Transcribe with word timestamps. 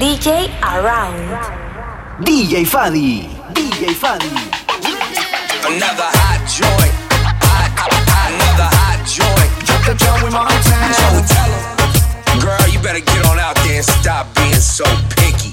DJ 0.00 0.48
Around. 0.62 1.28
DJ 2.24 2.64
Fadi. 2.64 3.28
DJ 3.52 3.92
Fadi. 3.92 4.32
Another 5.68 6.08
hot 6.16 6.40
joint. 6.48 6.94
Hot, 7.44 7.68
hot, 7.76 8.32
another 8.32 8.70
hot 8.80 9.04
joint. 9.04 9.52
Drop 9.68 9.84
the 9.84 9.92
drum 10.00 10.24
with 10.24 10.32
my 10.32 10.48
So 10.96 11.20
tell 11.28 11.52
'em, 11.52 12.40
girl, 12.40 12.66
you 12.72 12.78
better 12.80 13.04
get 13.04 13.26
on 13.28 13.38
out 13.38 13.56
there 13.56 13.76
and 13.76 13.84
stop 13.84 14.34
being 14.36 14.54
so 14.54 14.86
picky. 15.20 15.52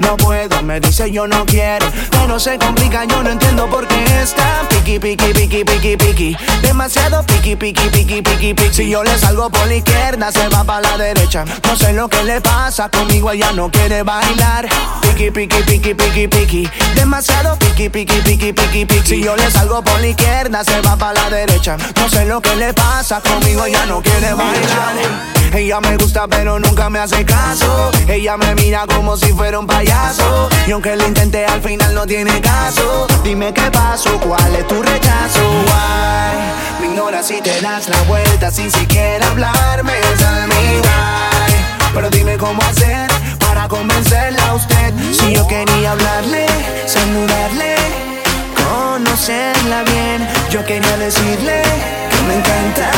No 0.00 0.16
puedo, 0.16 0.62
me 0.62 0.80
dice 0.80 1.10
yo 1.10 1.26
no 1.26 1.46
quiero. 1.46 1.86
Pero 2.10 2.38
se 2.40 2.58
complica, 2.58 3.04
yo 3.04 3.22
no 3.22 3.30
entiendo 3.30 3.68
por 3.68 3.86
qué 3.86 4.04
está 4.22 4.66
piqui, 4.68 4.98
piqui, 4.98 5.32
piqui, 5.32 5.64
piqui, 5.64 5.96
piqui. 5.96 6.36
Demasiado 6.62 7.24
piqui, 7.24 7.56
piqui, 7.56 7.88
piqui, 7.90 8.22
piqui, 8.22 8.54
piqui. 8.54 8.74
Si 8.74 8.88
yo 8.88 9.02
le 9.04 9.16
salgo 9.18 9.50
por 9.50 9.66
la 9.66 9.74
izquierda, 9.76 10.32
se 10.32 10.48
va 10.48 10.64
para 10.64 10.80
la 10.80 10.98
derecha. 10.98 11.44
No 11.64 11.76
sé 11.76 11.92
lo 11.92 12.08
que 12.08 12.22
le 12.24 12.40
pasa 12.40 12.88
conmigo, 12.88 13.30
ella 13.30 13.52
no 13.52 13.70
quiere 13.70 14.02
bailar. 14.02 14.68
Piqui, 15.02 15.30
piqui, 15.30 15.62
piqui, 15.62 15.94
piqui, 15.94 16.28
piqui. 16.28 16.70
Demasiado 16.94 17.56
piqui, 17.58 17.88
piqui, 17.88 18.20
piqui, 18.22 18.52
piqui, 18.52 18.84
piqui. 18.86 19.08
Si 19.08 19.22
yo 19.22 19.36
le 19.36 19.50
salgo 19.50 19.82
por 19.82 20.00
la 20.00 20.08
izquierda, 20.08 20.64
se 20.64 20.80
va 20.80 20.96
para 20.96 21.14
la 21.14 21.30
derecha. 21.30 21.76
No 21.96 22.08
sé 22.08 22.24
lo 22.24 22.40
que 22.40 22.56
le 22.56 22.72
pasa 22.72 23.20
conmigo, 23.20 23.64
ella 23.64 23.86
no 23.86 24.00
quiere 24.02 24.32
bailar. 24.34 24.94
Ella 25.52 25.80
me 25.80 25.96
gusta 25.96 26.28
pero 26.28 26.60
nunca 26.60 26.88
me 26.88 27.00
hace 27.00 27.24
caso. 27.24 27.90
Ella 28.06 28.36
me 28.36 28.54
mira 28.54 28.86
como 28.86 29.16
si 29.16 29.32
fuera 29.32 29.58
un 29.58 29.66
payaso. 29.66 29.89
Y 30.70 30.72
aunque 30.72 30.94
lo 30.94 31.04
intenté 31.04 31.44
al 31.46 31.60
final 31.60 31.94
no 31.94 32.06
tiene 32.06 32.40
caso. 32.40 33.08
Dime 33.24 33.52
qué 33.52 33.70
pasó, 33.72 34.10
cuál 34.20 34.54
es 34.54 34.66
tu 34.68 34.80
rechazo. 34.80 35.40
Why? 35.66 36.80
Me 36.80 36.86
ignoras 36.86 37.26
si 37.26 37.40
te 37.40 37.60
das 37.60 37.88
la 37.88 38.00
vuelta 38.02 38.52
sin 38.52 38.70
siquiera 38.70 39.26
hablarme. 39.26 39.92
Tell 40.18 40.46
me 40.46 40.80
why. 40.80 41.92
Pero 41.92 42.08
dime 42.10 42.36
cómo 42.36 42.62
hacer 42.62 43.10
para 43.40 43.66
convencerla 43.66 44.46
a 44.46 44.54
usted. 44.54 44.94
Si 45.12 45.34
yo 45.34 45.44
quería 45.48 45.90
hablarle, 45.90 46.46
saludarle, 46.86 47.74
conocerla 48.68 49.82
bien. 49.82 50.28
Yo 50.50 50.64
quería 50.64 50.96
decirle 50.98 51.62
me 52.22 52.34
encanta. 52.36 52.90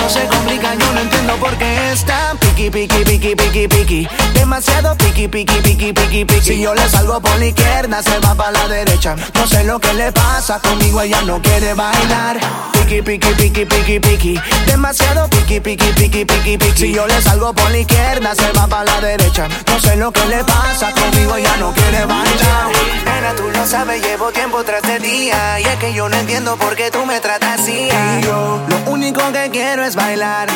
No 0.00 0.08
se 0.08 0.26
complica, 0.26 0.74
yo 0.74 0.92
no 0.92 1.00
entiendo 1.00 1.36
por 1.36 1.56
qué 1.56 1.92
es 1.92 2.04
tan 2.04 2.36
piqui, 2.38 2.70
piqui, 2.70 3.04
piqui, 3.04 3.68
piqui. 3.68 4.08
Demasiado 4.34 4.96
piqui, 4.96 5.28
piqui, 5.28 5.60
piqui, 5.60 5.92
piqui, 5.92 6.24
piqui. 6.24 6.40
Si 6.40 6.60
yo 6.60 6.74
le 6.74 6.88
salgo 6.88 7.20
por 7.20 7.38
la 7.38 7.46
izquierda, 7.46 8.02
se 8.02 8.18
va 8.18 8.34
para 8.34 8.52
la 8.52 8.68
derecha. 8.68 9.14
No 9.34 9.46
sé 9.46 9.64
lo 9.64 9.78
que 9.78 9.92
le 9.94 10.10
pasa 10.12 10.58
conmigo, 10.60 11.00
ella 11.02 11.20
no 11.22 11.40
quiere 11.40 11.74
bailar. 11.74 12.38
Piqui, 12.72 13.02
piqui, 13.02 13.28
piqui, 13.34 13.64
piqui, 13.66 14.00
piqui. 14.00 14.40
Demasiado 14.66 15.28
piqui, 15.28 15.60
piqui, 15.60 15.92
piqui, 15.92 16.24
piqui, 16.24 16.58
piqui. 16.58 16.78
Si 16.78 16.92
yo 16.92 17.06
le 17.06 17.20
salgo 17.22 17.52
por 17.52 17.70
la 17.70 17.78
izquierda, 17.78 18.34
se 18.34 18.50
va 18.52 18.66
para 18.66 18.84
la 18.84 19.00
derecha. 19.00 19.46
No 19.68 19.78
sé 19.78 19.96
lo 19.96 20.10
que 20.10 20.24
le 20.26 20.42
pasa 20.44 20.92
conmigo, 20.92 21.36
ella 21.36 21.56
no 21.58 21.72
quiere 21.72 22.04
bailar. 22.06 22.72
Nena, 23.04 23.34
tú 23.36 23.44
lo 23.52 23.66
sabes, 23.66 24.02
llevo 24.02 24.32
tiempo 24.32 24.64
tras 24.64 24.82
de 24.82 24.98
día. 24.98 25.60
Y 25.60 25.64
es 25.64 25.76
que 25.76 25.92
yo 25.92 26.08
no 26.08 26.16
entiendo 26.16 26.56
por 26.56 26.74
qué 26.74 26.90
tú 26.90 27.06
me 27.06 27.20
tratas 27.20 27.60
así. 27.60 27.88
Y 28.20 28.22
lo 28.22 28.60
único 28.86 29.20
que 29.32 29.48
quiero 29.50 29.82
es 29.84 29.94
bailar. 29.94 30.48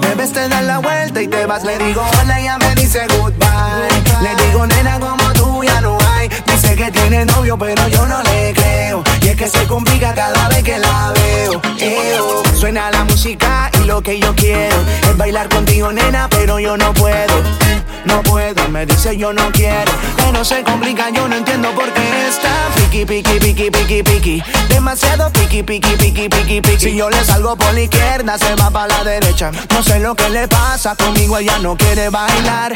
Debes 0.00 0.32
te 0.32 0.48
dar 0.48 0.62
la 0.62 0.78
vuelta 0.78 1.20
y 1.20 1.26
te 1.26 1.44
vas. 1.46 1.64
Le 1.64 1.76
digo 1.78 2.04
hola, 2.22 2.40
ella 2.40 2.56
me 2.58 2.74
dice 2.76 3.04
goodbye. 3.18 3.48
Le 4.22 4.44
digo 4.44 4.66
nena 4.66 5.00
como 5.00 5.32
tú 5.32 5.64
ya 5.64 5.80
no 5.80 5.98
hay. 6.12 6.28
Dice 6.46 6.76
que 6.76 6.90
tiene 6.92 7.24
novio, 7.24 7.58
pero 7.58 7.88
yo 7.88 8.06
no 8.06 8.22
le 8.22 8.52
creo. 8.54 9.02
Y 9.22 9.28
es 9.28 9.36
que 9.36 9.48
se 9.48 9.66
complica 9.66 10.14
cada 10.14 10.48
vez 10.48 10.62
que 10.62 10.78
la 10.78 11.12
veo. 11.14 11.60
Eo. 11.78 12.42
Suena 12.54 12.90
la 12.92 13.04
música 13.04 13.70
lo 13.84 14.02
que 14.02 14.18
yo 14.18 14.34
quiero 14.34 14.76
es 15.02 15.16
bailar 15.16 15.48
contigo, 15.48 15.92
nena, 15.92 16.28
pero 16.28 16.58
yo 16.58 16.76
no 16.76 16.92
puedo. 16.94 17.34
No 18.04 18.22
puedo, 18.22 18.68
me 18.68 18.84
dice 18.84 19.16
yo 19.16 19.32
no 19.32 19.50
quiero. 19.52 19.90
Pero 20.16 20.44
se 20.44 20.62
complica, 20.62 21.10
yo 21.10 21.26
no 21.26 21.36
entiendo 21.36 21.70
por 21.72 21.90
qué 21.92 22.28
está 22.28 22.68
piqui, 22.76 23.04
piqui, 23.04 23.38
piqui, 23.38 23.70
piqui, 23.70 24.02
piqui. 24.02 24.42
Demasiado 24.68 25.30
piqui, 25.32 25.62
piqui, 25.62 25.96
piqui, 25.96 26.28
piqui, 26.28 26.60
piqui. 26.60 26.78
Si 26.80 26.96
yo 26.96 27.08
le 27.08 27.24
salgo 27.24 27.56
por 27.56 27.72
la 27.72 27.80
izquierda, 27.80 28.38
se 28.38 28.54
va 28.56 28.70
para 28.70 28.88
la 28.88 29.04
derecha. 29.04 29.50
No 29.70 29.82
sé 29.82 30.00
lo 30.00 30.14
que 30.14 30.28
le 30.28 30.48
pasa 30.48 30.94
conmigo, 30.96 31.38
ella 31.38 31.58
no 31.58 31.76
quiere 31.76 32.10
bailar. 32.10 32.74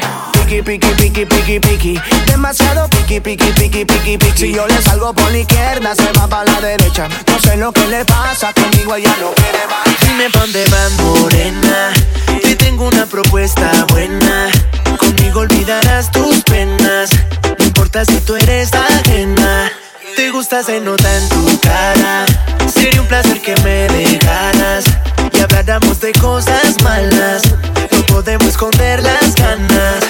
Piqui, 0.49 0.63
piqui, 0.63 0.95
piqui, 0.95 1.25
piqui, 1.27 1.59
piqui. 1.59 2.01
Demasiado 2.25 2.89
piqui, 2.89 3.19
piqui, 3.19 3.51
piqui, 3.51 3.85
piqui, 3.85 4.17
piqui. 4.17 4.35
Si 4.35 4.51
yo 4.51 4.65
le 4.65 4.81
salgo 4.81 5.13
por 5.13 5.31
la 5.31 5.37
izquierda, 5.37 5.93
se 5.93 6.11
va 6.17 6.27
para 6.27 6.51
la 6.51 6.59
derecha. 6.59 7.07
No 7.27 7.39
sé 7.39 7.55
lo 7.55 7.71
que 7.71 7.85
le 7.85 8.03
pasa 8.03 8.51
conmigo, 8.53 8.95
ella 8.95 9.15
no 9.21 9.31
quiere 9.35 9.59
bailar. 9.69 9.99
Dime 10.01 10.29
pa' 10.31 10.39
dónde 10.39 10.65
vas, 10.71 10.91
morena. 10.93 11.93
Te 12.41 12.55
tengo 12.55 12.87
una 12.87 13.05
propuesta 13.05 13.69
buena. 13.89 14.49
Conmigo 14.97 15.41
olvidarás 15.41 16.09
tus 16.09 16.41
penas. 16.41 17.11
No 17.59 17.65
importa 17.65 18.03
si 18.05 18.19
tú 18.21 18.35
eres 18.35 18.71
ajena. 18.73 19.71
Te 20.15 20.31
gusta, 20.31 20.63
se 20.63 20.79
nota 20.79 21.15
en 21.15 21.29
tu 21.29 21.59
cara. 21.59 22.25
Sería 22.73 23.01
un 23.01 23.07
placer 23.07 23.39
que 23.39 23.55
me 23.57 23.87
dejaras. 23.87 24.85
Y 25.31 25.41
habláramos 25.41 25.99
de 25.99 26.11
cosas 26.13 26.81
malas. 26.83 27.43
No 27.91 28.01
podemos 28.07 28.47
esconder 28.47 29.03
las 29.03 29.35
ganas. 29.35 30.08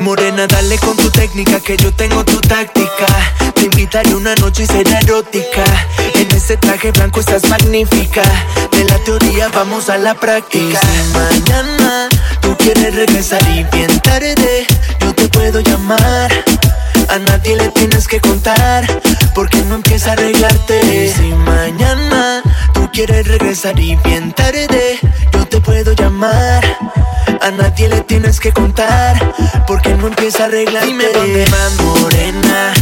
Morena, 0.00 0.46
dale 0.46 0.78
con 0.78 0.96
tu 0.96 1.10
técnica 1.10 1.60
que 1.60 1.76
yo 1.76 1.92
tengo 1.92 2.24
tu 2.24 2.40
táctica. 2.40 3.06
Te 3.54 3.62
invitaré 3.62 4.14
una 4.14 4.34
noche 4.36 4.62
y 4.62 4.66
será 4.66 4.98
erótica. 5.00 5.64
En 6.14 6.30
ese 6.36 6.56
traje 6.56 6.92
blanco 6.92 7.20
estás 7.20 7.48
magnífica. 7.48 8.22
De 8.72 8.84
la 8.84 8.98
teoría 8.98 9.48
vamos 9.48 9.90
a 9.90 9.98
la 9.98 10.14
práctica. 10.14 10.80
Y 10.80 10.96
si 10.96 11.12
mañana 11.12 12.08
tú 12.40 12.56
quieres 12.56 12.94
regresar 12.94 13.42
y 13.48 13.64
bien 13.76 14.00
tarde, 14.00 14.66
yo 15.00 15.14
te 15.14 15.28
puedo 15.28 15.60
llamar. 15.60 16.32
A 17.08 17.18
nadie 17.18 17.56
le 17.56 17.68
tienes 17.70 18.06
que 18.06 18.20
contar, 18.20 18.86
porque 19.34 19.58
no 19.62 19.76
empieza 19.76 20.10
a 20.10 20.12
arreglarte. 20.12 20.80
Y 21.06 21.08
si 21.08 21.32
mañana 21.32 22.42
tú 22.72 22.88
quieres 22.92 23.26
regresar 23.26 23.78
y 23.80 23.96
bien 23.96 24.32
tarde, 24.32 24.98
te 25.48 25.60
puedo 25.60 25.92
llamar. 25.92 26.64
A 27.40 27.50
nadie 27.50 27.88
le 27.88 28.00
tienes 28.02 28.40
que 28.40 28.52
contar, 28.52 29.34
porque 29.66 29.94
no 29.94 30.08
empieza 30.08 30.44
a 30.44 30.46
arreglarte. 30.46 30.86
Dime 30.86 31.04
dónde 31.12 31.44
vas, 31.50 31.74
morena. 31.82 32.72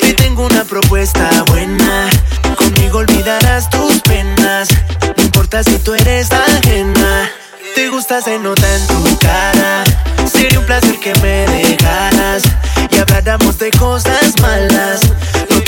Te 0.00 0.14
tengo 0.14 0.46
una 0.46 0.64
propuesta 0.64 1.28
buena. 1.48 2.08
Conmigo 2.56 2.98
olvidarás 2.98 3.70
tus 3.70 4.00
penas. 4.02 4.68
No 5.16 5.22
importa 5.22 5.62
si 5.62 5.78
tú 5.78 5.94
eres 5.94 6.30
ajena. 6.32 7.30
Te 7.74 7.88
gusta, 7.88 8.20
se 8.20 8.38
nota 8.38 8.66
en 8.74 8.86
tu 8.86 9.18
cara. 9.18 9.84
Sería 10.30 10.58
un 10.58 10.66
placer 10.66 10.98
que 10.98 11.12
me 11.20 11.46
dejaras 11.46 12.42
y 12.90 12.98
habláramos 12.98 13.58
de 13.58 13.70
cosas 13.70 14.34
malas. 14.40 15.00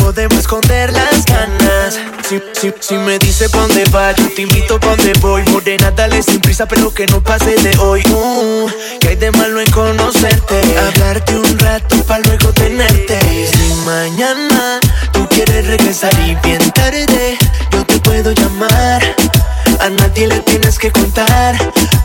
Podemos 0.08 0.38
esconder 0.38 0.90
las 0.90 1.22
ganas. 1.26 1.98
Si, 2.26 2.40
si, 2.58 2.72
si 2.80 2.94
me 2.94 3.18
dice 3.18 3.46
pa' 3.50 3.58
dónde 3.58 3.84
va, 3.94 4.12
yo 4.12 4.26
te 4.34 4.40
invito 4.40 4.80
pa' 4.80 4.96
dónde 4.96 5.12
voy. 5.20 5.42
Morena, 5.50 5.90
dale 5.90 6.22
sin 6.22 6.40
prisa, 6.40 6.66
pero 6.66 6.94
que 6.94 7.06
no 7.08 7.20
pase 7.20 7.56
de 7.56 7.76
hoy. 7.76 8.02
Uh, 8.08 8.70
que 9.00 9.08
hay 9.08 9.16
de 9.16 9.30
malo 9.32 9.60
en 9.60 9.70
conocerte. 9.70 10.62
Hablarte 10.78 11.36
un 11.36 11.58
rato 11.58 12.02
pa' 12.04 12.20
luego 12.20 12.50
tenerte. 12.54 13.20
Si 13.52 13.74
mañana 13.84 14.80
tú 15.12 15.28
quieres 15.28 15.66
regresar 15.66 16.14
y 16.26 16.34
bien 16.36 16.70
tarde, 16.70 17.36
yo 17.70 17.84
te 17.84 18.00
puedo 18.00 18.32
llamar. 18.32 19.02
A 19.80 19.90
nadie 19.90 20.26
le 20.26 20.40
tienes 20.40 20.78
que 20.78 20.90
contar, 20.90 21.54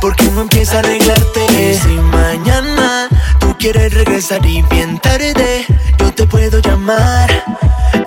porque 0.01 0.25
no 0.25 0.41
empieza 0.41 0.75
a 0.75 0.79
arreglarte. 0.79 1.79
Si 1.81 1.87
mañana 1.87 3.07
tú 3.39 3.56
quieres 3.57 3.94
regresar 3.94 4.45
y 4.45 4.61
bien 4.63 4.99
tarde, 4.99 5.65
yo 5.97 6.13
te 6.13 6.27
puedo 6.27 6.59
llamar. 6.59 7.62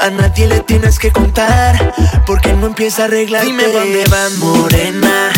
A 0.06 0.10
nadie 0.10 0.46
le 0.46 0.60
tienes 0.60 1.00
que 1.00 1.10
contar, 1.10 1.92
porque 2.26 2.52
no 2.52 2.68
empieza 2.68 3.02
a 3.02 3.04
arreglarte. 3.06 3.48
Dime 3.48 3.64
dónde 3.64 4.04
vas, 4.08 4.34
morena. 4.38 5.32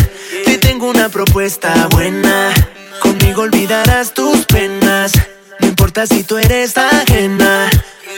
Te 0.45 0.59
tengo 0.59 0.87
una 0.87 1.09
propuesta 1.09 1.87
buena. 1.89 2.53
Conmigo 3.01 3.41
olvidarás 3.41 4.13
tus 4.13 4.45
penas. 4.45 5.13
No 5.59 5.69
importa 5.69 6.05
si 6.05 6.23
tú 6.23 6.37
eres 6.37 6.77
ajena. 6.77 7.67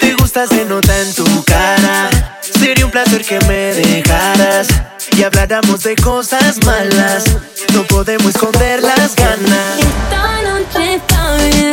Te 0.02 0.14
gusta, 0.16 0.46
se 0.46 0.66
nota 0.66 1.00
en 1.00 1.14
tu 1.14 1.24
cara. 1.46 2.10
Sería 2.42 2.84
un 2.84 2.92
placer 2.92 3.24
que 3.24 3.40
me 3.48 3.74
dejaras 3.74 4.68
y 5.16 5.24
habláramos 5.24 5.84
de 5.84 5.96
cosas 5.96 6.58
malas. 6.66 7.24
No 7.74 7.84
podemos 7.84 8.36
esconder 8.36 8.84
las 8.84 9.16
ganas. 9.16 9.80
Esta 9.80 10.42
noche 10.42 11.02
pa' 11.08 11.32
beber, 11.38 11.71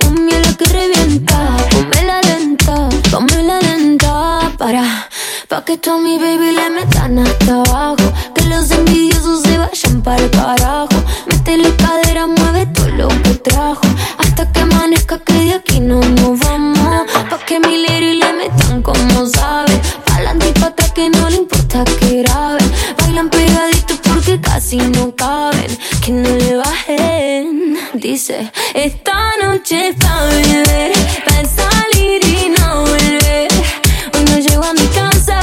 cumbia 0.00 0.38
la 0.40 0.52
que 0.54 0.64
revienta. 0.64 1.56
Ponme 1.70 2.02
la 2.04 2.20
lenta, 2.22 2.88
ponme 3.10 3.42
la 3.42 3.58
lenta. 3.60 4.52
Para, 4.58 5.08
pa' 5.48 5.64
que 5.64 5.76
tú 5.78 5.92
a 5.92 5.98
mi 5.98 6.18
baby 6.18 6.52
le 6.52 6.70
metan 6.70 7.18
hasta 7.18 7.54
abajo. 7.62 8.06
Que 8.34 8.44
los 8.44 8.70
envidiosos 8.70 9.42
se 9.42 9.58
vayan 9.58 10.02
para 10.02 10.22
el 10.22 10.30
carajo. 10.30 10.98
Métele 11.26 11.74
cadera, 11.76 12.26
mueve 12.26 12.66
todo 12.66 12.88
lo 12.88 13.08
que 13.08 13.34
trajo. 13.46 13.86
Hasta 14.18 14.50
que 14.52 14.60
amanezca 14.60 15.18
que 15.18 15.32
de 15.32 15.54
aquí 15.54 15.80
no 15.80 16.00
nos 16.00 16.38
vamos. 16.40 17.10
Pa' 17.30 17.38
que 17.46 17.60
mi 17.60 17.74
y 17.74 18.14
le 18.14 18.32
metan 18.32 18.82
como 18.82 19.26
sabe. 19.26 19.80
Pa'lante 20.06 20.48
y 20.48 20.52
pa' 20.52 20.66
atrás 20.66 20.92
que 20.92 21.08
no 21.10 21.28
le 21.30 21.36
importa 21.36 21.84
que 21.98 22.22
grabe. 22.22 22.65
Casi 24.42 24.76
no 24.76 25.14
caben. 25.14 25.78
Que 26.04 26.12
no 26.12 26.28
le 26.28 26.56
bajen. 26.56 27.78
Dice, 27.94 28.50
esta 28.74 29.32
noche 29.42 29.88
es 29.88 29.96
pa' 29.96 30.24
beber, 30.24 30.92
pa' 31.24 31.44
salir 31.44 32.24
y 32.24 32.48
no 32.50 32.82
volver. 32.82 33.48
Hoy 34.14 34.24
no 34.30 34.38
llego 34.38 34.64
a 34.64 34.72
mi 34.74 34.86
casa, 34.88 35.40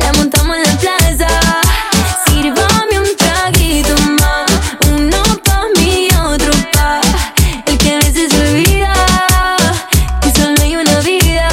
la 0.00 0.12
montamos 0.14 0.56
en 0.56 0.62
la 0.62 0.78
plaza. 0.78 1.28
Sírvame 2.26 2.98
un 2.98 3.16
traguito 3.16 3.94
más, 4.20 4.50
uno 4.90 5.22
pa' 5.44 5.66
mí 5.76 6.08
otro 6.32 6.52
pa' 6.72 7.00
el 7.66 7.78
que 7.78 7.94
a 7.94 7.98
veces 7.98 8.32
olvida 8.32 8.94
que 10.22 10.30
solo 10.32 10.62
hay 10.62 10.76
una 10.76 11.00
vida. 11.00 11.48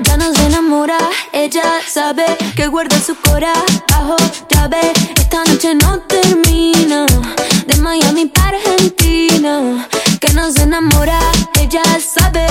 Ya 0.00 0.16
no 0.16 0.32
se 0.32 0.46
enamora, 0.46 0.98
ella 1.32 1.80
sabe 1.88 2.24
que 2.54 2.68
guarda 2.68 3.00
su 3.00 3.14
Esta 5.16 5.44
noche 5.44 5.74
no 5.76 6.00
termina, 6.00 7.06
de 7.66 7.76
Miami 7.76 8.26
para 8.26 8.58
Argentina. 8.58 9.86
Que 10.20 10.32
no 10.32 10.50
se 10.50 10.62
enamora, 10.62 11.20
ella 11.60 11.82
sabe, 12.00 12.46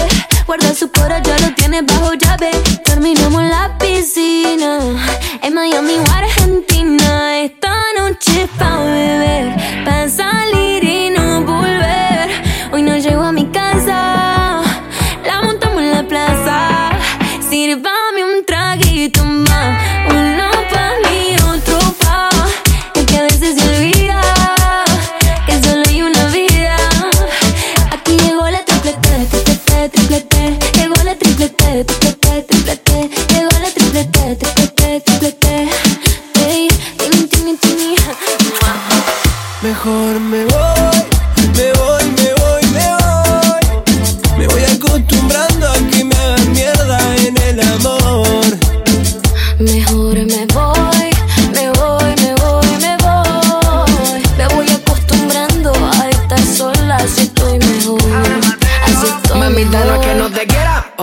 guarda 0.46 0.74
su 0.74 0.90
cora, 0.90 1.22
ya 1.22 1.38
lo 1.40 1.54
tiene 1.56 1.82
bajo 1.82 2.14
llave. 2.14 2.52
Terminamos 2.86 3.44
la 3.44 3.78
piscina, 3.78 4.80
en 5.42 5.54
Miami 5.54 5.96
o 5.98 6.12
Argentina. 6.12 7.42
Esta 7.42 7.74
noche 7.98 8.48
pa' 8.58 8.78
beber, 8.80 9.31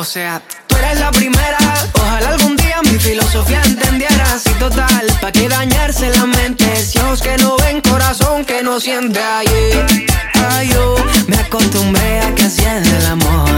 sea, 0.08 0.40
tú 0.66 0.76
eres 0.76 0.98
la 1.00 1.10
primera. 1.10 1.58
Ojalá 1.92 2.30
algún 2.30 2.56
día 2.56 2.80
mi 2.82 2.98
filosofía 2.98 3.60
entendieras. 3.62 4.42
Y 4.46 4.54
total, 4.54 5.06
¿pa' 5.20 5.30
qué 5.30 5.50
dañarse 5.50 6.08
la 6.08 6.24
mente? 6.24 6.64
Si 6.76 6.98
ojos 6.98 7.20
que 7.20 7.36
no 7.36 7.58
ven, 7.58 7.82
corazón 7.82 8.46
que 8.46 8.62
no 8.62 8.80
siente. 8.80 9.20
Ay, 9.20 9.46
eh, 9.50 10.06
ay, 10.50 10.68
yo 10.70 10.94
me 11.26 11.36
acostumbré 11.36 12.20
a 12.20 12.34
que 12.34 12.44
hacían 12.44 12.86
el 12.86 13.06
amor. 13.06 13.50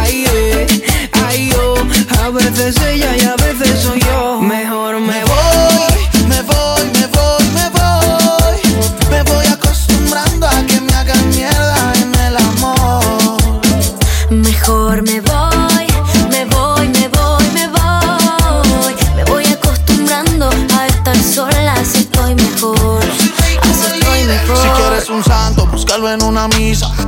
Ay, 0.00 0.26
ay, 1.26 1.50
yo, 1.52 1.74
a 2.22 2.28
veces 2.28 2.76
ella 2.82 3.16
y 3.16 3.24
a 3.24 3.36
veces 3.36 3.80
soy 3.80 4.00
yo. 4.00 4.07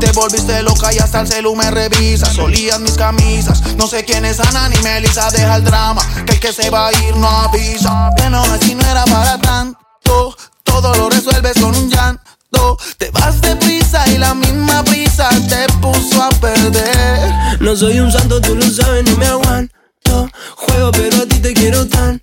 Te 0.01 0.11
volviste 0.11 0.61
loca 0.65 0.93
y 0.93 0.99
hasta 0.99 1.21
el 1.21 1.29
celu 1.29 1.55
me 1.55 1.71
revisa. 1.71 2.27
Solías 2.27 2.81
mis 2.81 2.95
camisas. 2.95 3.63
No 3.77 3.87
sé 3.87 4.05
quién 4.05 4.25
es 4.25 4.41
Ana 4.41 4.69
ni 4.69 4.77
Melissa. 4.79 5.31
Deja 5.31 5.55
el 5.55 5.63
drama, 5.63 6.03
que 6.27 6.33
el 6.33 6.41
que 6.41 6.53
se 6.53 6.69
va 6.69 6.89
a 6.89 6.93
ir 7.05 7.17
no 7.17 7.29
avisa. 7.29 8.11
Bueno, 8.19 8.43
así 8.43 8.75
no 8.75 8.85
era 8.85 9.05
para 9.05 9.39
tanto. 9.39 10.37
Todo 10.65 10.95
lo 10.97 11.11
resuelves 11.11 11.55
con 11.61 11.77
un 11.77 11.89
llanto. 11.89 12.77
Te 12.99 13.11
vas 13.13 13.41
deprisa 13.41 14.05
y 14.09 14.19
la 14.19 14.35
misma 14.35 14.83
prisa 14.83 15.29
te 15.49 15.73
puso 15.75 16.25
a 16.25 16.29
perder. 16.31 17.61
No 17.61 17.77
soy 17.77 18.01
un 18.01 18.11
santo, 18.11 18.41
tú 18.41 18.57
lo 18.57 18.69
sabes, 18.69 19.05
no 19.05 19.17
me 19.17 19.27
aguanto. 19.27 20.29
Juego, 20.57 20.91
pero 20.91 21.23
a 21.23 21.27
ti 21.27 21.39
te 21.39 21.55
quiero 21.55 21.87
tanto. 21.87 22.20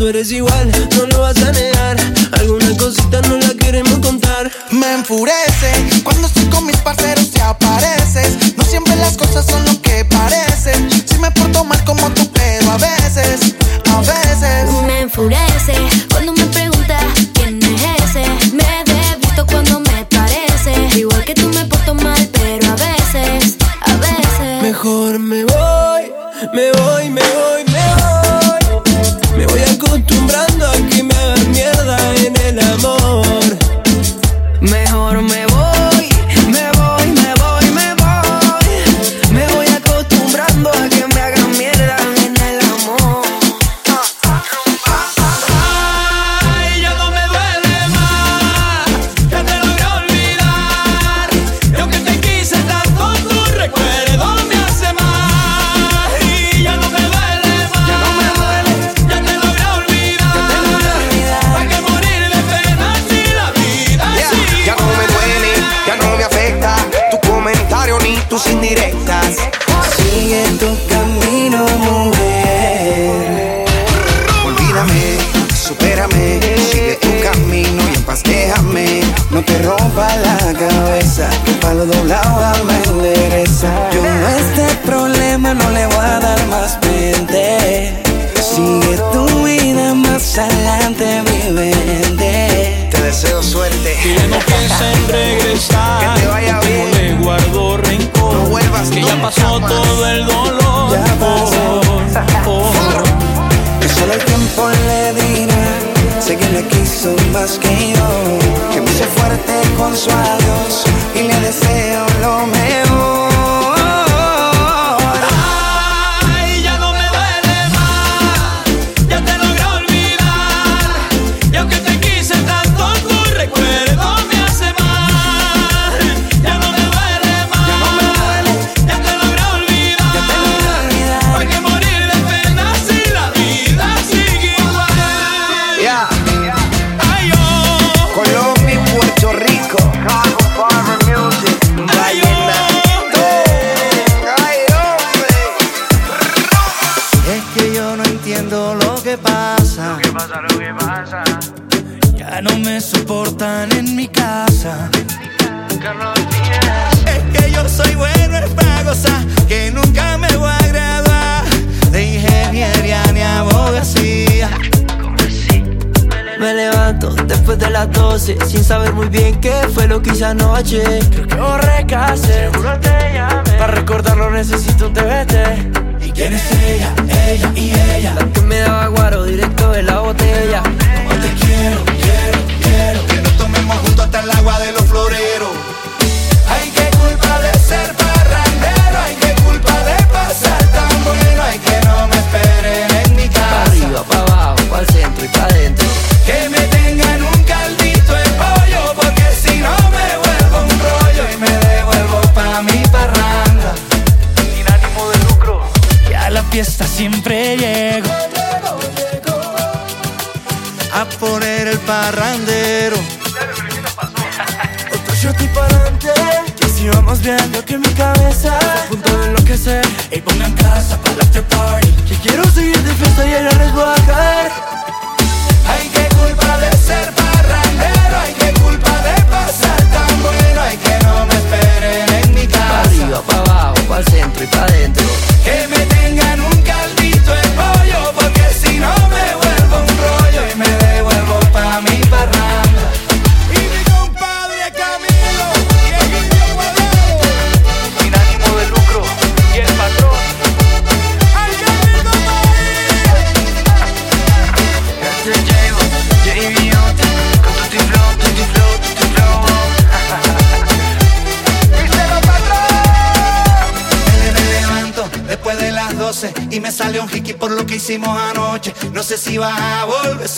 Tú 0.00 0.08
eres 0.08 0.32
igual, 0.32 0.72
no 0.96 1.04
lo 1.08 1.20
vas 1.20 1.36
a 1.42 1.52
negar. 1.52 1.94
Alguna 2.32 2.74
cosita 2.78 3.20
no 3.28 3.36
la 3.36 3.52
queremos 3.52 3.98
contar. 3.98 4.50
Me 4.70 4.94
enfurece 4.94 6.00
cuando 6.02 6.26
estoy 6.26 6.46
con 6.46 6.64
mis 6.64 6.78
parceros 6.78 7.30
te 7.30 7.42
apareces. 7.42 8.56
No 8.56 8.64
siempre 8.64 8.96
las 8.96 9.18
cosas 9.18 9.44
son 9.44 9.62
lo 9.66 9.82
que 9.82 10.06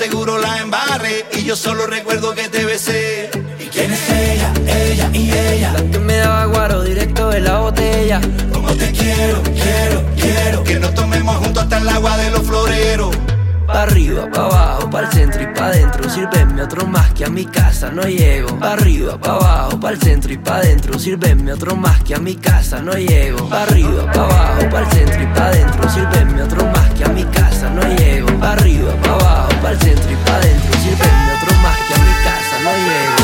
seguro 0.03 0.37
la 0.39 0.59
embarré 0.59 1.27
Y 1.33 1.45
yo 1.45 1.55
solo 1.55 1.87
recuerdo 1.87 2.35
que 2.35 2.49
te 2.49 2.65
besé. 2.65 3.31
¿Y 3.61 3.67
quién 3.67 3.93
es 3.93 4.11
ella, 4.11 4.53
ella 4.67 5.11
y 5.13 5.31
ella? 5.31 5.73
La 5.75 5.91
que 5.91 5.99
me 5.99 6.17
daba 6.17 6.47
guaro 6.47 6.83
directo 6.83 7.29
de 7.31 7.41
la 7.41 7.59
botella. 7.59 8.21
Como 8.53 8.73
te 8.75 8.91
quiero, 8.91 9.43
quiero, 9.43 10.05
quiero 10.17 10.65
Que 10.65 10.81
nos 10.81 10.95
tomemos 10.95 11.37
juntos 11.37 11.63
hasta 11.63 11.79
el 11.79 11.89
agua 11.89 12.17
de 12.17 12.31
los 12.31 12.43
floreros. 12.43 13.17
Pa' 13.67 13.83
arriba, 13.85 14.29
pa' 14.31 14.47
abajo, 14.47 14.91
pa' 14.91 15.01
el 15.03 15.13
centro 15.13 15.41
y 15.41 15.47
pa' 15.47 15.71
dentro 15.71 16.11
Sírvenme 16.11 16.63
otro 16.63 16.85
más 16.85 17.13
que 17.15 17.25
a 17.25 17.29
mi 17.29 17.47
casa 17.47 17.91
no 17.91 18.03
llego. 18.03 18.59
Pa' 18.59 18.73
arriba, 18.73 19.17
pa' 19.19 19.37
abajo, 19.37 19.81
pa' 19.81 19.91
el 19.91 20.01
centro 20.01 20.33
y 20.33 20.39
pa' 20.39 20.61
dentro 20.61 20.99
Sírvenme 20.99 21.53
otro 21.53 21.77
más 21.77 22.03
que 22.03 22.17
a 22.17 22.19
mi 22.19 22.35
casa 22.35 22.83
no 22.83 22.93
llego. 22.95 23.49
Arriba, 23.55 24.11
pa' 24.13 24.25
abajo, 24.25 24.69
pa' 24.69 24.81
el 24.81 24.87
centro 24.91 25.23
y 25.23 25.27
pa' 25.27 25.51
dentro 25.51 25.91
Sírvenme 25.91 26.43
otro 26.43 26.65
más 26.67 26.91
que 26.95 27.05
a 27.05 27.09
mi 27.09 27.25
casa 27.25 27.71
no 27.71 27.83
llego. 27.97 28.27
Pa' 28.41 28.53
arriba, 28.53 28.93
pa' 29.03 29.11
abajo. 29.11 29.32
Pa'l 29.63 29.79
centro 29.79 30.11
y 30.11 30.17
pa' 30.17 30.41
dentro 30.41 30.73
Sirvenme 30.83 31.33
otro 31.37 31.57
más 31.59 31.79
que 31.87 31.95
a 31.95 31.99
mi 31.99 32.13
casa 32.25 32.59
no 32.65 32.73
llego 32.73 33.22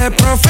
selfie. 0.00 0.32
Es 0.32 0.49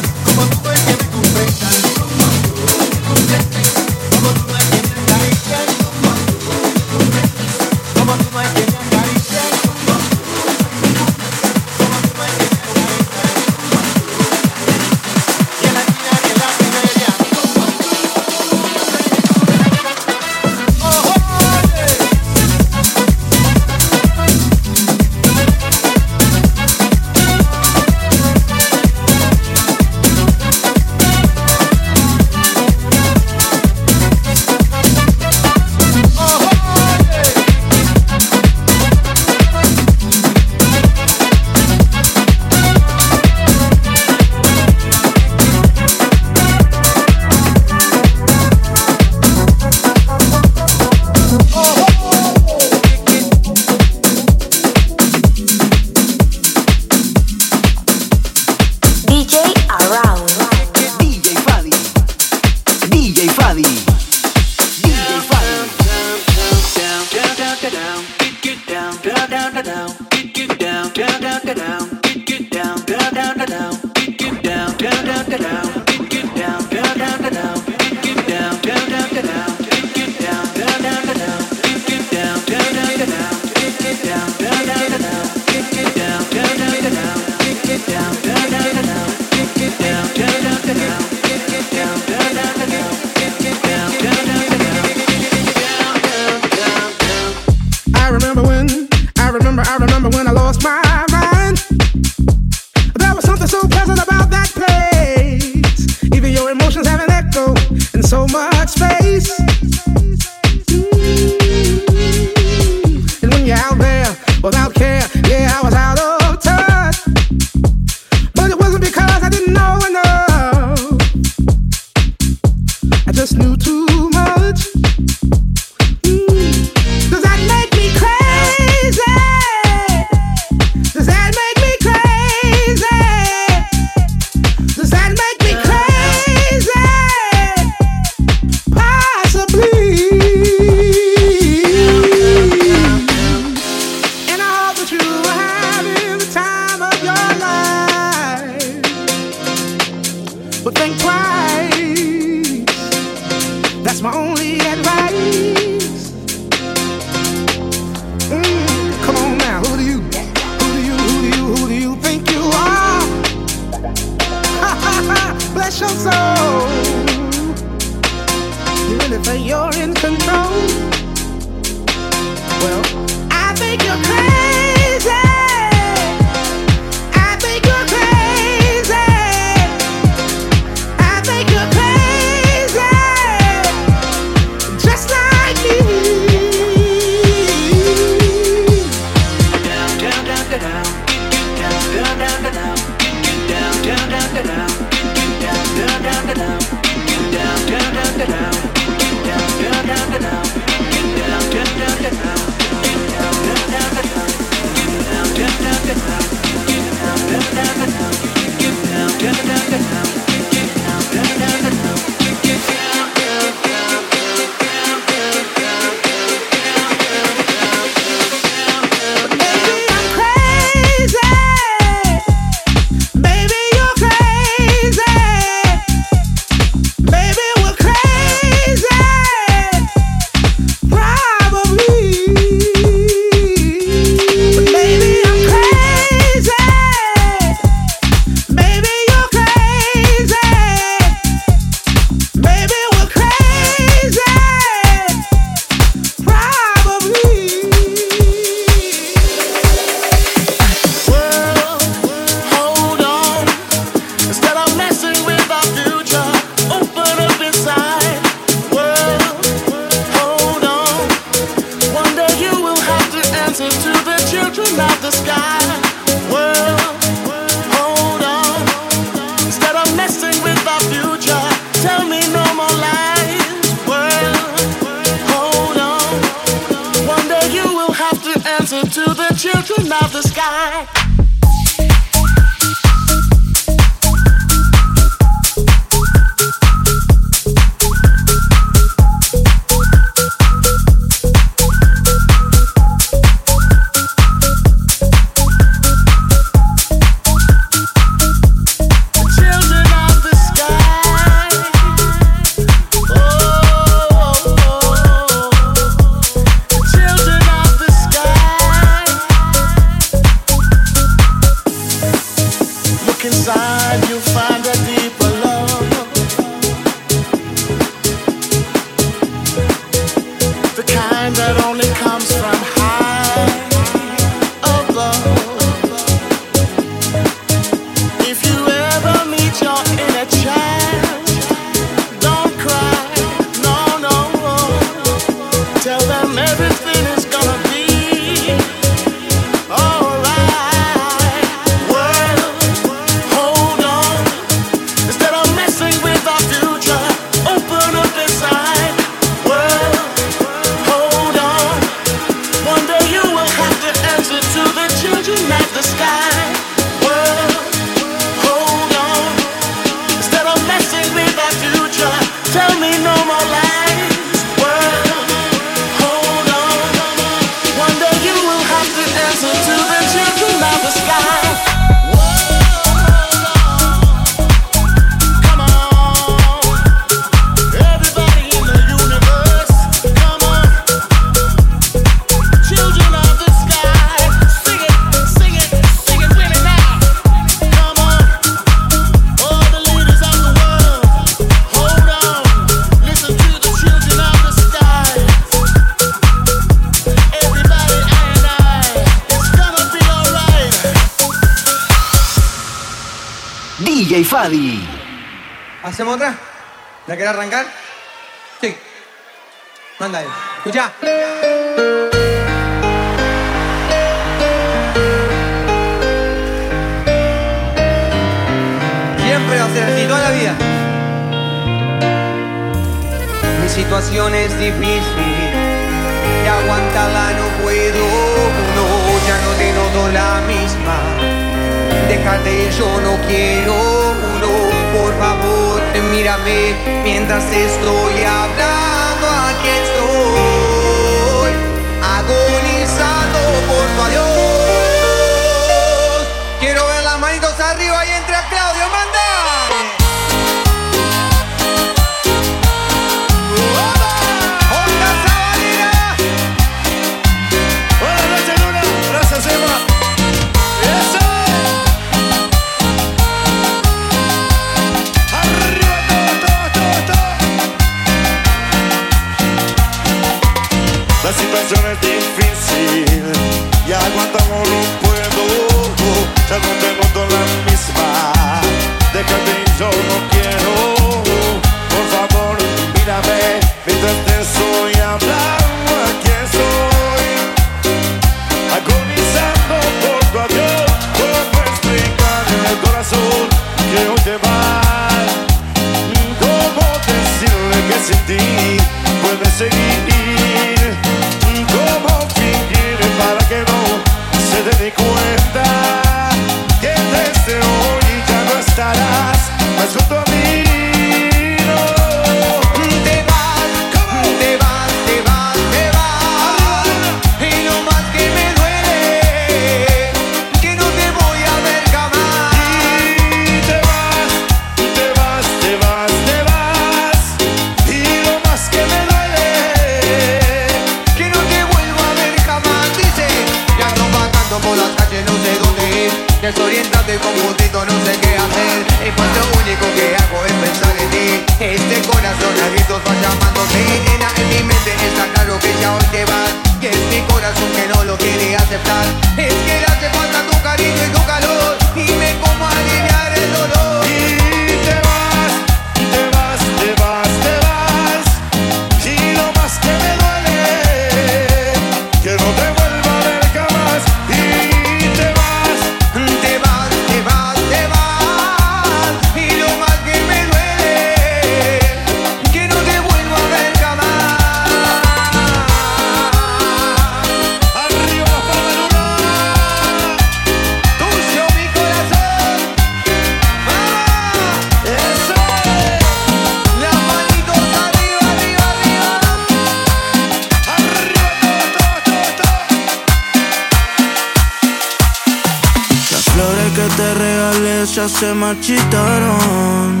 marchitaron. 598.52 600.00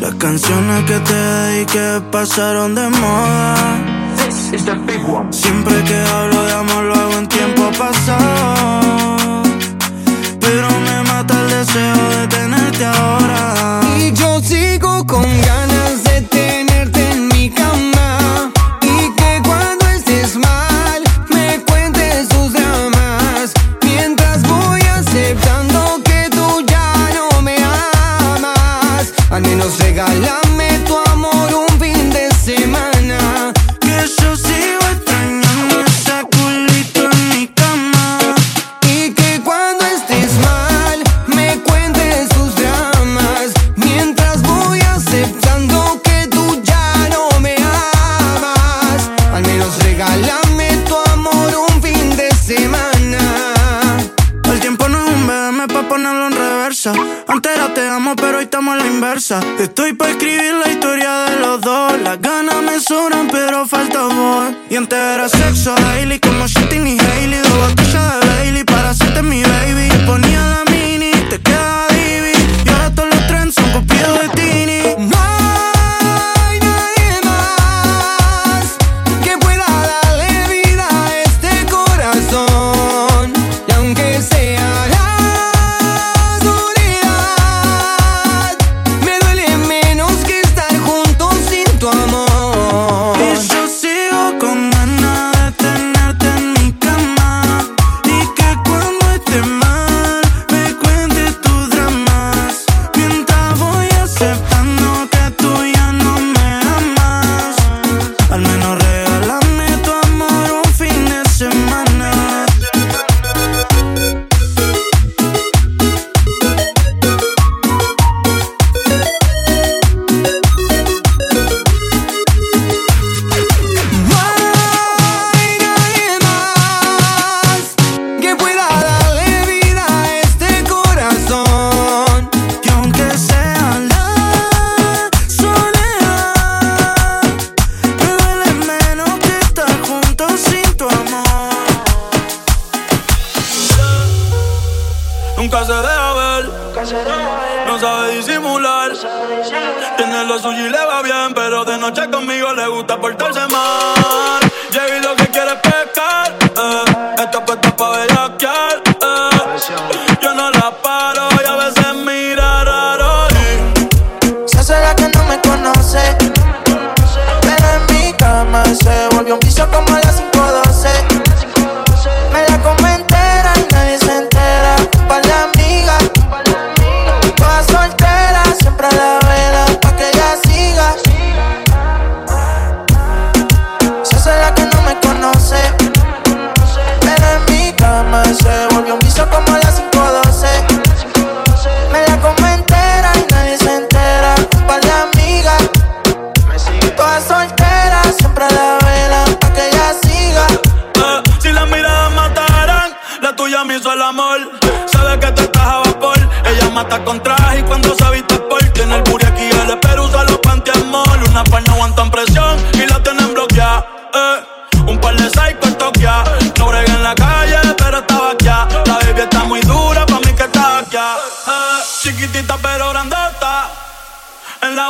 Las 0.00 0.14
canciones 0.14 0.84
que 0.84 0.98
te 1.00 1.14
dediqué 1.14 2.00
pasaron 2.10 2.74
de 2.74 2.88
moda. 2.88 3.54
This 4.16 4.52
is 4.52 4.64
the 4.64 4.74
big 4.74 5.04
one. 5.06 5.32
Siempre 5.32 5.74
que 5.84 5.96
hablo 5.96 6.37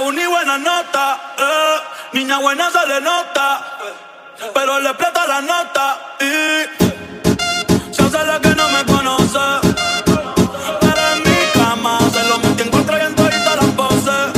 una 0.09 0.29
buena 0.29 0.59
nota. 0.59 1.35
Eh. 1.39 1.77
Niña 2.15 2.39
buena 2.39 2.71
se 2.71 2.87
le 2.87 3.01
nota, 3.01 3.61
eh. 4.41 4.51
pero 4.55 4.81
le 4.81 4.89
explota 4.89 5.27
la 5.27 5.41
nota 5.43 5.99
y 6.21 6.65
se 7.95 8.03
hace 8.03 8.25
la 8.25 8.41
que 8.41 8.55
no 8.55 8.69
me 8.71 8.85
conoce. 8.87 9.39
Para 10.81 11.13
en 11.15 11.23
mi 11.25 11.37
cama 11.53 11.99
se 12.11 12.23
lo 12.27 12.39
metí 12.39 12.63
en 12.63 12.71
contra 12.71 12.99
y 12.99 13.07
en 13.07 13.15
todas 13.15 13.57
las 13.57 13.67
poses. 13.81 14.29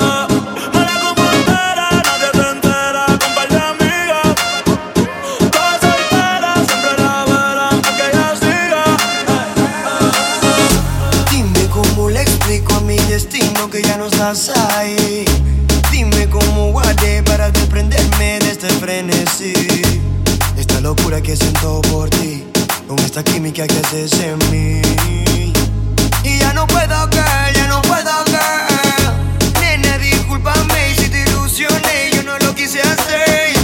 Eh. 0.00 0.26
No 0.72 0.80
la 0.88 1.00
computera, 1.04 1.90
nadie 2.08 2.30
se 2.34 2.50
entera, 2.50 3.06
con 3.06 3.34
par 3.34 3.48
de 3.48 3.58
siempre 6.66 6.92
la 6.98 7.24
verán 7.30 7.82
para 7.82 7.96
que 7.96 8.04
ella 8.10 8.28
siga. 8.42 8.84
Dime 11.30 11.68
cómo 11.68 12.10
le 12.10 12.22
explico 12.22 12.74
a 12.74 12.80
mi 12.80 12.96
destino 12.96 13.70
que 13.70 13.80
ya 13.82 13.96
no 13.96 14.06
estás 14.06 14.50
ahí 14.76 15.09
frenesí. 18.80 19.52
Esta 20.56 20.80
locura 20.80 21.20
que 21.20 21.36
siento 21.36 21.82
por 21.82 22.08
ti, 22.08 22.44
con 22.88 22.98
esta 23.00 23.22
química 23.22 23.66
que 23.66 23.78
haces 23.78 24.12
en 24.20 24.38
mí. 24.50 24.80
Y 26.24 26.38
ya 26.38 26.52
no 26.54 26.66
puedo 26.66 27.10
que, 27.10 27.22
ya 27.54 27.68
no 27.68 27.82
puedo 27.82 28.24
que. 28.24 29.60
Nena, 29.60 29.98
discúlpame 29.98 30.94
si 30.96 31.08
te 31.10 31.22
ilusioné, 31.28 32.10
yo 32.14 32.22
no 32.22 32.38
lo 32.38 32.54
quise 32.54 32.80
hacer. 32.80 33.59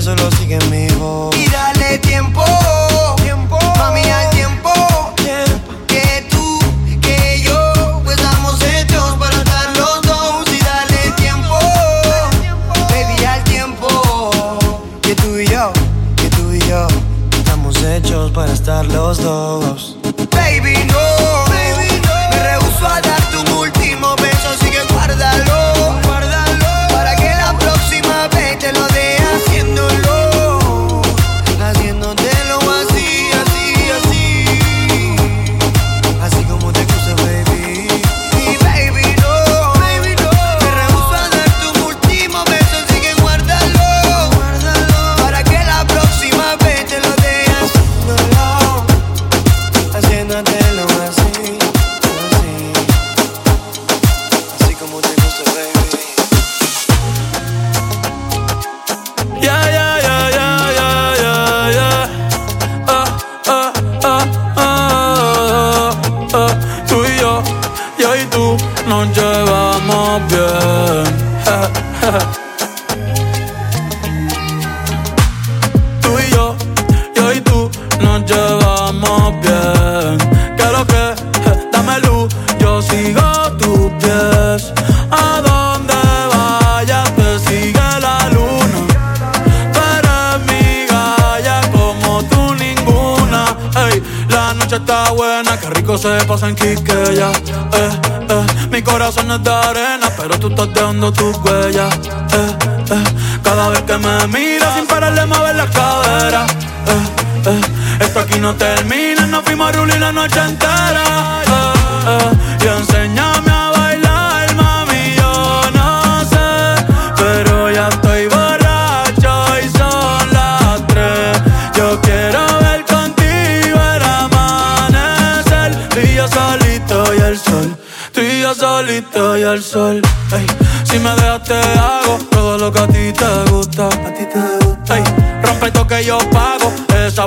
solo 0.00 0.30
sigue 0.32 0.56
en 0.56 0.70
mi 0.70 0.88
voz. 0.94 1.36
Y 1.36 1.46
dale 1.50 1.98
tiempo, 1.98 2.44
tiempo, 3.22 3.58
mami, 3.76 4.02
al 4.02 4.30
tiempo. 4.30 4.72
Que 5.86 6.26
tú, 6.30 6.58
que 7.00 7.42
yo, 7.42 8.00
pues 8.04 8.16
estamos 8.18 8.62
hechos 8.62 9.16
para 9.18 9.36
estar 9.36 9.76
los 9.76 10.02
dos. 10.02 10.48
Y 10.52 10.58
dale 10.64 11.12
tiempo, 11.16 11.58
baby, 12.88 13.24
al 13.24 13.44
tiempo. 13.44 13.88
Que 15.02 15.14
tú 15.16 15.38
y 15.38 15.46
yo, 15.46 15.72
que 16.16 16.28
tú 16.30 16.52
y 16.52 16.60
yo, 16.68 16.86
estamos 17.36 17.76
hechos 17.82 18.30
para 18.30 18.52
estar 18.52 18.86
los 18.86 19.22
dos. 19.22 19.79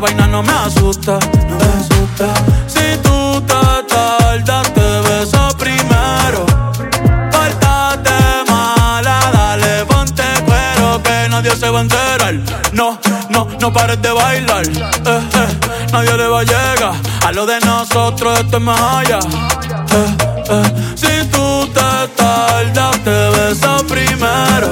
vaina 0.04 0.28
no 0.28 0.44
me 0.44 0.52
asusta, 0.52 1.18
no 1.50 1.56
me 1.56 1.70
asusta. 1.80 2.28
Si 2.68 2.98
tú 3.02 3.42
te 3.48 3.94
tardas, 3.94 4.74
te 4.74 4.88
beso 5.08 5.48
primero. 5.58 6.46
Pártate 7.32 8.18
mala, 8.50 9.18
dale, 9.32 9.86
ponte 9.86 10.24
cuero, 10.46 11.02
que 11.02 11.30
nadie 11.30 11.56
se 11.56 11.70
va 11.70 11.80
a 11.80 11.82
enterar. 11.84 12.36
No, 12.74 13.00
no, 13.30 13.48
no 13.62 13.72
pares 13.72 14.02
de 14.02 14.12
bailar. 14.12 14.68
Eh, 14.68 15.30
eh, 15.42 15.50
nadie 15.94 16.18
le 16.18 16.28
va 16.28 16.42
a 16.42 16.44
llegar. 16.44 16.94
A 17.26 17.32
lo 17.32 17.46
de 17.46 17.62
nosotros 17.62 18.40
esto 18.40 18.58
es 18.58 18.64
más 18.64 18.82
allá. 18.82 19.20
Eh, 20.50 20.70
si 20.96 21.14
tú 21.30 21.66
te 21.68 21.92
tardas, 22.18 23.00
te 23.06 23.18
beso 23.36 23.86
primero. 23.88 24.68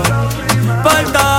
Pártate 0.84 1.31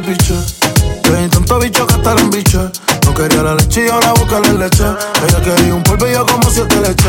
di 0.00 1.28
tanto 1.28 1.58
bicho 1.58 1.86
que 1.86 1.94
hasta 1.94 2.14
la 2.14 2.20
embiche. 2.20 2.58
No 3.04 3.14
quería 3.14 3.42
la 3.42 3.54
leche 3.54 3.84
y 3.84 3.88
yo 3.88 4.00
la 4.00 4.12
boca 4.12 4.40
le 4.40 4.52
leche. 4.54 4.84
Ella 5.26 5.42
quería 5.42 5.74
un 5.74 5.82
polvo 5.82 6.06
y 6.06 6.12
yo 6.12 6.24
como 6.24 6.50
siete 6.50 6.76
leche. 6.76 7.08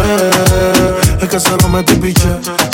Es 1.22 1.30
que 1.30 1.40
se 1.40 1.52
lo 1.52 1.70
metí 1.70 1.96
piche. 1.96 2.28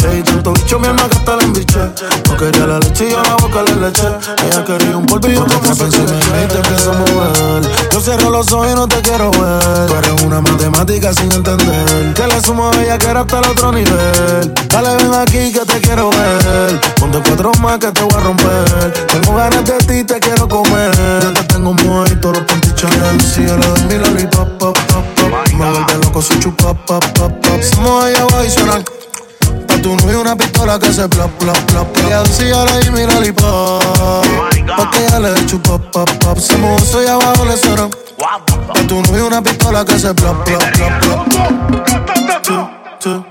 Le 0.03 0.23
tanto 0.23 0.53
bicho 0.53 0.79
mi 0.79 0.87
alma 0.87 1.07
que 1.09 1.17
hasta 1.17 1.35
la 1.35 1.43
embiche. 1.43 1.79
No 2.27 2.37
quería 2.37 2.67
la 2.67 2.79
leche 2.79 3.07
y 3.07 3.11
yo 3.11 3.21
la 3.21 3.35
boca 3.35 3.63
le 3.63 3.75
leche. 3.75 4.07
Ella 4.45 4.63
quería 4.63 4.97
un 4.97 5.05
polvo 5.05 5.27
y 5.27 5.35
yo 5.35 5.45
como 5.45 5.75
siete 5.75 5.99
leche. 5.99 6.76
Los 8.37 8.51
y 8.69 8.75
no 8.75 8.87
te 8.87 9.01
quiero 9.01 9.31
ver. 9.31 9.87
Tú 9.87 9.95
eres 9.95 10.21
una 10.23 10.41
matemática 10.41 11.11
sin 11.13 11.31
entender. 11.31 12.13
Que 12.13 12.27
le 12.27 12.39
sumo 12.41 12.69
a 12.69 12.83
ella 12.83 12.97
que 12.97 13.07
era 13.07 13.21
hasta 13.21 13.39
el 13.39 13.45
otro 13.45 13.71
nivel. 13.71 14.53
Dale, 14.69 14.95
ven 14.97 15.13
aquí 15.15 15.51
que 15.51 15.65
te 15.65 15.81
quiero 15.81 16.09
ver. 16.11 16.79
Ponte 16.99 17.19
cuatro 17.25 17.51
más 17.61 17.79
que 17.79 17.91
te 17.91 18.01
voy 18.01 18.13
a 18.13 18.19
romper. 18.19 18.93
Tengo 19.07 19.35
ganas 19.35 19.65
de 19.65 19.77
ti, 19.79 20.03
te 20.03 20.19
quiero 20.19 20.47
comer. 20.47 20.91
Ya 21.21 21.33
te 21.33 21.43
tengo 21.45 21.73
muerto, 21.73 22.31
los 22.31 22.43
pantichones. 22.43 23.23
Si 23.23 23.43
yo 23.43 23.57
le 23.57 23.67
doy 23.67 23.81
mi 23.85 23.95
lollipop, 23.95 24.49
pop, 24.59 24.77
pop, 24.77 25.05
pop. 25.15 25.53
Me 25.53 25.71
vuelve 25.71 25.93
loco 26.03 26.21
si 26.21 26.39
chupa, 26.39 26.73
pop, 26.85 27.03
pop, 27.15 27.31
pop. 27.31 27.61
Somos 27.61 28.05
allá 28.05 28.21
abajo 28.21 28.43
y. 28.43 28.96
Tu 29.87 29.95
novio 29.95 30.19
una 30.19 30.35
pistola 30.35 30.77
que 30.77 30.91
se 30.91 31.07
plop, 31.07 31.31
plop, 31.39 31.57
plop. 31.59 31.97
Ella 31.99 32.21
dice 32.23 32.49
yo 32.49 32.65
le 32.65 32.79
di 32.81 32.89
mi 32.89 33.05
lollipop. 33.05 33.81
Pa' 34.67 34.89
que 34.91 35.05
ella 35.05 35.19
le 35.19 35.45
chupa, 35.45 35.77
pop, 35.77 36.11
pop. 36.19 36.37
Somos 36.37 36.81
oso 36.81 37.01
y 37.01 37.07
abajo 37.07 37.45
le 37.45 37.55
suenan. 37.55 37.89
Pa' 38.17 38.81
tu 38.85 39.01
novio 39.03 39.27
una 39.27 39.41
pistola 39.41 39.85
que 39.85 39.97
se 39.97 40.13
plop, 40.13 40.43
plop, 40.43 40.61
plop, 42.99 43.25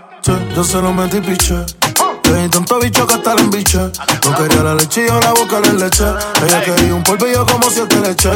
yo 0.54 0.64
se 0.64 0.80
lo 0.80 0.94
metí 0.94 1.20
piche. 1.20 1.85
Le 2.26 2.42
di 2.42 2.48
tanto 2.48 2.78
bicho 2.78 3.06
que 3.06 3.14
hasta 3.14 3.34
la 3.34 3.40
embiche. 3.40 3.78
No 3.78 4.34
quería 4.36 4.62
la 4.62 4.74
leche 4.74 5.04
y 5.04 5.06
yo 5.06 5.20
la 5.20 5.30
boca 5.30 5.60
le 5.60 5.72
leche. 5.74 6.04
Ella 6.44 6.62
quería 6.64 6.94
un 6.94 7.04
yo 7.04 7.46
como 7.46 7.70
siete 7.70 7.96
leche. 8.00 8.30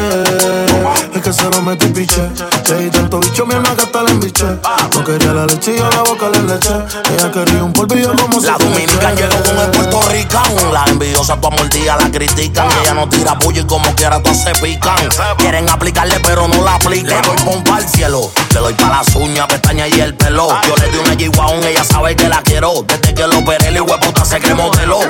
Es 1.14 1.22
que 1.22 1.32
se 1.32 1.50
lo 1.50 1.62
metí 1.62 1.86
piche. 1.86 2.28
Le 2.68 2.76
di 2.76 2.90
tanto 2.90 3.18
bicho 3.18 3.46
mi 3.46 3.54
alma 3.54 3.74
que 3.74 3.82
hasta 3.82 4.02
la 4.02 4.10
embiche. 4.10 4.44
No 4.44 5.04
quería 5.04 5.32
la 5.32 5.46
leche 5.46 5.74
y 5.74 5.78
yo 5.78 5.90
la 5.90 6.02
boca 6.02 6.28
le 6.30 6.42
leche. 6.42 6.74
Ella 7.16 7.30
quería 7.32 7.64
un 7.64 7.72
yo 7.72 8.16
como 8.16 8.40
La 8.40 8.56
siete 8.56 8.64
dominicana 8.64 9.10
leche. 9.10 9.28
llegó 9.28 9.42
con 9.42 9.58
el 9.58 9.70
puertorricano. 9.70 10.72
La 10.72 10.84
envidiosa 10.84 11.40
tu 11.40 11.50
mordida 11.50 11.96
la 11.96 12.10
critican. 12.10 12.68
Ella 12.82 12.94
no 12.94 13.08
tira 13.08 13.38
puño 13.38 13.62
y 13.62 13.64
como 13.64 13.94
quiera 13.96 14.22
todas 14.22 14.42
se 14.42 14.52
pican. 14.52 14.96
Quieren 15.38 15.68
aplicarle 15.68 16.20
pero 16.20 16.46
no 16.46 16.62
la 16.62 16.76
aplican. 16.76 17.20
Le 17.22 17.28
doy 17.28 17.36
pompa 17.44 17.76
al 17.76 17.88
cielo. 17.88 18.30
Le 18.54 18.60
doy 18.60 18.74
pa' 18.74 18.88
las 18.88 19.14
uñas, 19.16 19.46
pestañas 19.46 19.88
y 19.88 20.00
el 20.00 20.14
pelo. 20.14 20.48
Yo 20.66 20.74
le 20.76 20.90
di 20.90 20.98
una 20.98 21.14
G-Wagon, 21.14 21.64
ella 21.64 21.84
sabe 21.84 22.14
que 22.14 22.28
la 22.28 22.42
quiero. 22.42 22.84
Desde 22.86 23.14
que 23.14 23.26
lo 23.26 23.38
operé, 23.38 23.79
el 23.80 23.90
hueputa 23.90 24.24
se 24.24 24.38
que 24.40 24.54
modeló. 24.54 25.00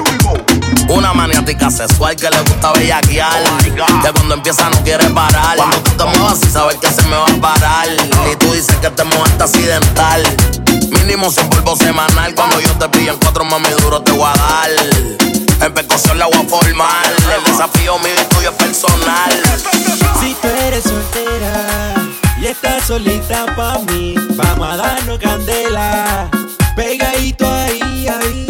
Una 0.89 1.12
maniática 1.12 1.71
sexual 1.71 2.14
que 2.16 2.31
le 2.31 2.39
gusta 2.41 2.73
bellaquear. 2.73 3.43
Que 4.03 4.12
cuando 4.12 4.35
empieza 4.35 4.68
no 4.71 4.83
quiere 4.83 5.09
parar. 5.11 5.57
Cuando 5.57 5.79
tú 5.79 5.91
te 5.93 6.05
muevas 6.05 6.39
y 6.43 6.51
sabes 6.51 6.77
que 6.77 6.89
se 6.89 7.03
me 7.03 7.16
va 7.16 7.27
a 7.27 7.41
parar. 7.41 7.89
Y 8.31 8.37
tú 8.37 8.53
dices 8.53 8.77
que 8.77 8.91
te 8.91 9.05
mueves 9.05 9.41
accidental. 9.41 10.23
Mínimo 10.91 11.31
sin 11.31 11.49
polvo 11.49 11.77
semanal. 11.77 12.35
Cuando 12.35 12.61
yo 12.61 12.73
te 12.75 12.89
pillo 12.89 13.12
en 13.12 13.18
cuatro 13.18 13.45
mami 13.45 13.68
duro 13.81 14.03
te 14.03 14.12
voy 14.12 14.29
a 14.29 14.39
dar. 14.39 14.71
En 15.62 15.75
percusión 15.75 16.18
la 16.18 16.27
voy 16.27 16.37
a 16.37 16.49
formar. 16.49 17.12
El 17.37 17.45
desafío 17.45 17.99
mío 17.99 18.14
y 18.21 18.35
tuyo 18.35 18.51
es 18.51 18.57
personal. 18.57 19.43
Si 20.21 20.35
tú 20.35 20.49
eres 20.66 20.85
soltera 20.85 21.95
y 22.41 22.47
estás 22.47 22.87
solita 22.87 23.47
pa' 23.57 23.79
mí, 23.91 24.14
vamos 24.37 24.68
a 24.68 24.77
darnos 24.77 25.18
candela. 25.18 26.31
Pegadito 26.77 27.51
ahí, 27.53 28.09
ahí. 28.09 28.49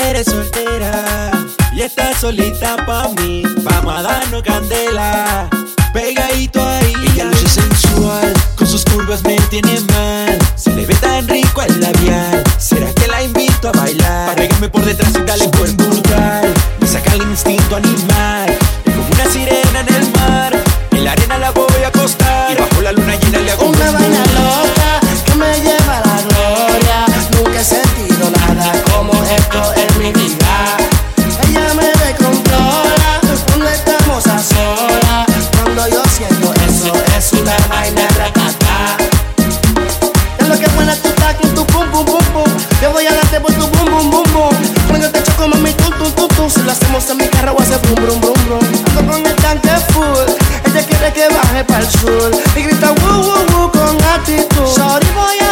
Eres 0.00 0.26
soltera 0.26 1.30
y 1.74 1.82
estás 1.82 2.20
solita 2.20 2.76
pa' 2.86 3.08
mí, 3.20 3.42
vamos 3.62 3.94
a 3.94 4.02
darnos 4.02 4.42
candela. 4.42 5.48
Pegadito 5.92 6.66
ahí. 6.66 6.92
Ella 7.12 7.24
luce 7.24 7.48
sensual, 7.48 8.32
con 8.56 8.66
sus 8.66 8.84
curvas 8.84 9.22
me 9.24 9.36
tiene 9.50 9.80
mal. 9.92 10.38
Se 10.56 10.70
le 10.70 10.86
ve 10.86 10.94
tan 10.94 11.28
rico 11.28 11.62
el 11.62 11.80
labial. 11.80 12.42
¿Será 12.58 12.92
que 12.94 13.06
la 13.06 13.22
invito 13.22 13.68
a 13.68 13.72
bailar? 13.72 14.30
Pa' 14.30 14.36
pegarme 14.36 14.68
por 14.68 14.84
detrás 14.84 15.12
y 15.14 15.22
darle 15.22 15.48
por 15.48 15.70
brutal. 15.72 16.52
Me 16.80 16.86
saca 16.86 17.12
el 17.14 17.22
instinto 17.22 17.76
animal. 17.76 18.50
Es 18.84 18.94
como 18.94 19.08
una 19.08 19.26
sirena 19.26 19.80
en 19.80 19.94
el 19.94 20.12
mar. 20.12 20.52
En 20.92 21.04
la 21.04 21.12
arena 21.12 21.38
la 21.38 21.50
voy 21.50 21.82
a 21.84 21.88
acostar. 21.88 22.52
Y 22.52 22.54
bajo 22.54 22.80
la 22.80 22.92
luna 22.92 23.16
llena 23.16 23.38
le 23.40 23.52
hago 23.52 23.66
Una 23.66 23.90
vaina 23.90 24.24
loca 24.34 24.81
Si 46.48 46.60
lo 46.60 46.72
hacemos 46.72 47.08
en 47.08 47.18
mi 47.18 47.28
carro 47.28 47.54
hacer 47.60 47.78
brum 47.78 47.94
brum 47.94 48.20
brum 48.20 48.34
brum. 48.46 48.60
Ando 48.98 49.12
con 49.12 49.24
el 49.24 49.34
tanque 49.36 49.70
full. 49.92 50.28
Ella 50.66 50.86
quiere 50.86 51.12
que 51.12 51.28
baje 51.28 51.64
para 51.64 51.80
el 51.80 51.90
sur. 51.90 52.30
Y 52.56 52.62
grita 52.62 52.92
woo 53.00 53.20
woo 53.20 53.46
woo 53.52 53.70
con 53.70 53.96
actitud. 54.04 54.66
Sorry 54.66 55.06
voy 55.14 55.38
a 55.38 55.51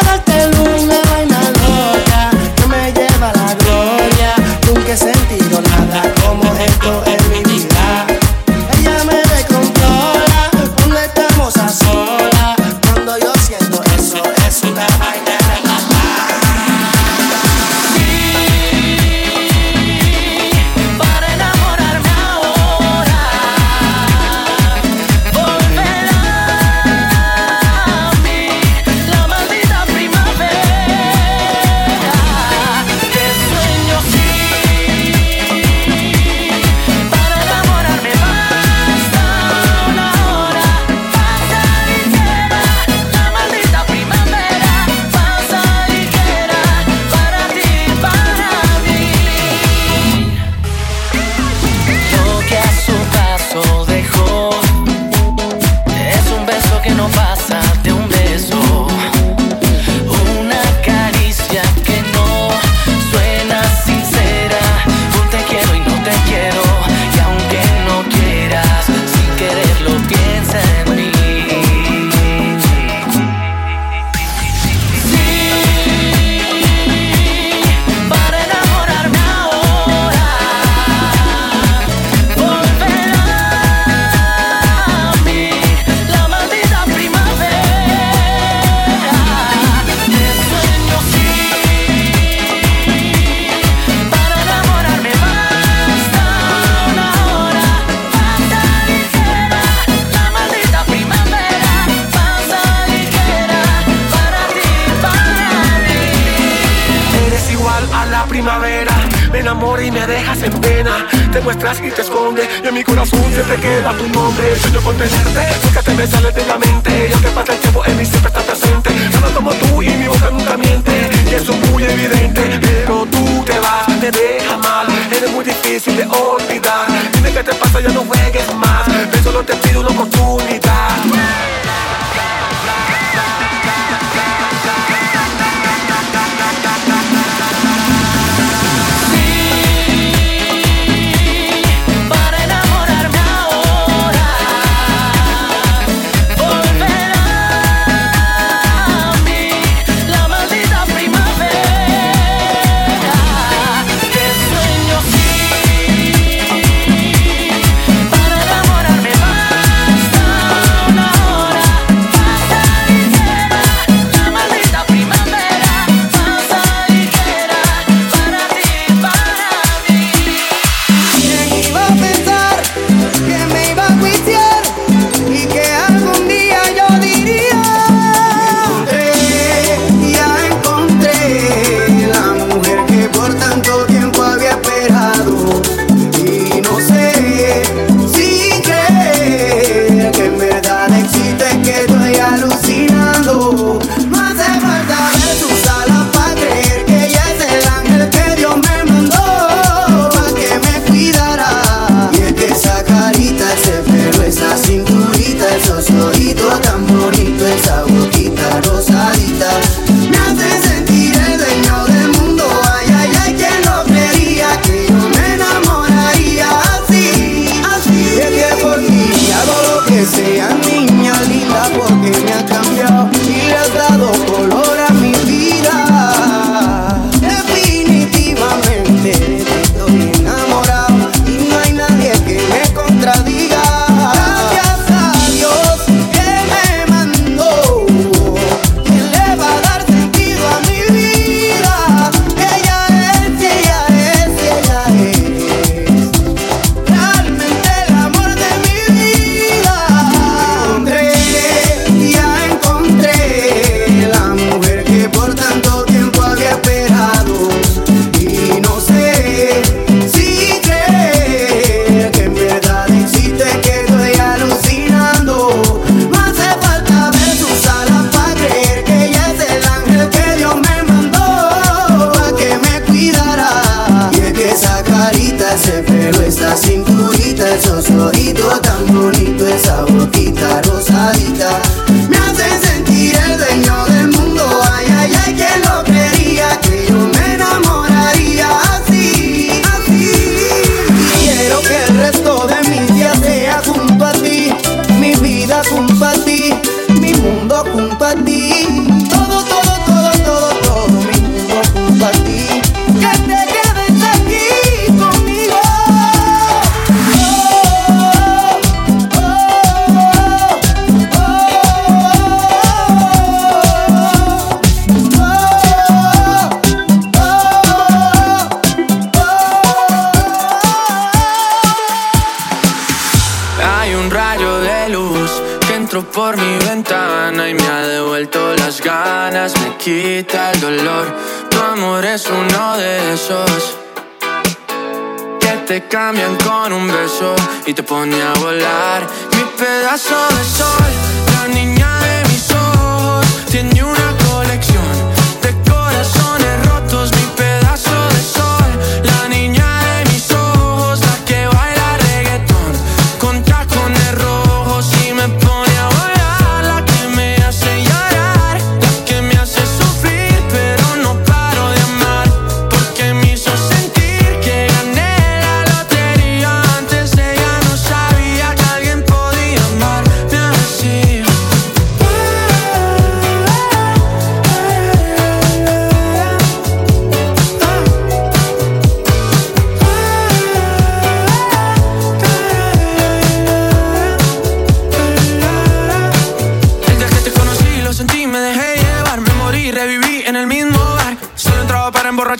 tu 114.01 114.09
nombre 114.09 114.57
Sueño 114.57 114.80
con 114.80 114.96
tenerte, 114.96 115.42
fíjate 115.62 115.94
me 115.94 116.07
sales 116.07 116.34
de 116.34 116.46
la 116.46 116.59
mente 116.59 117.09
Y 117.09 117.12
aunque 117.12 117.28
pasa 117.28 117.53
el 117.53 117.59
tiempo 117.59 117.82
en 117.86 117.96
mí 117.98 118.05
siempre 118.05 118.28
estás 118.28 118.44
presente. 118.44 118.90
Solo 119.12 119.34
como 119.34 119.51
tú 119.53 119.82
y 119.82 119.90
mi 119.90 120.07
boca 120.07 120.30
nunca 120.30 120.57
miente 120.57 121.11
Y 121.30 121.34
eso 121.34 121.53
es 121.53 121.70
muy 121.70 121.84
evidente. 121.84 122.61
Pero 122.61 123.07
tú 123.11 123.44
te 123.44 123.59
vas, 123.59 123.86
te 124.01 124.11
deja 124.11 124.57
mal 124.59 124.86
Eres 125.16 125.30
muy 125.32 125.44
difícil 125.44 125.96
de 125.96 126.05
olvidar. 126.05 126.86
Dime 127.14 127.32
qué 127.32 127.42
te 127.44 127.55
pasa, 127.55 127.80
ya 127.80 127.88
no 127.88 128.05
voy 128.05 128.19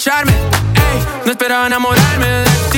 apapacharme. 0.01 0.32
Ey, 0.32 1.24
no 1.26 1.32
esperaba 1.32 1.66
enamorarme 1.66 2.26
de 2.26 2.69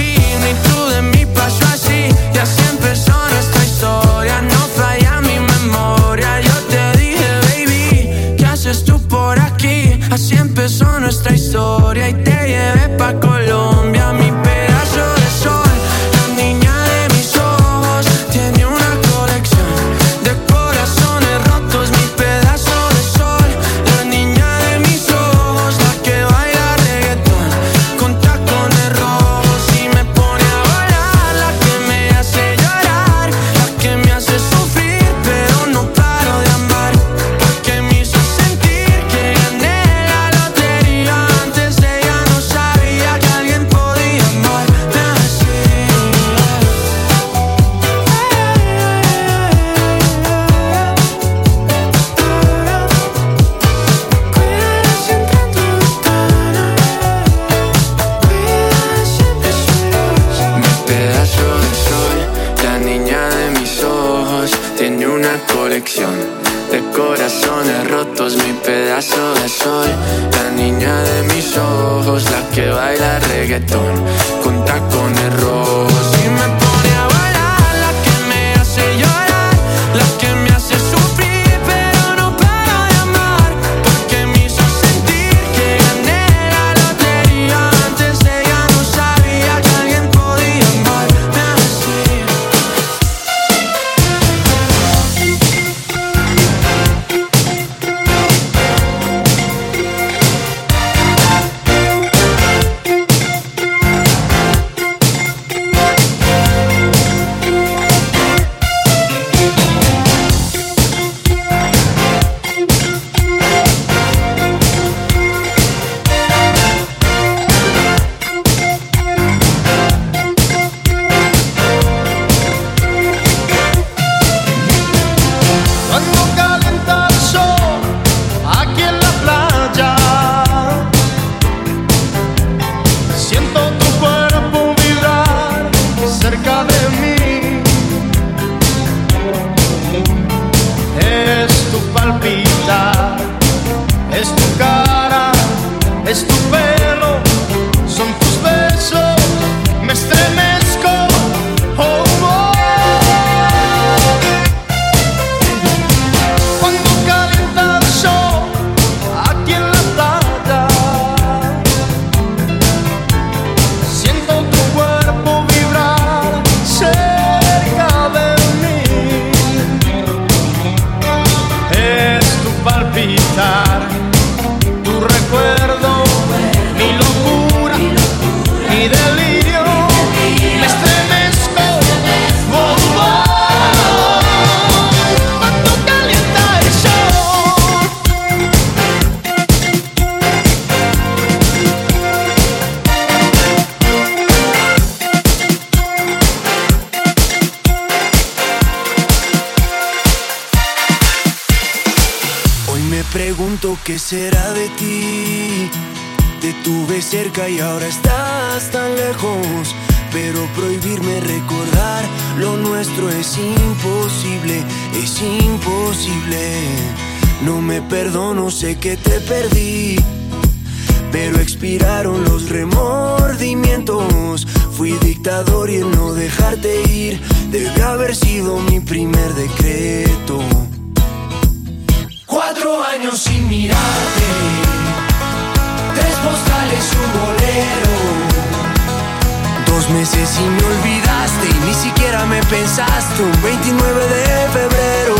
Dos 239.82 239.90
meses 239.90 240.38
y 240.38 240.42
me 240.44 240.62
olvidaste 240.64 241.48
y 241.48 241.66
ni 241.66 241.74
siquiera 241.74 242.24
me 242.26 242.40
pensaste. 242.44 243.20
Un 243.20 243.42
29 243.42 244.06
de 244.06 244.48
febrero, 244.52 245.16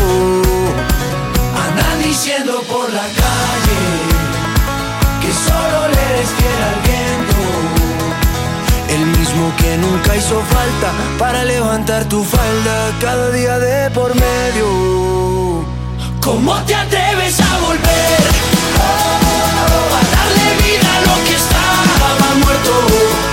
andan 1.67 2.01
diciendo 2.01 2.63
por 2.69 2.89
la 2.93 3.01
calle 3.01 3.81
que 5.21 5.31
solo 5.33 5.87
le 5.89 6.01
eres 6.11 6.29
fiel 6.37 6.61
al 6.71 6.79
viento. 6.87 7.41
El 8.87 9.05
mismo 9.17 9.53
que 9.57 9.77
nunca 9.79 10.15
hizo 10.15 10.41
falta 10.41 10.93
para 11.19 11.43
levantar 11.43 12.05
tu 12.05 12.23
falda 12.23 12.91
cada 13.01 13.31
día 13.31 13.59
de 13.59 13.91
por 13.91 14.15
medio. 14.15 15.65
¿Cómo 16.21 16.55
te 16.61 16.73
atreves 16.75 17.37
a 17.41 17.59
volver? 17.59 18.23
A 19.91 20.01
darle 20.15 20.47
vida 20.63 20.89
a 20.95 21.01
lo 21.01 21.15
que 21.25 21.35
estaba 21.35 22.35
muerto. 22.45 23.32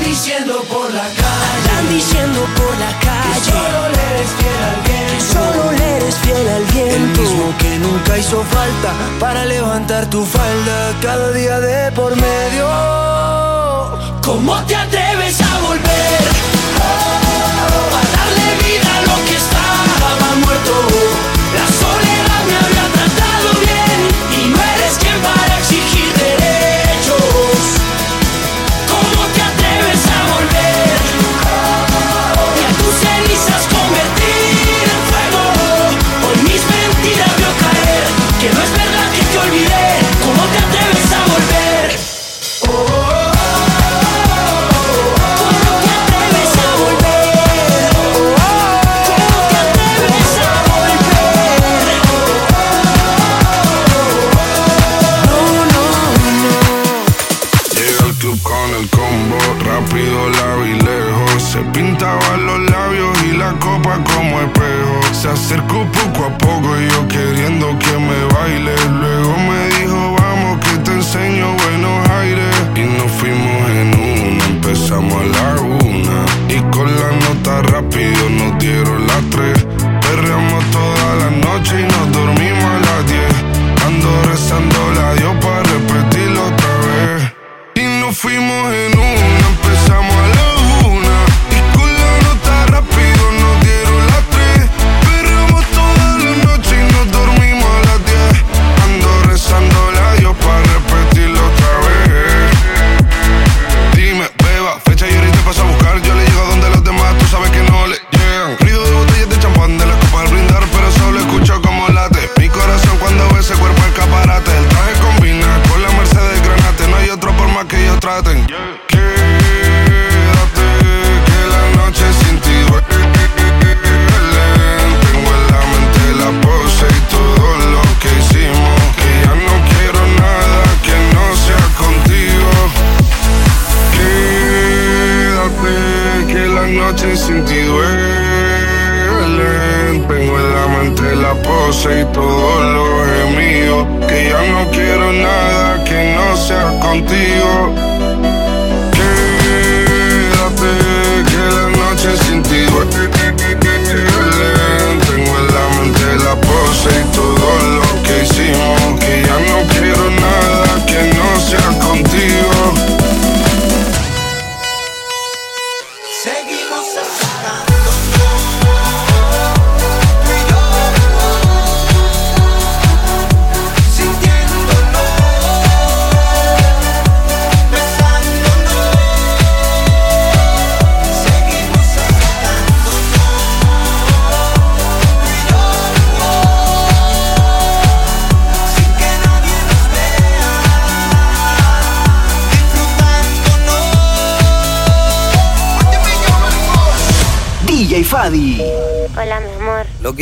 Andan 0.00 0.12
diciendo 0.12 0.64
por 0.70 0.90
la 0.94 1.02
calle. 1.02 1.68
Andan 1.68 1.88
diciendo 1.90 2.40
por 2.56 2.78
la 2.78 2.90
calle. 3.00 3.34
Que 3.34 3.50
solo 3.50 3.88
le 3.94 4.02
eres 4.16 4.30
fiel 4.38 4.62
al 4.70 4.80
viento. 4.86 5.12
Que 5.12 5.20
solo 5.20 5.72
le 5.72 5.96
eres 5.96 6.16
fiel 6.16 6.48
al 6.48 6.64
viento. 6.64 6.96
El 6.96 7.20
mismo 7.20 7.54
que 7.58 7.78
nunca 7.78 8.16
hizo 8.16 8.42
falta 8.44 8.94
para 9.18 9.44
levantar 9.44 10.06
tu 10.06 10.24
falda 10.24 10.94
cada 11.02 11.32
día 11.32 11.60
de 11.60 11.92
por 11.92 12.16
medio. 12.16 12.66
¿Cómo 14.22 14.56
te 14.64 14.74
atreves 14.74 15.38
a 15.42 15.58
volver? 15.68 16.22
Oh, 16.80 17.96
a 17.98 18.02
darle 18.16 18.48
vida 18.64 18.90
a 18.96 19.02
lo 19.02 19.16
que 19.26 19.36
estaba 19.36 20.28
muerto. 20.44 20.72
La 21.58 21.66
soledad 21.80 22.42
me 22.48 22.56
había 22.64 22.84
tratado 22.94 23.29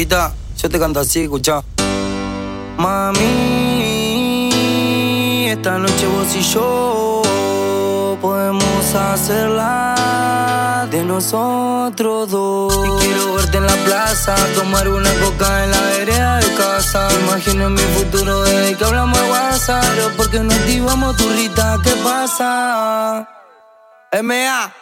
yo 0.07 0.68
te 0.68 0.78
canto 0.78 1.01
así, 1.01 1.22
escucha. 1.22 1.61
Mami, 2.76 3.18
esta 5.49 5.76
noche 5.78 6.07
vos 6.07 6.36
y 6.36 6.42
yo 6.42 7.22
podemos 8.20 8.94
hacerla 8.94 10.86
de 10.88 11.03
nosotros 11.03 12.30
dos. 12.30 12.72
Y 12.86 12.90
quiero 13.03 13.34
verte 13.34 13.57
en 13.57 13.66
la 13.66 13.74
plaza, 13.84 14.36
tomar 14.55 14.88
una 14.88 15.12
coca 15.14 15.64
en 15.64 15.72
la 15.72 15.80
vereda 15.80 16.36
de 16.36 16.55
casa. 16.55 17.09
Imagino 17.24 17.68
mi 17.68 17.82
futuro 17.82 18.42
desde 18.42 18.76
que 18.76 18.84
hablamos 18.84 19.20
de 19.20 19.30
WhatsApp. 19.30 19.84
Pero 19.96 20.12
porque 20.16 20.38
no 20.38 20.55
activamos 20.55 21.16
tu 21.16 21.28
rita, 21.30 21.76
¿qué 21.82 21.90
pasa? 22.05 23.28
M.A. 24.12 24.72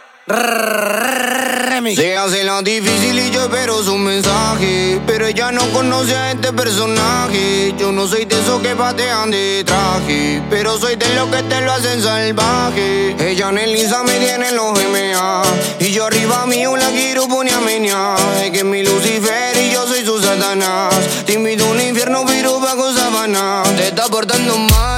Se 1.95 2.17
hace 2.17 2.43
la 2.43 2.63
difícil 2.63 3.19
y 3.19 3.31
yo 3.31 3.43
espero 3.43 3.83
su 3.83 3.97
mensaje. 3.97 5.01
Pero 5.07 5.27
ella 5.27 5.53
no 5.53 5.63
conoce 5.73 6.17
a 6.17 6.33
este 6.33 6.53
personaje. 6.53 7.75
Yo 7.79 7.93
no 7.93 8.09
soy 8.09 8.25
de 8.25 8.41
esos 8.41 8.61
que 8.61 8.75
patean 8.75 9.31
de 9.31 9.63
traje. 9.65 10.43
Pero 10.51 10.79
soy 10.79 10.97
de 10.97 11.09
los 11.15 11.29
que 11.29 11.43
te 11.45 11.61
lo 11.61 11.73
hacen 11.73 12.03
salvaje. 12.03 13.15
Ella 13.21 13.51
en 13.51 13.59
el 13.59 13.77
Insta 13.77 14.03
me 14.03 14.19
tiene 14.19 14.49
en 14.49 14.57
los 14.57 14.73
MA. 14.73 15.43
Y 15.79 15.93
yo 15.93 16.07
arriba 16.07 16.45
mío 16.47 16.77
la 16.77 16.89
quiero 16.89 17.29
poner 17.29 17.55
a 17.55 17.61
menear. 17.61 18.19
Es 18.43 18.51
que 18.51 18.59
es 18.59 18.65
mi 18.65 18.83
Lucifer 18.83 19.57
y 19.57 19.71
yo 19.71 19.87
soy 19.87 20.05
su 20.05 20.21
Satanás. 20.21 20.95
Te 21.25 21.35
invito 21.35 21.67
a 21.67 21.71
un 21.71 21.81
infierno, 21.81 22.25
pero 22.27 22.59
bajo 22.59 22.93
sabana. 22.93 23.63
Te 23.77 23.89
está 23.89 24.07
portando 24.07 24.59
mal, 24.59 24.96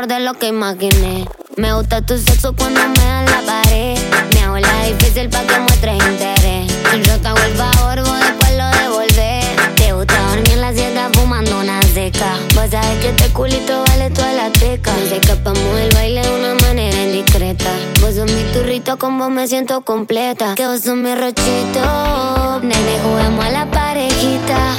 mejor 0.00 0.06
de 0.06 0.20
lo 0.20 0.34
que 0.34 0.48
imaginé. 0.48 1.28
Me 1.56 1.74
gusta 1.74 2.00
tu 2.00 2.16
sexo 2.16 2.54
cuando 2.54 2.80
me 2.80 3.04
dan 3.04 3.26
la 3.26 3.42
pared. 3.42 3.98
Me 4.34 4.40
hago 4.40 4.58
la 4.58 4.84
difícil 4.84 5.28
pa' 5.28 5.42
que 5.42 5.58
muestres 5.58 5.98
interés. 6.06 6.72
Yo 7.06 7.20
te 7.20 7.28
hago 7.28 7.38
el 7.38 7.54
favor, 7.54 8.00
vos 8.00 8.18
después 8.18 8.56
lo 8.56 8.66
devolvés. 8.80 9.46
Te 9.76 9.92
gusta 9.92 10.18
dormir 10.28 10.52
en 10.52 10.60
la 10.60 10.72
siesta 10.72 11.10
fumando 11.12 11.58
una 11.58 11.82
seca. 11.82 12.36
Vos 12.54 12.70
sabés 12.70 12.98
que 13.00 13.08
este 13.10 13.28
culito 13.32 13.84
vale 13.88 14.10
toda 14.10 14.32
la 14.32 14.50
teca. 14.50 14.92
Nos 14.92 15.12
escapamos 15.12 15.74
del 15.74 15.90
baile 15.92 16.22
de 16.22 16.34
una 16.38 16.54
manera 16.66 16.96
indiscreta. 17.02 17.70
Vos 18.00 18.14
sos 18.14 18.30
mi 18.30 18.42
turrito, 18.54 18.98
con 18.98 19.18
vos 19.18 19.30
me 19.30 19.46
siento 19.48 19.82
completa. 19.82 20.54
Que 20.54 20.66
vos 20.66 20.80
sos 20.80 20.96
mi 20.96 21.14
rochito. 21.14 22.60
Nene, 22.62 22.98
juguemos 23.02 23.44
a 23.44 23.50
la 23.50 23.70
parejita. 23.70 24.76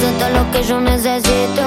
Sos 0.00 0.18
todo 0.18 0.30
lo 0.30 0.50
que 0.50 0.62
yo 0.62 0.80
necesito. 0.80 1.62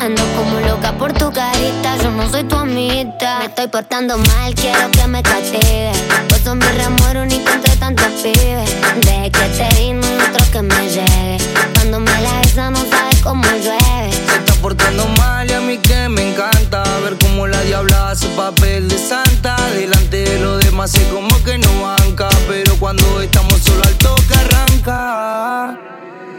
Ando 0.00 0.22
como 0.36 0.60
loca 0.60 0.92
por 0.92 1.12
tu 1.12 1.32
carita. 1.32 1.96
Yo 2.02 2.10
no 2.10 2.28
soy 2.30 2.44
tu 2.44 2.56
amita. 2.56 3.38
Me 3.40 3.46
estoy 3.46 3.66
portando 3.68 4.16
mal, 4.18 4.54
quiero 4.54 4.90
que 4.90 5.06
me 5.06 5.22
castigue. 5.22 5.92
Vos 6.28 6.40
sos 6.44 6.56
mi 6.56 6.66
reamor 6.66 7.16
único 7.16 7.50
entre 7.50 7.76
tantos 7.76 8.06
pibes. 8.22 8.70
Desde 9.00 9.30
que 9.30 9.48
te 9.56 9.68
vi, 9.76 9.92
no 9.92 10.06
otro 10.06 10.50
que 10.52 10.62
me 10.62 10.88
llegue. 10.88 11.38
Cuando 11.74 12.00
me 12.00 12.20
la 12.20 12.40
besa, 12.40 12.70
no 12.70 12.78
sabes 12.90 13.20
cómo 13.22 13.42
llueve. 13.44 14.12
Se 14.12 14.36
está 14.36 14.54
portando 14.60 15.06
mal 15.18 15.48
y 15.50 15.52
a 15.52 15.60
mí 15.60 15.78
que 15.78 16.08
me 16.08 16.30
encanta 16.30 16.82
ver 17.02 17.16
cómo 17.18 17.46
la 17.46 17.60
diabla 17.62 18.10
hace 18.10 18.28
papel 18.28 18.88
de 18.88 18.98
santa. 18.98 19.56
Delante 19.74 20.24
de 20.24 20.38
los 20.40 20.62
demás 20.64 20.94
es 20.94 21.06
como 21.08 21.42
que 21.44 21.58
no 21.58 21.82
banca, 21.82 22.28
pero 22.46 22.76
cuando 22.76 23.20
estamos 23.20 23.58
solo 23.62 23.82
al 23.84 23.94
toque 23.96 24.34
arranca. 24.34 25.97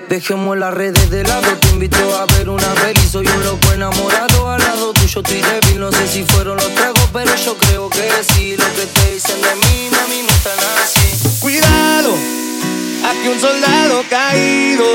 Dejemos 0.09 0.57
las 0.57 0.73
redes 0.73 1.11
de 1.11 1.23
lado, 1.23 1.47
te 1.61 1.67
invito 1.67 1.97
a 2.15 2.25
ver 2.33 2.49
una 2.49 2.67
peli 2.81 2.99
Soy 2.99 3.27
un 3.27 3.43
loco 3.43 3.71
enamorado, 3.73 4.49
al 4.49 4.59
lado 4.59 4.91
tuyo 4.91 5.21
estoy 5.21 5.39
débil 5.39 5.79
No 5.79 5.91
sé 5.91 6.07
si 6.07 6.23
fueron 6.23 6.57
los 6.57 6.73
tragos, 6.73 7.07
pero 7.13 7.35
yo 7.35 7.55
creo 7.55 7.89
que 7.91 8.09
sí 8.33 8.57
Lo 8.57 8.65
que 8.73 8.87
te 8.87 9.13
dicen 9.13 9.39
de 9.39 9.55
mí, 9.55 9.89
mami, 9.91 10.23
no 10.23 10.29
están 10.29 10.57
así 10.83 11.39
Cuidado, 11.39 12.15
aquí 13.05 13.27
un 13.31 13.39
soldado 13.39 14.03
caído, 14.09 14.85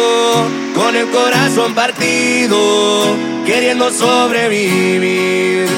con 0.75 0.97
el 0.97 1.09
corazón 1.11 1.75
partido, 1.75 3.17
queriendo 3.47 3.91
sobrevivir. 3.93 5.69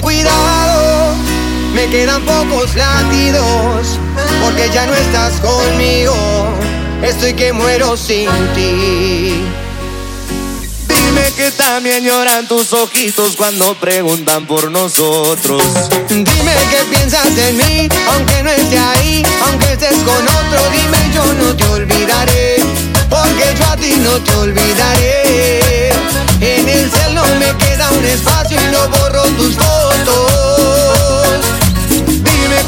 Cuidado, 0.00 1.14
me 1.74 1.86
quedan 1.90 2.22
pocos 2.22 2.74
latidos, 2.74 3.98
porque 4.42 4.70
ya 4.72 4.86
no 4.86 4.94
estás 4.94 5.34
conmigo. 5.40 6.14
Estoy 7.02 7.34
que 7.34 7.52
muero 7.52 7.96
sin 7.96 8.28
ti. 8.54 9.40
Dime 10.88 11.32
que 11.36 11.50
también 11.52 12.02
lloran 12.04 12.48
tus 12.48 12.72
ojitos 12.72 13.36
cuando 13.36 13.74
preguntan 13.76 14.46
por 14.46 14.70
nosotros. 14.70 15.62
Dime 16.08 16.54
qué 16.70 16.84
piensas 16.90 17.26
en 17.38 17.56
mí, 17.56 17.88
aunque 18.12 18.42
no 18.42 18.50
esté 18.50 18.78
ahí, 18.78 19.22
aunque 19.46 19.72
estés 19.72 19.96
con 19.98 20.22
otro, 20.22 20.60
dime 20.72 20.98
yo 21.14 21.24
no 21.34 21.56
te 21.56 21.64
olvidaré, 21.68 22.56
porque 23.08 23.54
yo 23.58 23.66
a 23.66 23.76
ti 23.76 23.94
no 23.98 24.22
te 24.22 24.34
olvidaré. 24.34 25.92
En 26.40 26.68
el 26.68 26.90
cel 26.90 27.14
no 27.14 27.24
me 27.36 27.56
queda 27.64 27.90
un 27.90 28.04
espacio 28.04 28.58
y 28.60 28.72
no 28.72 28.88
borro 28.88 29.22
tus 29.36 29.54
fotos. 29.54 29.87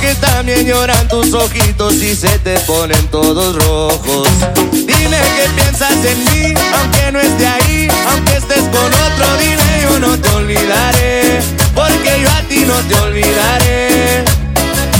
Que 0.01 0.15
también 0.15 0.67
lloran 0.67 1.09
tus 1.09 1.35
ojitos 1.35 1.93
y 1.95 2.17
se 2.17 2.39
te 2.39 2.59
ponen 2.61 3.07
todos 3.09 3.55
rojos. 3.65 4.29
Dime 4.73 5.19
que 5.37 5.49
piensas 5.55 5.93
en 6.05 6.25
mí, 6.25 6.55
aunque 6.75 7.13
no 7.13 7.21
esté 7.21 7.47
ahí, 7.47 7.89
aunque 8.11 8.37
estés 8.39 8.63
con 8.63 8.95
otro, 8.95 9.37
dime 9.39 9.83
yo 9.83 9.99
no 10.01 10.19
te 10.19 10.29
olvidaré, 10.31 11.43
porque 11.75 12.19
yo 12.23 12.31
a 12.31 12.43
ti 12.49 12.65
no 12.65 12.75
te 12.89 12.95
olvidaré. 12.95 14.25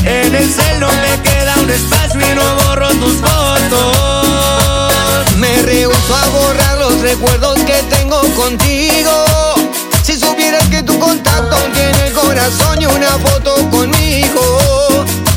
En 0.05 0.35
el 0.35 0.53
cel 0.53 0.81
no 0.81 0.89
me 0.89 1.23
queda 1.23 1.55
un 1.63 1.71
espacio 1.71 2.21
y 2.21 2.35
no 2.35 2.55
borro 2.57 2.91
tus 2.91 3.15
fotos. 3.15 4.15
Me 5.37 5.63
rehuso 5.63 6.15
a 6.15 6.29
borrar 6.29 6.79
los 6.79 7.01
recuerdos 7.01 7.59
que 7.61 7.83
tengo 7.89 8.21
contigo. 8.35 9.25
Si 10.03 10.19
supieras 10.19 10.69
que 10.69 10.83
tu 10.83 10.99
contacto 10.99 11.57
tiene 11.73 12.09
el 12.09 12.13
corazón 12.13 12.83
y 12.83 12.87
una 12.87 13.19
foto 13.19 13.55
conmigo. 13.71 14.90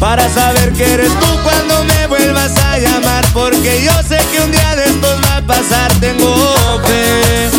Para 0.04 0.28
saber 0.28 0.74
que 0.74 0.96
eres 0.96 1.18
tú 1.18 1.28
cuando 1.44 1.82
me 1.86 2.08
vuelvas 2.08 2.52
a 2.58 2.78
llamar 2.78 3.26
Porque 3.32 3.82
yo 3.86 3.94
sé 4.06 4.18
que 4.34 4.42
un 4.42 4.52
día 4.52 4.76
de 4.76 4.84
estos 4.84 5.22
va 5.24 5.38
a 5.38 5.42
pasar. 5.44 5.94
Tengo 6.02 6.36
fe 6.84 7.50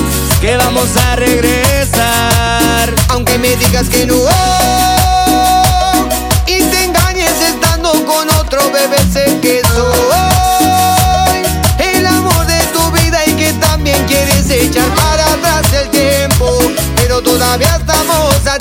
que 0.42 0.54
vamos 0.58 0.94
a 0.94 1.16
regresar. 1.16 2.94
Aunque 3.08 3.38
me 3.38 3.56
digas 3.56 3.88
que 3.88 4.04
no 4.04 4.16
Y 6.46 6.62
te 6.64 6.84
engañes 6.84 7.32
estando 7.40 7.92
con 8.04 8.28
otro 8.34 8.60
bebé 8.70 8.98
Sé 9.10 9.40
que 9.40 9.62
soy 9.74 11.44
El 11.78 12.06
amor 12.06 12.46
de 12.46 12.60
tu 12.74 12.90
vida 12.90 13.24
y 13.26 13.32
que 13.36 13.54
también 13.54 14.04
quieres 14.06 14.50
echar 14.50 14.90
para 14.90 15.24
atrás 15.32 15.72
el 15.72 15.88
tiempo. 15.88 16.58
Pero 16.96 17.22
todavía 17.22 17.74
estamos 17.76 18.46
a 18.46 18.58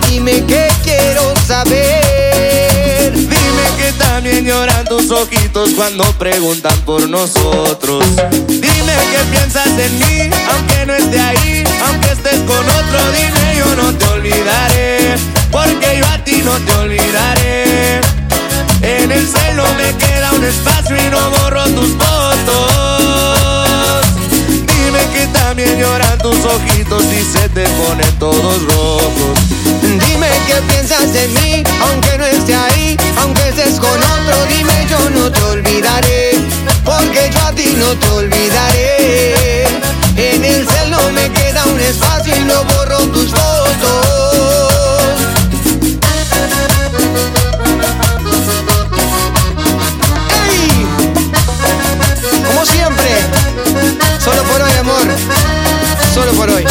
Dime 0.00 0.44
que 0.44 0.68
quiero 0.82 1.34
saber. 1.46 3.12
Dime 3.14 3.66
que 3.78 3.92
también 3.98 4.44
lloran 4.44 4.84
tus 4.84 5.10
ojitos 5.10 5.70
cuando 5.70 6.04
preguntan 6.18 6.78
por 6.82 7.08
nosotros. 7.08 8.04
Dime 8.46 8.94
que 9.10 9.18
piensas 9.30 9.66
en 9.66 9.98
mí, 9.98 10.30
aunque 10.52 10.86
no 10.86 10.94
esté 10.94 11.20
ahí 11.20 11.64
Aunque 11.86 12.10
estés 12.10 12.40
con 12.40 12.58
otro, 12.58 12.98
dime 13.12 13.56
yo 13.58 13.76
no 13.76 13.92
te 13.96 14.04
olvidaré 14.06 15.16
Porque 15.50 15.98
yo 15.98 16.06
a 16.06 16.18
ti 16.24 16.42
no 16.44 16.52
te 16.52 16.72
olvidaré. 16.74 18.00
En 18.82 19.10
el 19.10 19.26
celo 19.26 19.64
me 19.76 19.96
queda 19.96 20.32
un 20.32 20.44
espacio 20.44 20.96
y 20.96 21.10
no 21.10 21.30
borro 21.30 21.64
tus 21.70 21.90
fotos 21.92 22.85
también 25.56 25.78
lloran 25.78 26.18
tus 26.18 26.36
ojitos 26.44 27.02
y 27.04 27.24
se 27.24 27.48
te 27.48 27.64
ponen 27.64 28.18
todos 28.18 28.62
rojos 28.64 29.38
Dime 30.06 30.28
que 30.46 30.54
piensas 30.70 31.14
en 31.14 31.32
mí, 31.32 31.62
aunque 31.80 32.18
no 32.18 32.26
esté 32.26 32.54
ahí, 32.54 32.94
aunque 33.22 33.48
estés 33.48 33.80
con 33.80 33.88
otro, 33.88 34.46
dime 34.50 34.86
yo 34.90 35.08
no 35.08 35.32
te 35.32 35.42
olvidaré, 35.44 36.32
porque 36.84 37.30
yo 37.32 37.40
a 37.46 37.52
ti 37.52 37.74
no 37.78 37.94
te 37.94 38.08
olvidaré. 38.08 39.64
En 40.16 40.44
el 40.44 40.68
cel 40.68 40.90
no 40.90 41.10
me 41.12 41.30
queda 41.30 41.64
un 41.64 41.80
espacio 41.80 42.36
y 42.36 42.44
no 42.44 42.62
borro 42.64 42.98
tus 43.08 43.30
fotos. 43.30 44.75
Solo 54.26 54.42
por 54.42 54.60
hoy, 54.60 54.72
amor, 54.80 55.06
solo 56.12 56.32
por 56.32 56.50
hoy. 56.50 56.64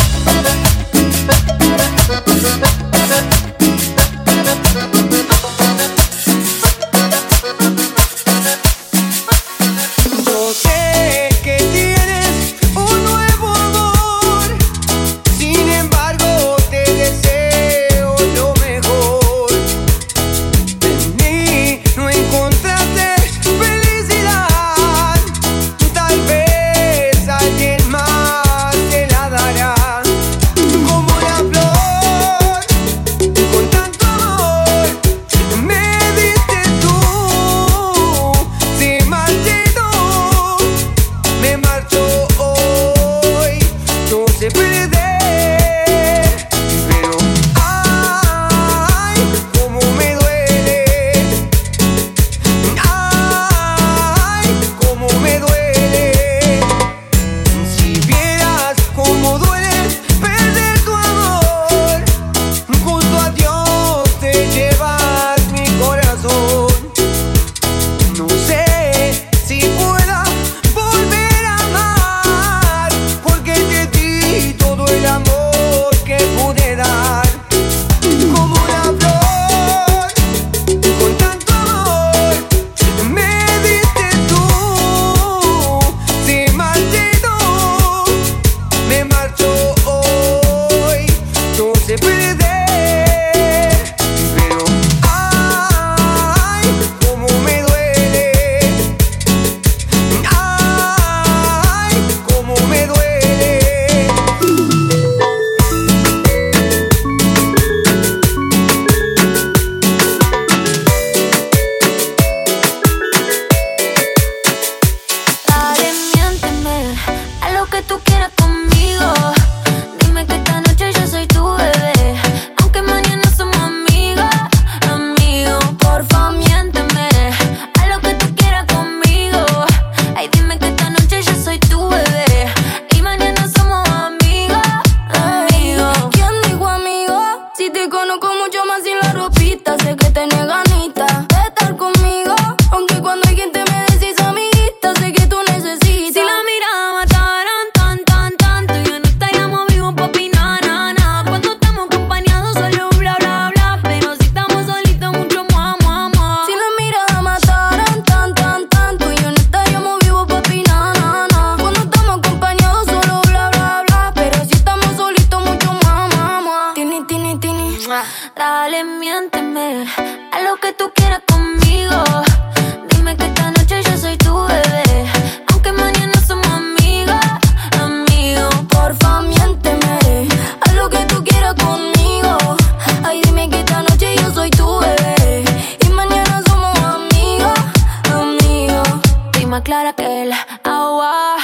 clara 189.65 189.93
que 189.93 190.23
el 190.23 190.31
agua. 190.63 191.37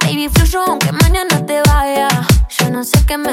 Baby, 0.00 0.28
fluyo 0.28 0.62
aunque 0.64 0.92
mañana 0.92 1.44
te 1.44 1.60
vaya. 1.62 2.08
Yo 2.48 2.70
no 2.70 2.84
sé 2.84 3.04
qué 3.04 3.18
me 3.18 3.32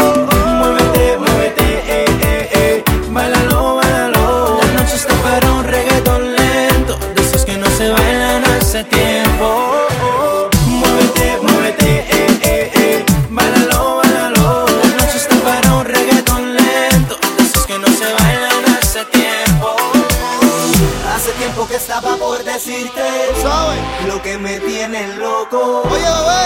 Lo 24.07 24.21
que 24.21 24.37
me 24.37 24.59
tiene 24.59 25.15
loco. 25.17 25.83
Oye, 25.89 26.05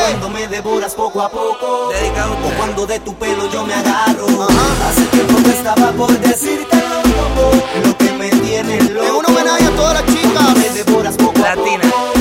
cuando 0.10 0.30
me 0.30 0.48
devoras 0.48 0.94
poco 0.94 1.22
a 1.22 1.30
poco. 1.30 1.90
Dedicado 1.90 2.34
o 2.34 2.58
cuando 2.58 2.86
de 2.86 3.00
tu 3.00 3.14
pelo 3.16 3.50
yo 3.52 3.64
me 3.64 3.74
agarro. 3.74 4.28
Ajá. 4.44 4.90
Hace 4.90 5.06
tiempo 5.06 5.36
que 5.44 5.52
estaba 5.52 5.92
por 5.92 6.12
decirte 6.20 6.76
loco. 6.76 7.52
Lo 7.86 7.98
que 7.98 8.12
me 8.14 8.30
tiene 8.30 8.82
loco. 8.90 9.06
Es 9.06 9.12
un 9.12 9.26
homenaje 9.26 9.66
a 9.66 9.72
todas 9.72 9.94
las 9.94 10.06
chicas. 10.06 10.56
Me 10.58 10.70
devoras 10.84 11.16
poco 11.16 11.40
Latina. 11.40 11.84
a 11.88 11.92
poco. 11.92 12.15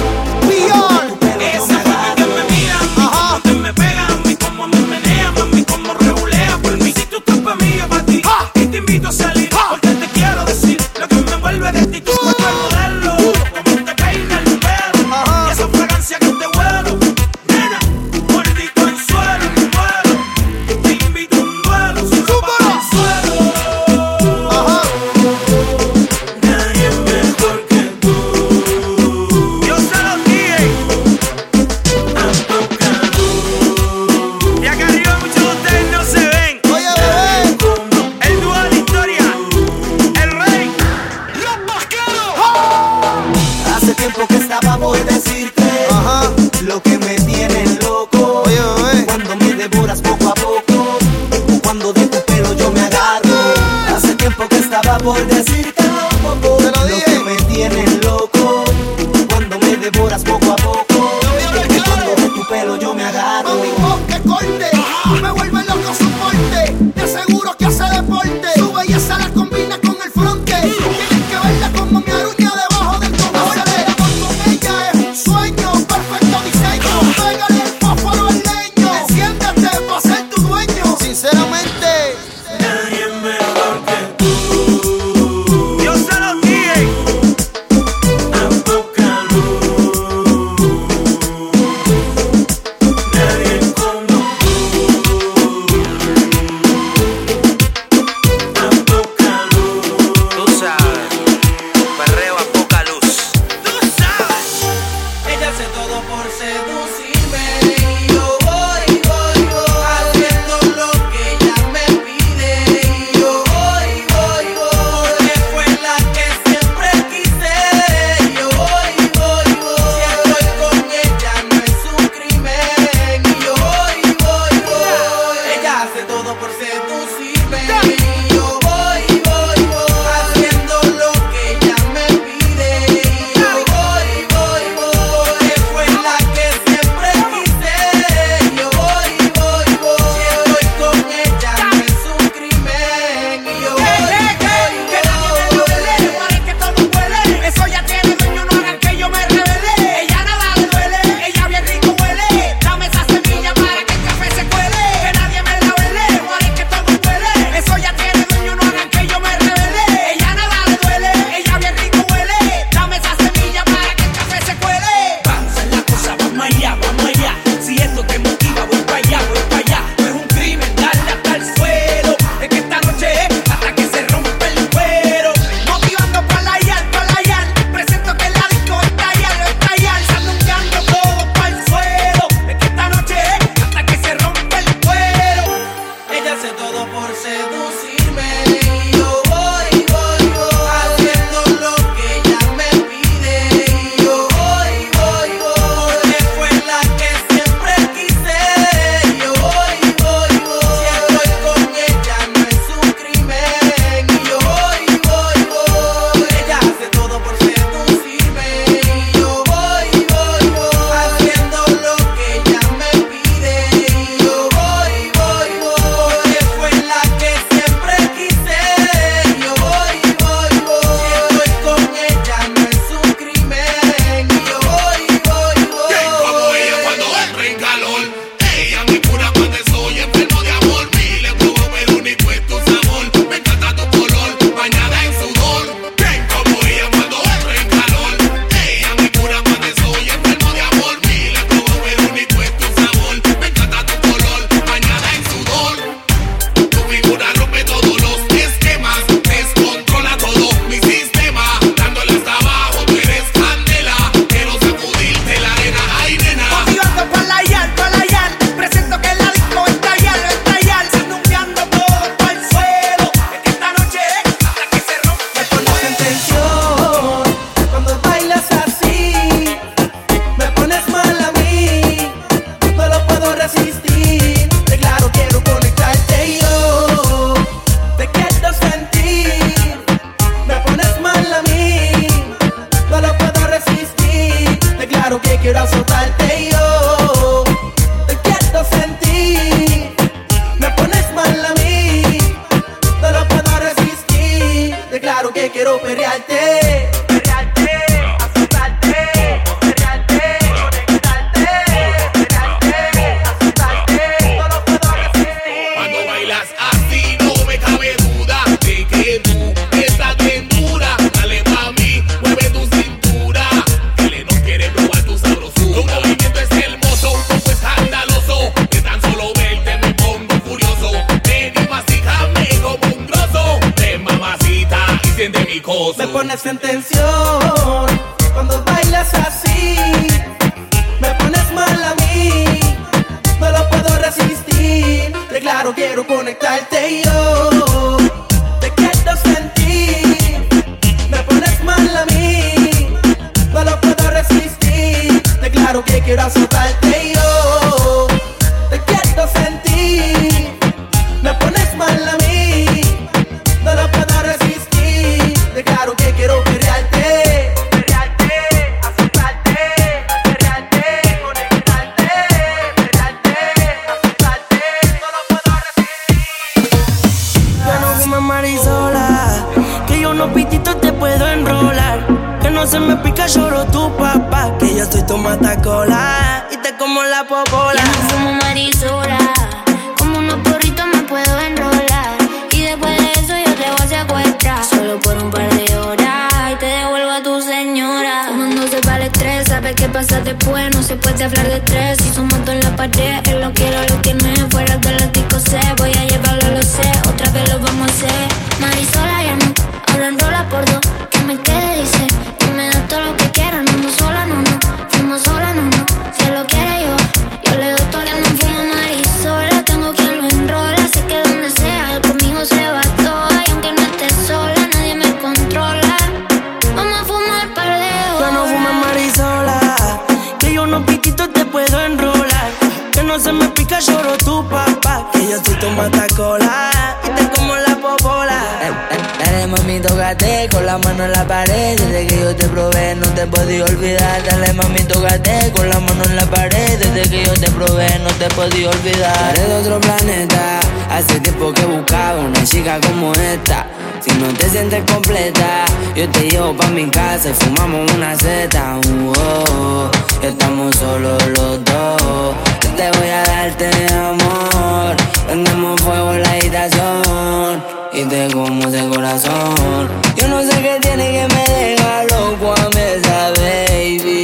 Te 438.29 438.35
podía 438.35 438.71
olvidar. 438.71 439.35
Eres 439.35 439.49
de 439.49 439.55
otro 439.55 439.81
planeta. 439.81 440.61
Hace 440.91 441.21
tiempo 441.21 441.53
que 441.53 441.65
buscaba 441.67 442.21
una 442.21 442.43
chica 442.45 442.81
como 442.81 443.13
esta. 443.13 443.67
Si 444.01 444.11
no 444.19 444.29
te 444.35 444.49
sientes 444.49 444.83
completa, 444.91 445.65
yo 445.95 446.09
te 446.11 446.31
llevo 446.31 446.55
pa' 446.57 446.69
mi 446.69 446.87
casa 446.89 447.31
y 447.31 447.35
fumamos 447.35 447.91
una 447.93 448.17
seta. 448.17 448.79
Uh. 448.89 449.91
Estamos 450.23 450.75
solos 450.77 451.23
los 451.37 451.65
dos. 451.65 452.35
Yo 452.63 452.71
te 452.77 452.91
voy 452.99 453.09
a 453.09 453.23
darte 453.25 453.71
amor. 453.93 454.97
Prendemos 455.27 455.81
fuego 455.81 456.15
en 456.15 456.23
la 456.23 456.31
habitación 456.31 457.63
y 457.93 458.05
te 458.05 458.33
como 458.33 458.69
ese 458.69 458.89
corazón. 458.89 459.89
Yo 460.17 460.29
no 460.29 460.43
sé 460.43 460.63
qué 460.63 460.79
tiene 460.81 461.13
que 461.13 461.35
me 461.35 461.45
deja 461.55 462.05
loco 462.05 462.55
a 462.55 462.69
mí 462.71 462.81
esa 462.81 463.33
baby. 463.41 464.24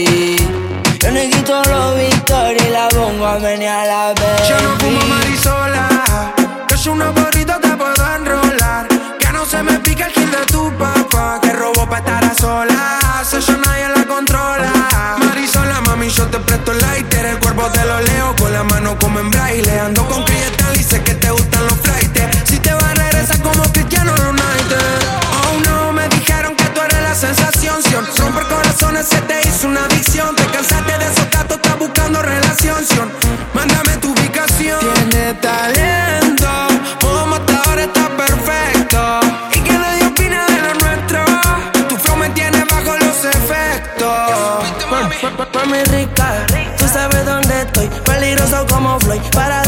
Yo 1.20 1.26
le 1.26 1.32
quito 1.32 1.62
los 1.64 1.97
victorias 1.97 2.66
y 2.66 2.70
la 2.70 2.88
pongo 2.88 3.26
a 3.26 3.38
menear 3.38 3.86
la 3.86 4.14
baby. 4.14 4.48
Yo 4.48 4.59
no 4.62 4.74
fumo 4.78 5.01
marisola, 5.06 6.32
que 6.66 6.74
es 6.74 6.86
una 6.86 7.12
porrita 7.12 7.60
te 7.60 7.68
puedo 7.76 8.14
enrolar. 8.16 8.88
Que 9.18 9.30
no 9.30 9.44
se 9.44 9.62
me 9.62 9.78
pica 9.80 10.06
el 10.06 10.12
kill 10.14 10.30
de 10.30 10.47
tu 10.47 10.72
papá, 10.78 11.38
que 11.42 11.52
robó 11.52 11.86
pa' 11.86 11.98
estar 11.98 12.24
a 12.24 12.34
solas. 12.34 13.34
Eso 13.34 13.55
nadie 13.59 13.90
la 13.94 14.06
controla. 14.06 14.72
Marisola, 15.18 15.82
mami, 15.82 16.09
yo 16.09 16.26
te 16.28 16.38
presto 16.38 16.72
el 16.72 16.78
lighter. 16.78 17.26
El 17.26 17.38
cuerpo 17.38 17.64
te 17.70 17.84
lo 17.84 18.01
leo 18.01 18.34
con 18.36 18.51
la 18.55 18.64
mano 18.64 18.98
como 18.98 19.20
en 19.20 19.30
braille. 19.30 19.78
Ando 19.78 20.06
con 20.09 20.24
cristal 20.24 20.74
y 20.74 20.82
sé 20.82 21.02
que 21.02 21.14
te 21.16 21.30
gustan 21.30 21.66
los 21.66 21.78
flightes. 21.80 22.24
Si 22.44 22.59
te 22.60 22.72
vas 22.72 22.84
a 22.84 22.94
regresar 22.94 23.42
como 23.42 23.62
Cristiano 23.64 23.90
Romper 27.82 28.47
corazones 28.47 29.07
se 29.09 29.19
te 29.23 29.40
hizo 29.48 29.66
una 29.66 29.85
adicción. 29.86 30.36
Te 30.36 30.44
cansaste 30.47 30.98
de 30.98 31.05
esos 31.05 31.31
gatos, 31.31 31.57
estás 31.57 31.78
buscando 31.78 32.20
relación. 32.20 32.85
Sion. 32.85 33.11
Mándame 33.55 33.97
tu 33.97 34.12
ubicación. 34.12 34.81
Tiene 35.09 35.32
talento, 35.35 36.48
modo 37.02 37.27
matador 37.27 37.78
está 37.78 38.09
perfecto. 38.11 39.20
Y 39.55 39.61
que 39.61 39.73
nadie 39.73 40.07
opina 40.07 40.44
de 40.47 40.61
lo 40.61 40.74
nuestro. 40.74 41.24
Tu 41.89 41.97
flow 41.97 42.16
me 42.16 42.28
tiene 42.31 42.65
bajo 42.65 42.97
los 42.98 43.24
efectos. 43.24 44.11
Mami 45.55 45.82
rica, 45.85 46.47
tú 46.77 46.86
sabes 46.86 47.24
dónde 47.24 47.62
estoy. 47.62 47.89
Peligroso 48.05 48.66
como 48.69 49.01
Floyd, 49.01 49.23
para 49.32 49.60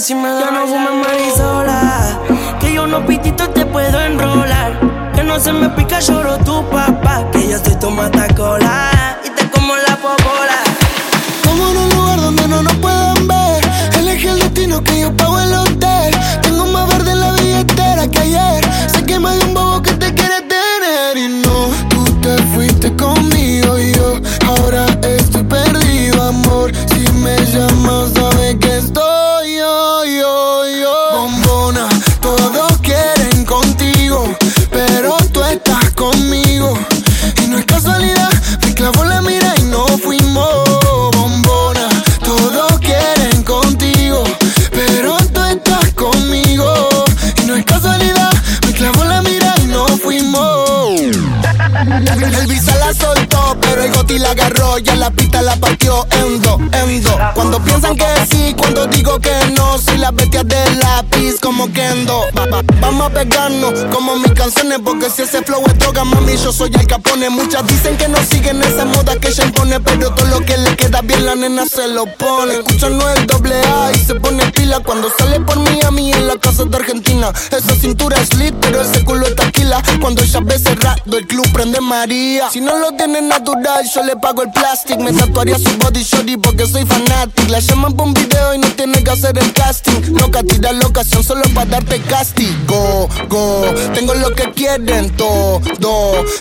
Si 0.00 0.14
me 0.14 0.28
Ya 0.28 0.52
no 0.52 0.64
fumes 0.68 1.08
marisola. 1.08 2.20
Que 2.60 2.72
yo 2.72 2.86
no 2.86 3.04
pitito 3.04 3.48
te 3.50 3.66
puedo 3.66 4.00
enrolar. 4.00 4.78
Que 5.12 5.24
no 5.24 5.40
se 5.40 5.52
me 5.52 5.68
pica, 5.70 5.98
lloro 5.98 6.38
tu 6.38 6.64
papá. 6.70 7.28
Que 7.32 7.48
yo 7.48 7.58
soy 7.58 7.74
tu 7.80 7.90
matacola. 7.90 9.18
Y 9.24 9.30
te 9.30 9.50
como 9.50 9.74
la 9.74 9.96
popola. 9.96 10.60
Como 11.44 11.68
en 11.70 11.76
un 11.78 11.90
lugar 11.90 12.20
donde 12.20 12.46
no 12.46 12.62
nos 12.62 12.74
pueden 12.74 13.26
ver. 13.26 13.64
Elegí 13.98 14.28
el 14.28 14.38
destino 14.38 14.84
que 14.84 15.00
yo 15.00 15.16
pago 15.16 15.40
el 15.40 15.67
El 52.20 52.46
visa 52.48 52.74
pero 53.60 53.82
el 53.82 53.92
goti 53.92 54.18
la 54.18 54.30
agarró. 54.30 54.78
Ya 54.78 54.94
la 54.96 55.10
pista 55.10 55.42
la 55.42 55.56
partió 55.56 56.06
en 56.10 56.40
dos, 56.42 56.58
en 56.72 57.02
dos. 57.02 57.14
Cuando 57.34 57.60
piensan 57.62 57.96
que 57.96 58.04
sí, 58.30 58.54
cuando 58.56 58.86
digo 58.86 59.18
que 59.20 59.32
no. 59.56 59.78
Soy 59.78 59.98
la 59.98 60.10
bestia 60.10 60.42
del 60.44 60.78
lápiz 60.78 61.38
como 61.40 61.70
Kendo. 61.72 62.24
Va- 62.36 62.46
va- 62.46 62.62
Vamos 62.80 63.06
a 63.06 63.10
pegarnos 63.10 63.72
como 63.94 64.16
mis 64.16 64.32
canciones. 64.32 64.78
Porque 64.84 65.10
si 65.10 65.22
ese 65.22 65.42
flow 65.42 65.62
es 65.66 65.78
droga, 65.78 66.04
mami, 66.04 66.36
yo 66.36 66.52
soy 66.52 66.70
el 66.74 66.86
capone. 66.86 67.28
Muchas 67.30 67.66
dicen 67.66 67.96
que 67.96 68.08
no 68.08 68.18
siguen 68.30 68.62
esa 68.62 68.84
moda 68.84 69.16
que 69.16 69.28
ella 69.28 69.44
impone. 69.44 69.80
Pero 69.80 70.10
todo 70.14 70.26
lo 70.26 70.40
que 70.44 70.56
le 70.56 70.74
queda 70.76 71.00
bien, 71.02 71.24
la 71.26 71.34
nena 71.34 71.66
se 71.66 71.88
lo 71.88 72.06
pone. 72.16 72.54
Escucha 72.54 72.88
no 72.88 73.08
el 73.10 73.26
doble 73.26 73.54
A 73.60 73.90
y 73.94 73.98
se 73.98 74.14
pone 74.14 74.44
pila. 74.52 74.80
Cuando 74.80 75.10
sale 75.18 75.40
por 75.40 75.58
Miami 75.58 76.12
en 76.12 76.26
la 76.26 76.36
casa 76.36 76.64
de 76.64 76.76
Argentina. 76.76 77.32
Esa 77.50 77.74
cintura 77.74 78.16
es 78.20 78.34
lit, 78.34 78.54
pero 78.60 78.80
ese 78.80 79.04
culo 79.04 79.26
es 79.26 79.34
taquila. 79.36 79.82
Cuando 80.00 80.22
ella 80.22 80.40
ve 80.42 80.58
cerrado, 80.58 81.16
el 81.16 81.26
club 81.26 81.46
prende 81.52 81.80
María. 81.80 82.50
Si 82.50 82.60
no 82.60 82.68
no 82.68 82.78
lo 82.80 82.92
tiene 82.92 83.22
yo 83.94 84.02
le 84.02 84.16
pago 84.16 84.42
el 84.42 84.50
plastic. 84.50 84.98
Me 84.98 85.12
tatuaría 85.12 85.58
su 85.58 85.70
body 85.78 86.02
shorty 86.02 86.36
porque 86.36 86.66
soy 86.66 86.84
fanatic. 86.84 87.48
La 87.50 87.60
llaman 87.60 87.94
por 87.94 88.08
un 88.08 88.14
video 88.14 88.54
y 88.54 88.58
no 88.58 88.68
tiene 88.68 89.02
que 89.02 89.10
hacer 89.10 89.38
el 89.38 89.52
casting. 89.52 90.16
Loca, 90.18 90.42
tira 90.42 90.72
la 90.72 90.86
ocasión 90.86 91.22
solo 91.22 91.42
para 91.54 91.70
darte 91.70 92.00
castigo. 92.02 93.08
Go, 93.28 93.64
tengo 93.94 94.14
lo 94.14 94.34
que 94.34 94.50
quieren 94.52 95.10
todo. 95.16 95.60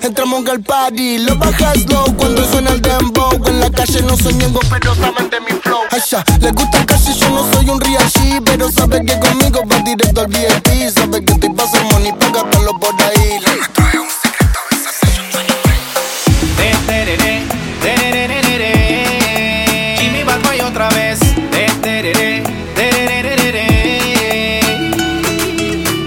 Entramos 0.01 0.47
al 0.47 0.61
party, 0.61 1.19
lo 1.19 1.35
bajas 1.35 1.85
low 1.89 2.15
cuando 2.17 2.43
suena 2.49 2.71
el 2.71 2.81
dembow. 2.81 3.31
En 3.45 3.59
la 3.59 3.69
calle 3.69 4.01
no 4.01 4.17
soy 4.17 4.33
miembro, 4.33 4.61
pero 4.69 4.95
saben 4.95 5.29
de 5.29 5.39
mi 5.41 5.59
flow. 5.61 5.81
Ay, 5.91 6.01
ya, 6.09 6.23
les 6.39 6.53
gusta 6.53 6.79
el 6.79 7.15
yo 7.15 7.29
no 7.29 7.53
soy 7.53 7.69
un 7.69 7.79
real 7.79 8.03
G, 8.11 8.41
pero 8.43 8.71
sabe 8.71 9.05
que 9.05 9.19
conmigo 9.19 9.61
va 9.71 9.77
directo 9.79 10.21
al 10.21 10.27
VIP. 10.27 10.89
Sabe 10.93 11.23
que 11.23 11.33
estoy 11.33 11.53
pasando 11.53 11.93
money, 11.93 12.11
paga 12.13 12.43
los 12.59 12.73
por 12.79 13.01
ahí. 13.01 13.39
Jimmy 19.97 20.23
Bad 20.23 20.39
otra 20.67 20.89
vez. 20.89 21.19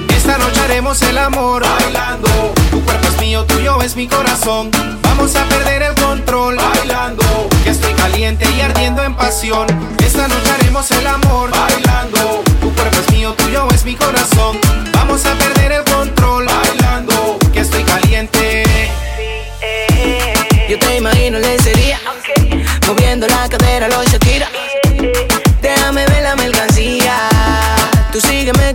Esta 0.08 0.38
noche 0.38 0.60
haremos 0.60 1.02
el 1.02 1.18
amor 1.18 1.62
bailando. 1.62 2.28
Tu 2.70 2.80
cuerpo 2.84 3.08
es 3.08 3.20
mío, 3.20 3.44
tuyo 3.44 3.82
es 3.82 3.94
mi 3.96 4.06
corazón. 4.08 4.70
Vamos 5.02 5.36
a 5.36 5.44
perder 5.44 5.82
el 5.82 5.94
control 5.94 6.56
bailando. 6.56 7.24
Que 7.62 7.70
estoy 7.70 7.92
caliente 7.94 8.46
y 8.56 8.60
ardiendo 8.60 9.02
en 9.02 9.14
pasión. 9.14 9.66
Esta 9.98 10.28
noche 10.28 10.50
haremos 10.50 10.90
el 10.92 11.06
amor 11.06 11.50
bailando. 11.50 12.42
Tu 12.60 12.72
cuerpo 12.74 12.96
es 13.06 13.12
mío, 13.12 13.34
tuyo 13.34 13.68
es 13.74 13.84
mi 13.84 13.94
corazón. 13.94 14.58
Vamos 14.94 15.26
a 15.26 15.34
perder 15.34 15.59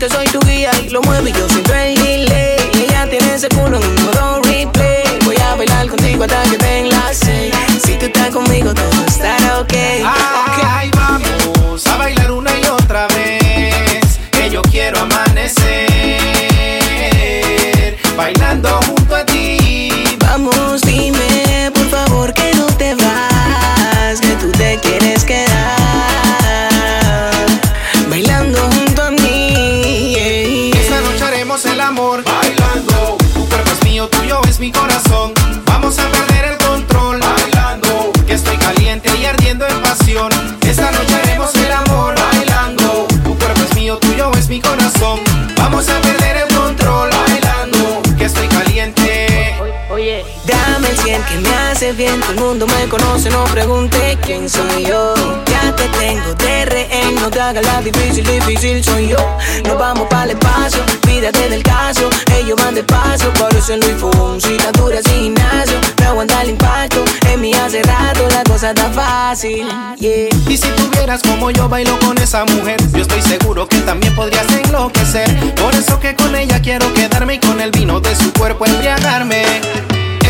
que 0.07 0.13
soy 0.13 0.25
tu 0.27 0.39
guía 0.41 0.71
y 0.85 0.89
lo 0.89 1.01
muevo 1.01 1.27
y 1.27 1.31
yo 1.31 1.47
soy 1.49 1.61
tu 1.63 1.71
delay. 1.71 2.57
Y 2.73 2.83
ella 2.83 3.07
tiene 3.09 3.33
ese 3.33 3.49
culo 3.49 3.77
en 3.77 3.83
un 3.83 4.05
modo 4.05 4.41
replay. 4.43 5.19
Voy 5.23 5.35
a 5.37 5.55
bailar 5.55 5.87
contigo 5.87 6.23
hasta 6.23 6.43
que 6.43 6.57
den 6.57 6.89
las 6.89 7.17
seis. 7.17 7.53
Si 7.83 7.95
tú 7.95 8.05
estás 8.05 8.29
conmigo 8.29 8.73
todo 8.73 9.05
estará 9.07 9.59
ok. 9.59 9.73
Ay, 9.73 10.03
vamos 10.03 10.64
Todo 51.95 52.03
el 52.03 52.35
mundo 52.35 52.67
me 52.67 52.89
conoce, 52.89 53.29
no 53.29 53.45
pregunte 53.45 54.17
quién 54.21 54.49
soy 54.49 54.85
yo. 54.85 55.13
Ya 55.45 55.73
te 55.73 55.87
tengo 55.97 56.33
de 56.33 56.65
rehén, 56.65 57.15
no 57.15 57.29
te 57.29 57.39
hagas 57.39 57.65
la 57.65 57.81
difícil, 57.81 58.25
difícil 58.25 58.83
soy 58.83 59.07
yo. 59.07 59.17
Nos 59.65 59.79
vamos 59.79 60.05
para 60.09 60.25
el 60.25 60.31
espacio, 60.31 60.83
pídate 61.07 61.47
del 61.47 61.63
caso. 61.63 62.09
Ellos 62.37 62.57
van 62.61 62.75
despacio, 62.75 63.31
parecen 63.35 63.79
Luis 63.79 63.95
Fonsi, 63.97 64.57
dura 64.73 65.01
sin 65.03 65.35
gimnasio. 65.35 65.79
Me 65.99 66.05
aguanta 66.07 66.41
el 66.41 66.49
impacto, 66.49 67.01
en 67.29 67.39
mí 67.39 67.53
hace 67.53 67.81
rato 67.83 68.27
la 68.29 68.43
cosa 68.43 68.71
está 68.71 68.89
fácil. 68.89 69.65
Y 69.97 70.57
si 70.57 70.67
tuvieras 70.71 71.21
como 71.21 71.49
yo 71.51 71.69
bailo 71.69 71.97
con 71.99 72.17
esa 72.17 72.43
mujer, 72.43 72.77
yo 72.91 73.03
estoy 73.03 73.21
seguro 73.21 73.69
que 73.69 73.77
también 73.77 74.13
podrías 74.15 74.51
enloquecer. 74.51 75.29
Por 75.55 75.73
eso 75.73 75.97
que 76.01 76.13
con 76.13 76.35
ella 76.35 76.59
quiero 76.61 76.93
quedarme 76.93 77.35
y 77.35 77.39
con 77.39 77.61
el 77.61 77.71
vino 77.71 78.01
de 78.01 78.13
su 78.17 78.33
cuerpo 78.33 78.65
embriagarme. 78.65 79.45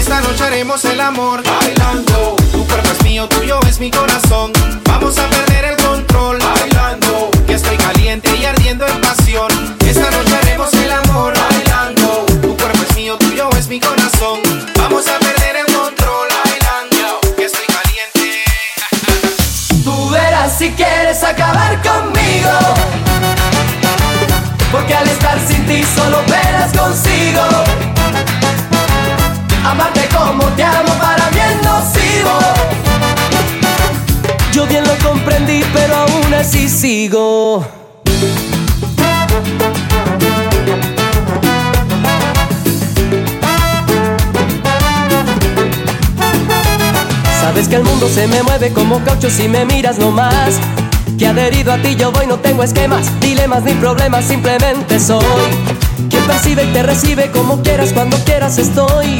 Esta 0.06 0.22
noche 0.22 0.44
haremos 0.44 0.86
el 0.86 1.02
amor 1.02 1.42
bailando. 1.44 2.36
Tu 2.52 2.64
cuerpo 2.68 2.90
es 2.92 3.04
mío, 3.04 3.28
tuyo 3.28 3.60
es 3.68 3.80
mi 3.80 3.90
corazón. 3.90 4.52
Vamos 4.84 5.18
a 5.18 5.28
perder 5.28 5.66
el 5.66 5.78
control 5.78 6.38
bailando. 6.38 7.32
Que 7.48 7.56
estoy 7.56 7.76
caliente 7.76 8.30
y 8.40 8.46
ardiendo 8.46 8.86
en 8.86 9.02
pasión. 9.02 9.48
Esta 9.84 10.12
noche 10.12 10.36
haremos 10.44 10.72
el 10.76 10.92
amor 10.92 11.34
bailando. 11.36 12.24
Tu 12.40 12.56
cuerpo 12.56 12.84
es 12.88 12.96
mío, 12.96 13.18
tuyo 13.18 13.50
es 13.58 13.68
mi 13.68 13.80
corazón. 13.80 14.42
Vamos 14.78 15.08
a 15.08 15.18
perder 15.18 15.66
el 15.66 15.74
control 15.74 16.28
bailando. 16.44 17.22
Que 17.36 17.46
estoy 17.46 17.66
caliente. 17.66 18.44
Tú 19.84 20.10
verás 20.12 20.56
si 20.56 20.70
quieres 20.74 21.24
acabar 21.24 21.82
conmigo. 21.82 22.52
Porque 24.72 24.94
al 24.94 25.08
estar 25.08 25.40
sin 25.48 25.66
ti 25.66 25.84
solo 25.96 26.22
verás 26.28 26.72
consigo. 26.78 27.42
Amarte 29.66 30.08
como 30.16 30.44
te 30.50 30.64
amo 30.64 30.94
para 31.00 31.32
mí 31.32 31.40
es 31.40 31.64
nocivo. 31.64 32.40
Yo 34.54 34.68
bien 34.68 34.84
lo 34.84 34.96
comprendí, 35.08 35.64
pero 35.74 35.96
aún 35.96 36.34
así 36.34 36.70
sigo. 36.70 37.66
Sabes 47.42 47.68
que 47.68 47.76
el 47.76 47.84
mundo 47.84 48.08
se 48.08 48.28
me 48.28 48.44
mueve 48.44 48.72
como 48.72 49.04
caucho 49.04 49.32
si 49.32 49.48
me 49.48 49.66
miras 49.66 49.98
nomás. 49.98 50.60
Que 51.18 51.28
adherido 51.28 51.74
a 51.74 51.78
ti 51.78 51.96
yo 51.96 52.12
voy, 52.12 52.28
no 52.28 52.38
tengo 52.38 52.64
esquemas, 52.64 53.08
dilemas 53.20 53.64
ni 53.64 53.74
problemas, 53.74 54.26
simplemente 54.26 55.00
soy. 55.00 55.24
Quien 56.10 56.24
percibe 56.28 56.66
y 56.66 56.68
te 56.68 56.84
recibe 56.84 57.32
como 57.32 57.64
quieras, 57.64 57.94
cuando 57.94 58.18
quieras 58.26 58.58
estoy. 58.58 59.20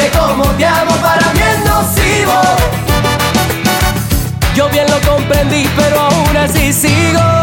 Amarte 0.00 0.18
como 0.18 0.44
te 0.56 0.64
amo 0.64 0.92
para 0.96 1.32
mí 1.32 1.40
es 1.40 1.64
nocivo. 1.64 2.32
Yo 4.54 4.68
bien 4.70 4.86
lo 4.88 5.00
comprendí, 5.08 5.68
pero 5.76 6.00
aún 6.00 6.36
así 6.36 6.72
sigo. 6.72 7.39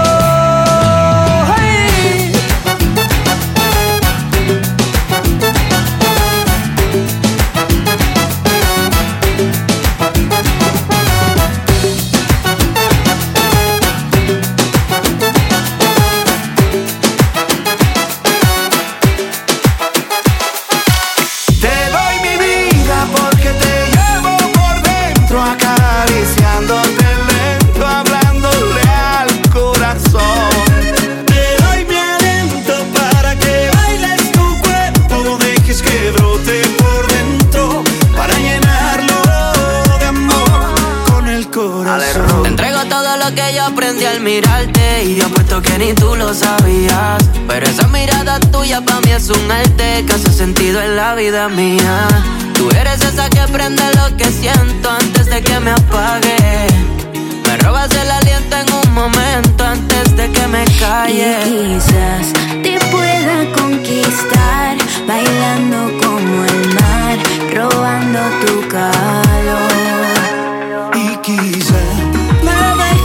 mirarte 44.27 45.05
y 45.05 45.15
yo 45.15 45.29
puesto 45.29 45.61
que 45.61 45.77
ni 45.77 45.93
tú 45.93 46.15
lo 46.17 46.33
sabías. 46.33 47.23
Pero 47.47 47.65
esa 47.65 47.87
mirada 47.87 48.41
tuya 48.51 48.81
para 48.81 48.99
mí 48.99 49.11
es 49.11 49.29
un 49.29 49.49
arte 49.49 50.03
que 50.05 50.13
hace 50.13 50.33
sentido 50.33 50.81
en 50.81 50.97
la 50.97 51.15
vida 51.15 51.47
mía. 51.47 52.07
Tú 52.53 52.69
eres 52.71 53.01
esa 53.01 53.29
que 53.29 53.41
prende 53.53 53.83
lo 53.95 54.17
que 54.17 54.25
siento 54.25 54.89
antes 54.89 55.27
de 55.27 55.41
que 55.41 55.59
me 55.61 55.71
apague. 55.71 56.67
Me 57.45 57.57
robas 57.59 57.89
el 57.91 58.11
aliento 58.11 58.57
en 58.63 58.73
un 58.73 58.93
momento 58.93 59.63
antes 59.63 60.13
de 60.17 60.29
que 60.29 60.45
me 60.47 60.65
calle. 60.77 61.37
Y 61.47 61.75
quizás 61.75 62.33
te 62.63 62.77
pueda 62.91 63.49
conquistar 63.53 64.75
bailando 65.07 65.77
como 66.03 66.43
el 66.43 66.73
mar, 66.79 67.17
robando 67.55 68.19
tu 68.45 68.67
calor. 68.67 69.71
Y 70.95 71.15
quizás 71.25 71.96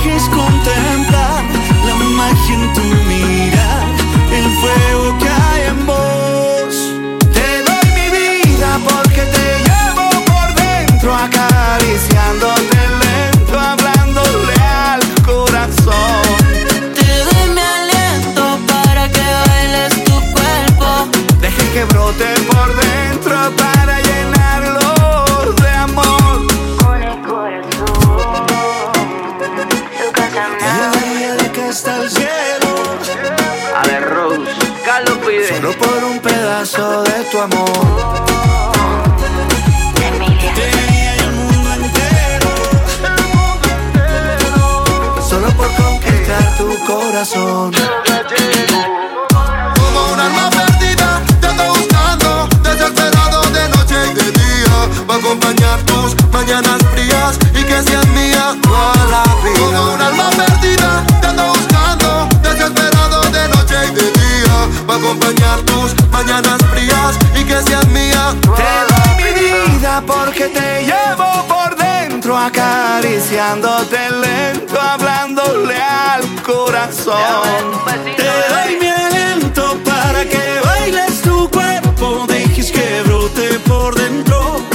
dejes 0.04 0.28
contemplar 0.28 1.44
la 1.86 1.94
magia 1.94 2.54
en 2.54 2.72
tu 2.72 2.82
mirar, 3.08 3.86
el 4.32 4.50
fuego 4.58 5.18
que 5.18 5.28
hay 5.28 5.62
en 5.68 5.86
vos. 5.86 6.74
Te 7.32 7.62
doy 7.62 7.86
mi 7.94 8.08
vida 8.10 8.78
porque 8.84 9.22
te 9.22 9.46
llevo 9.66 10.08
por 10.24 10.54
dentro, 10.54 11.14
acariciándote 11.14 12.78
lento, 13.02 13.60
hablándole 13.60 14.54
al 14.60 15.00
corazón. 15.24 16.22
Te 16.94 17.24
doy 17.24 17.54
mi 17.54 17.60
aliento 17.60 18.58
para 18.66 19.08
que 19.08 19.26
bailes 19.46 20.04
tu 20.04 20.20
cuerpo. 20.32 21.08
Deje 21.40 21.72
que 21.72 21.84
brote 21.84 22.26
por 22.50 22.74
dentro 22.76 23.71
de 36.62 37.24
tu 37.32 37.38
amor. 37.40 37.68
El 40.00 41.32
mundo 41.32 41.72
entero. 41.74 42.50
Solo 45.28 45.48
por 45.56 45.66
conquistar 45.74 46.56
tu 46.56 46.68
corazón. 46.86 47.72
Como 49.74 50.12
un 50.12 50.20
alma 50.20 50.50
perdida, 50.50 51.20
te 51.40 51.46
ando 51.48 51.64
buscando, 51.74 52.48
desesperado 52.62 53.42
de 53.50 53.68
noche 53.68 53.96
y 54.08 54.14
de 54.14 54.30
día. 54.30 54.88
Va 55.10 55.14
a 55.16 55.18
acompañar 55.18 55.82
tus 55.82 56.14
mañanas 56.30 56.80
frías 56.92 57.38
y 57.54 57.64
que 57.64 57.82
seas 57.82 58.06
mía 58.10 58.56
toda 58.62 59.04
la 59.10 59.24
vida. 59.42 59.58
Como 59.58 59.94
un 59.94 60.00
alma 60.00 60.30
perdida, 60.30 61.04
te 61.20 61.26
ando 61.26 61.44
buscando, 61.48 62.28
desesperado 62.40 63.20
de 63.32 63.48
noche 63.48 63.74
y 63.88 63.94
de 63.96 64.12
día. 64.12 64.68
Va 64.88 64.94
a 64.94 64.98
acompañar 64.98 65.60
y 67.38 67.44
que 67.44 67.62
seas 67.62 67.86
mía. 67.88 68.34
Te 68.40 68.70
doy 68.88 69.16
mi 69.18 69.32
vida 69.70 70.02
porque 70.06 70.48
te 70.48 70.86
llevo 70.86 71.46
por 71.46 71.76
dentro, 71.76 72.36
acariciándote 72.38 73.98
lento, 74.10 74.80
hablándole 74.80 75.76
al 75.76 76.24
corazón. 76.42 77.42
Te 78.16 78.30
doy 78.48 78.78
mi 78.80 78.88
aliento 78.88 79.78
para 79.84 80.24
que 80.24 80.60
bailes 80.64 81.20
tu 81.20 81.50
cuerpo, 81.50 82.24
dejes 82.26 82.72
que 82.72 83.02
brote 83.04 83.58
por 83.66 83.94
dentro 83.94 84.71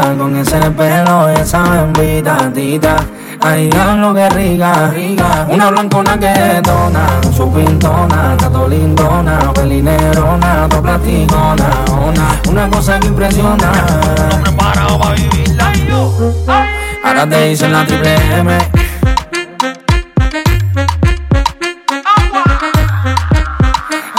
con 0.00 0.36
ese 0.36 0.58
pelo, 0.70 1.28
esa 1.28 1.62
bembita 1.62 2.50
tita. 2.52 2.96
Ay, 3.40 3.70
lo 3.70 4.12
que 4.14 4.28
rica, 4.30 4.90
rica. 4.90 5.46
Una 5.48 5.70
blancona 5.70 6.18
que 6.18 6.60
dona, 6.62 7.06
su 7.34 7.50
pintona, 7.52 8.36
tato 8.36 8.68
lindona, 8.68 9.52
pelinerona, 9.52 10.68
to 10.68 10.82
platicona, 10.82 11.68
ona. 11.90 12.40
Una 12.48 12.68
cosa 12.68 12.98
que 12.98 13.06
impresiona. 13.06 13.72
preparado 14.42 14.98
para 14.98 15.14
vivirla. 15.14 15.68
Ay, 15.68 15.86
yo. 15.88 16.12
Ahora 17.04 17.28
te 17.28 17.48
dicen 17.48 17.72
la 17.72 17.86
triple 17.86 18.16
M. 18.38 18.58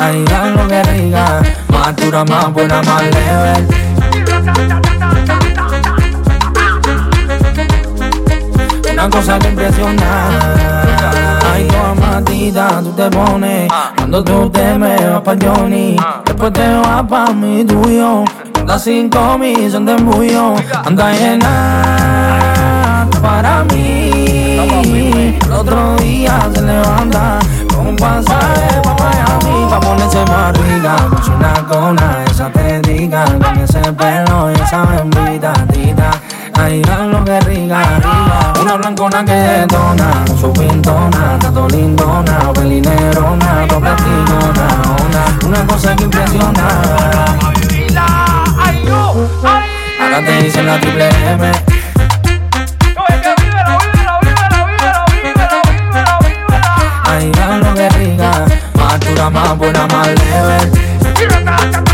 Ay, 0.02 0.26
lo 0.56 0.68
que 0.68 0.84
rica, 0.84 1.42
más 1.70 1.96
dura, 1.98 2.24
más 2.24 2.54
buena, 2.54 2.82
más 2.82 3.04
leve. 3.04 4.89
Una 9.00 9.10
cosa 9.10 9.40
que 9.40 9.48
impresiona. 9.48 10.30
Ay, 11.54 11.66
tu 11.70 11.76
amatita, 11.78 12.82
tú 12.84 12.92
te 12.92 13.10
pones. 13.10 13.72
Cuando 13.96 14.22
tú 14.22 14.50
te 14.50 14.78
me 14.78 14.98
vas 15.08 15.22
pa' 15.22 15.38
Johnny, 15.42 15.96
después 16.26 16.52
te 16.52 16.68
vas 16.76 17.04
pa' 17.04 17.32
mi 17.32 17.64
tuyo. 17.64 18.26
Anda 18.60 18.78
cinco 18.78 19.38
mil, 19.38 19.72
son 19.72 19.86
de 19.86 19.94
embullo. 19.94 20.56
Anda 20.86 21.14
llena 21.14 23.08
para 23.22 23.64
mí. 23.64 25.40
El 25.46 25.54
otro 25.54 25.96
día 25.96 26.38
se 26.54 26.62
levanta 26.62 27.40
un 27.80 27.96
pasaje 27.96 28.82
pa' 28.84 28.96
Miami 29.00 29.70
Pa' 29.70 29.80
ponerse 29.80 30.26
rica 30.62 30.96
Con 31.10 31.34
una 31.36 31.54
cona, 31.68 32.24
esa 32.30 32.52
diga 32.82 33.26
Con 33.26 33.58
ese 33.60 33.82
pelo 33.94 34.52
y 34.52 34.62
esa 34.62 34.84
bembita 34.84 35.54
tita 35.72 36.12
Ay, 36.54 36.82
lo 36.84 37.24
que 37.24 37.40
rica 37.42 38.29
Una 38.70 38.78
blancona 38.78 39.26
que 39.26 39.34
detona 39.34 40.24
Su 40.40 40.54
pintona, 40.54 41.40
tato 41.40 41.68
lindona 41.70 42.54
Pelinerona, 42.54 43.66
tigona 43.68 44.68
Una, 45.08 45.48
una 45.48 45.66
cosa 45.66 45.96
que 45.96 46.04
impresiona. 46.04 46.68
Ahora 50.00 50.24
te 50.24 50.44
dicen 50.44 50.68
la 50.68 50.80
triple 50.80 51.10
M. 51.32 51.52
Ay, 57.06 57.32
lo 57.64 57.74
que 57.74 57.90
rica 57.90 58.46
Más 58.76 59.00
dura, 59.00 59.30
más 59.32 59.58
buena, 59.58 59.88
más 59.88 60.08
leve 60.10 61.89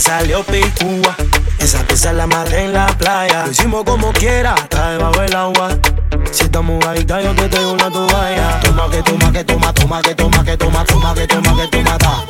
salió 0.00 0.42
picúa. 0.44 1.14
Esa 1.58 1.86
pieza 1.86 2.12
la 2.12 2.26
maté 2.26 2.64
en 2.64 2.72
la 2.72 2.86
playa. 2.86 3.44
Lo 3.44 3.52
hicimos 3.52 3.84
como 3.84 4.12
quiera, 4.12 4.54
hasta 4.54 4.92
debajo 4.92 5.20
del 5.20 5.36
agua. 5.36 5.78
Si 6.32 6.44
estamos 6.44 6.76
mojadita, 6.76 7.20
yo 7.20 7.34
te 7.34 7.48
tengo 7.48 7.72
una 7.72 7.90
toalla. 7.90 8.60
Toma 8.60 8.90
que 8.90 9.02
toma, 9.02 9.32
que 9.32 9.44
toma, 9.44 9.72
toma, 9.74 10.02
que 10.02 10.14
toma, 10.14 10.44
que 10.44 10.56
toma, 10.56 10.84
toma, 10.84 11.14
que 11.14 11.26
toma, 11.26 11.56
que 11.56 11.68
toma, 11.68 11.98
ta. 11.98 12.24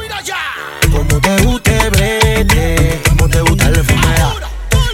Como 0.91 1.21
te 1.21 1.43
guste, 1.45 1.91
brete. 1.91 3.03
Como 3.09 3.29
te 3.29 3.41
gusta 3.43 3.69
el 3.69 3.77
enfermedad. 3.77 4.33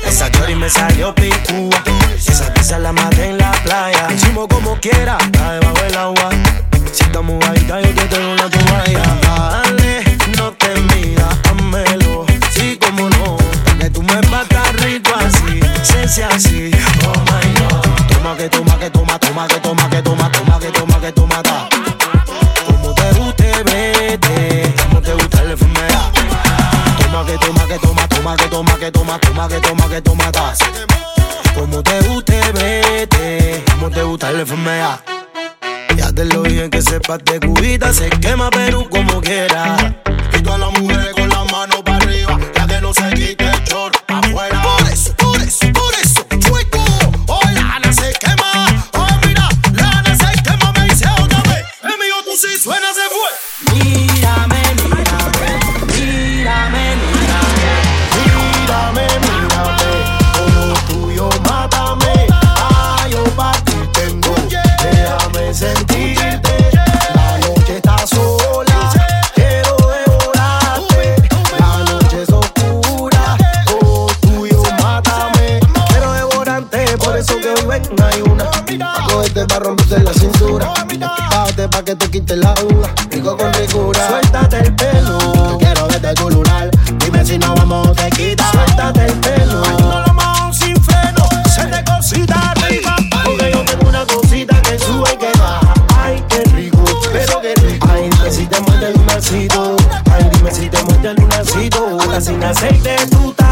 Esa 0.06 0.30
chori 0.30 0.54
me 0.54 0.68
salió 0.68 1.14
picúa. 1.14 1.82
Esa 2.14 2.52
pieza 2.52 2.78
la 2.78 2.92
maté 2.92 3.30
en 3.30 3.38
la 3.38 3.52
playa. 3.64 4.08
Lo 4.08 4.14
hicimos 4.14 4.46
como 4.48 4.78
quiera, 4.80 5.16
hasta 5.16 5.52
debajo 5.52 5.82
del 5.82 5.96
agua. 5.96 6.30
Si 6.92 7.04
estamos 7.04 7.36
mojadita, 7.36 7.80
yo 7.80 7.94
te 7.94 8.04
tengo 8.06 8.32
una 8.32 8.50
toalla. 8.50 9.65
Sense 15.86 16.24
así. 16.24 16.70
Oh 17.04 17.12
my 17.30 17.46
god. 17.60 17.82
Toma 18.08 18.36
que 18.36 18.48
toma, 18.48 18.78
que 18.78 18.90
toma, 18.90 19.18
toma, 19.18 19.48
que 19.48 19.60
toma, 19.60 19.88
que 19.90 20.02
toma, 20.02 20.32
toma, 20.32 20.58
que 20.58 20.70
toma, 20.72 21.00
que 21.00 21.12
toma. 21.12 21.42
Como 22.66 22.94
te 22.94 23.12
guste, 23.12 23.52
vete. 23.64 24.74
Como 24.82 25.00
te 25.00 25.12
gusta 25.14 25.44
la 25.44 25.52
enfermedad. 25.52 26.12
Toma 26.98 27.26
que 27.26 27.38
toma, 27.38 27.66
que 27.66 27.78
toma, 27.78 28.08
toma, 28.08 28.36
que 28.36 28.48
toma, 28.48 28.78
que 28.78 28.90
toma, 28.90 29.18
toma, 29.18 29.48
que 29.48 29.60
toma, 29.60 29.88
que 29.88 30.02
toma, 30.02 30.32
ta. 30.32 30.54
Como 31.54 31.82
te 31.82 32.00
guste, 32.00 32.40
vete. 32.52 33.64
Como 33.70 33.90
te 33.90 34.02
gusta 34.02 34.32
la 34.32 34.40
enfermedad. 34.40 35.00
Ya 35.96 36.12
te 36.12 36.24
lo 36.24 36.42
dije 36.42 36.68
que 36.68 36.82
sepas 36.82 37.20
de 37.24 37.40
cubita, 37.40 37.92
se 37.92 38.10
quema 38.10 38.50
Perú 38.50 38.88
como 38.90 39.20
quiera. 39.20 39.76
Y 40.36 40.42
todas 40.42 40.60
las 40.60 40.78
mujeres 40.78 41.14
con 41.14 41.28
las 41.28 41.50
manos 41.50 41.82
para 41.82 41.96
arriba, 41.98 42.38
ya 42.54 42.66
que 42.66 42.80
no 42.80 42.92
se 42.92 43.08
quite 43.14 43.48
el 43.48 43.64
short 43.64 43.96
afuera. 44.08 44.55
Que 81.86 81.94
te 81.94 82.10
quite 82.10 82.36
la 82.36 82.52
duda. 82.54 82.92
Rico 83.12 83.36
con 83.36 83.52
ricura. 83.54 84.08
Suéltate 84.08 84.58
el 84.58 84.74
pelo. 84.74 85.56
Quiero 85.60 85.86
verte 85.86 86.14
tu 86.14 86.30
lunar. 86.30 86.68
Dime 86.98 87.24
si 87.24 87.38
no 87.38 87.54
vamos, 87.54 87.92
te 87.94 88.10
quita. 88.10 88.50
Suéltate 88.50 89.06
el 89.06 89.12
pelo. 89.20 89.62
No 89.78 90.00
lo 90.04 90.14
mojamos 90.14 90.56
sin 90.56 90.74
freno. 90.82 91.28
Se 91.54 91.64
te 91.66 91.84
cosita 91.84 92.34
arriba. 92.50 92.96
Porque 93.24 93.52
yo 93.52 93.64
tengo 93.64 93.88
una 93.88 94.04
cosita 94.04 94.60
que 94.62 94.76
sube 94.80 95.12
y 95.14 95.16
que 95.16 95.38
baja. 95.38 95.74
Ay, 95.96 96.24
qué 96.28 96.42
rico, 96.56 96.84
pero 97.12 97.40
qué 97.40 97.54
rico. 97.54 97.86
Ay, 97.88 98.10
dime 98.10 98.32
si 98.32 98.46
te 98.46 98.60
muerde 98.62 98.88
el 98.88 98.94
lunarcito. 98.94 99.76
Ay, 100.10 100.28
dime 100.32 100.50
si 100.52 100.68
te 100.68 100.82
muerde 100.82 101.10
el 101.10 101.16
lunarcito. 101.16 101.98
Hasta 102.00 102.20
sin 102.20 102.42
aceite 102.42 102.96
tú 103.12 103.30
estás 103.30 103.45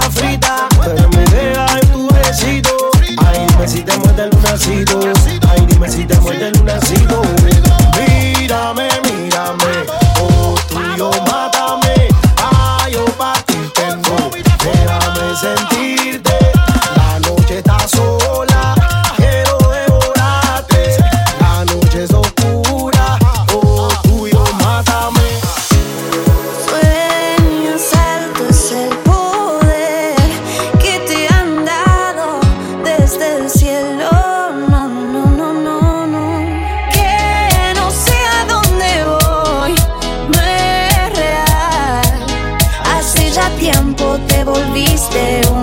te 44.94 45.53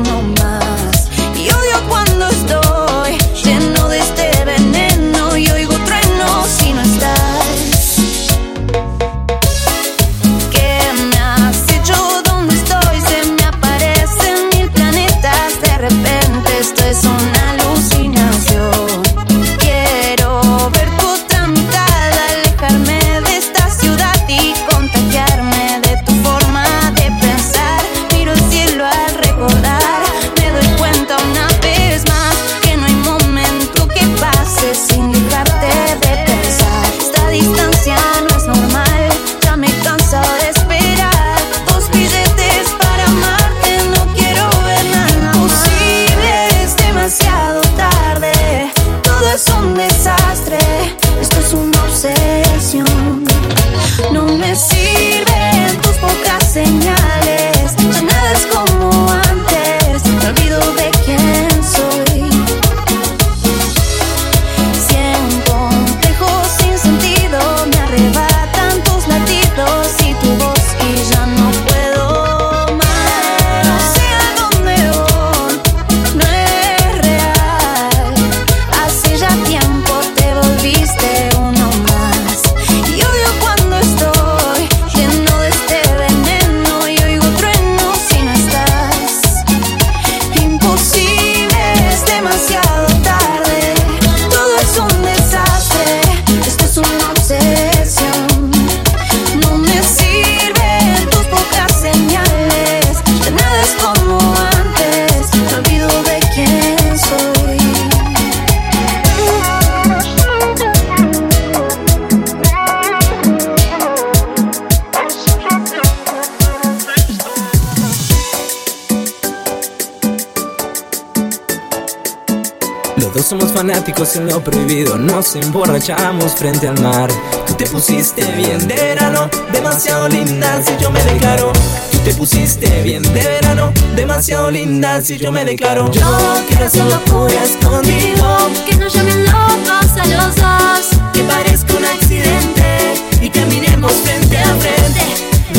emborrachamos 125.52 126.34
frente 126.34 126.66
al 126.70 126.80
mar. 126.80 127.10
Tú 127.46 127.54
te 127.56 127.66
pusiste 127.66 128.24
bien 128.38 128.66
de 128.70 128.74
verano, 128.76 129.30
demasiado 129.52 130.08
linda 130.08 130.62
si 130.64 130.72
yo 130.82 130.90
me 130.90 131.04
declaro. 131.04 131.52
Tú 131.92 131.98
te 132.06 132.14
pusiste 132.14 132.82
bien 132.84 133.04
de 133.04 133.22
verano, 133.22 133.74
demasiado 133.94 134.50
linda 134.50 135.02
si 135.02 135.18
yo 135.18 135.30
me 135.30 135.44
declaro. 135.44 135.92
Yo 135.92 136.02
quiero 136.48 136.66
hacer 136.66 136.86
locuras 136.86 137.58
contigo, 137.66 138.50
Que 138.66 138.78
nos 138.78 138.94
llamen 138.94 139.26
locos 139.26 139.92
a 140.00 140.06
los 140.06 140.36
dos. 140.38 141.00
que 141.12 141.22
parezca 141.24 141.74
un 141.76 141.84
accidente 141.84 142.94
y 143.22 143.30
caminemos 143.30 143.92
frente 143.92 144.38
a 144.38 144.56
frente. 144.56 145.02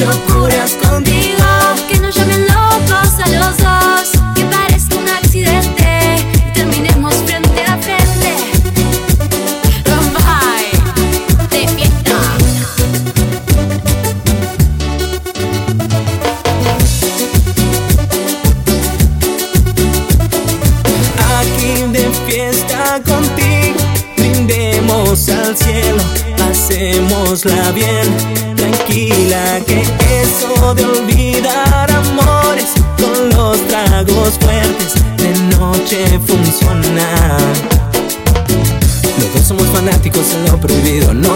Locuras 0.01 0.71
contigo, 0.83 1.42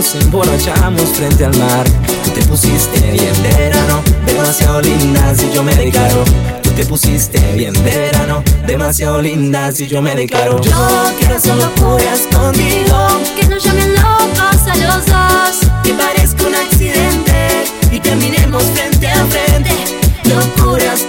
nos 0.07 0.23
emborrachamos 0.23 1.03
frente 1.11 1.45
al 1.45 1.57
mar. 1.59 1.85
Tú 2.25 2.31
te 2.31 2.43
pusiste 2.43 3.01
bien 3.13 3.35
verano, 3.43 4.03
demasiado 4.27 4.81
linda 4.81 5.35
si 5.35 5.51
yo 5.53 5.63
me 5.63 5.75
declaro. 5.75 6.23
Tú 6.63 6.71
te 6.71 6.85
pusiste 6.85 7.39
bien 7.55 7.73
verano, 7.85 8.43
demasiado 8.67 9.21
linda 9.21 9.73
si 9.73 9.87
yo 9.87 10.01
me 10.03 10.15
declaro. 10.15 10.61
Yo 10.63 11.13
quiero 11.19 11.37
hacer 11.37 11.57
locuras 11.57 12.21
contigo, 12.33 13.09
Que 13.41 13.47
nos 13.49 13.65
llamen 13.65 13.95
locos 13.95 14.67
a 14.69 14.77
los 14.77 15.07
dos. 15.07 15.71
que 15.83 15.93
parezca 15.95 16.47
un 16.47 16.55
accidente 16.55 17.65
y 17.91 17.99
caminemos 17.99 18.63
frente 18.75 19.09
a 19.09 19.27
frente. 19.27 19.71
Locuras 20.25 21.01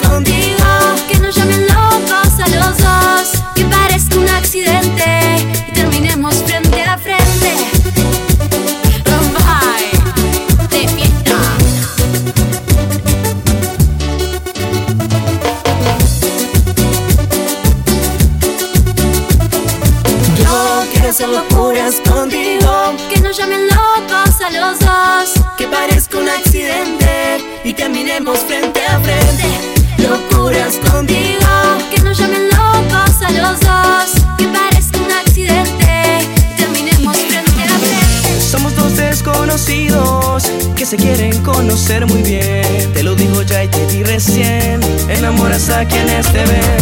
Enamoras 44.18 45.69
a 45.69 45.85
quienes 45.85 46.26
te 46.31 46.39
ven. 46.39 46.80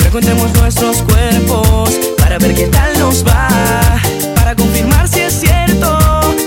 Frecuentemos 0.00 0.52
nuestros 0.52 0.98
cuerpos 0.98 1.90
para 2.18 2.36
ver 2.36 2.54
qué 2.54 2.66
tal 2.66 2.98
nos 2.98 3.24
va. 3.26 3.48
Para 4.34 4.54
confirmar 4.54 5.08
si 5.08 5.20
es 5.20 5.32
cierto 5.32 5.98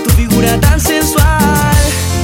tu 0.04 0.10
figura 0.10 0.56
tan 0.60 0.80
sensual. 0.80 1.74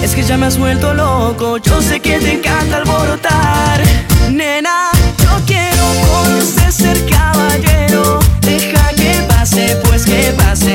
Es 0.01 0.15
que 0.15 0.23
ya 0.23 0.36
me 0.36 0.47
has 0.47 0.57
vuelto 0.57 0.95
loco. 0.95 1.57
Yo 1.57 1.82
sé 1.82 1.99
que 1.99 2.20
te 2.20 2.35
encanta 2.35 2.77
alborotar. 2.77 3.82
Nena, 4.31 4.91
yo 5.19 5.45
quiero 5.45 5.85
conocer 6.07 6.70
ser 6.70 6.97
caballero. 7.07 8.20
Deja 8.43 8.91
que 8.91 9.24
pase, 9.27 9.77
pues 9.89 10.05
que 10.05 10.32
pase 10.39 10.73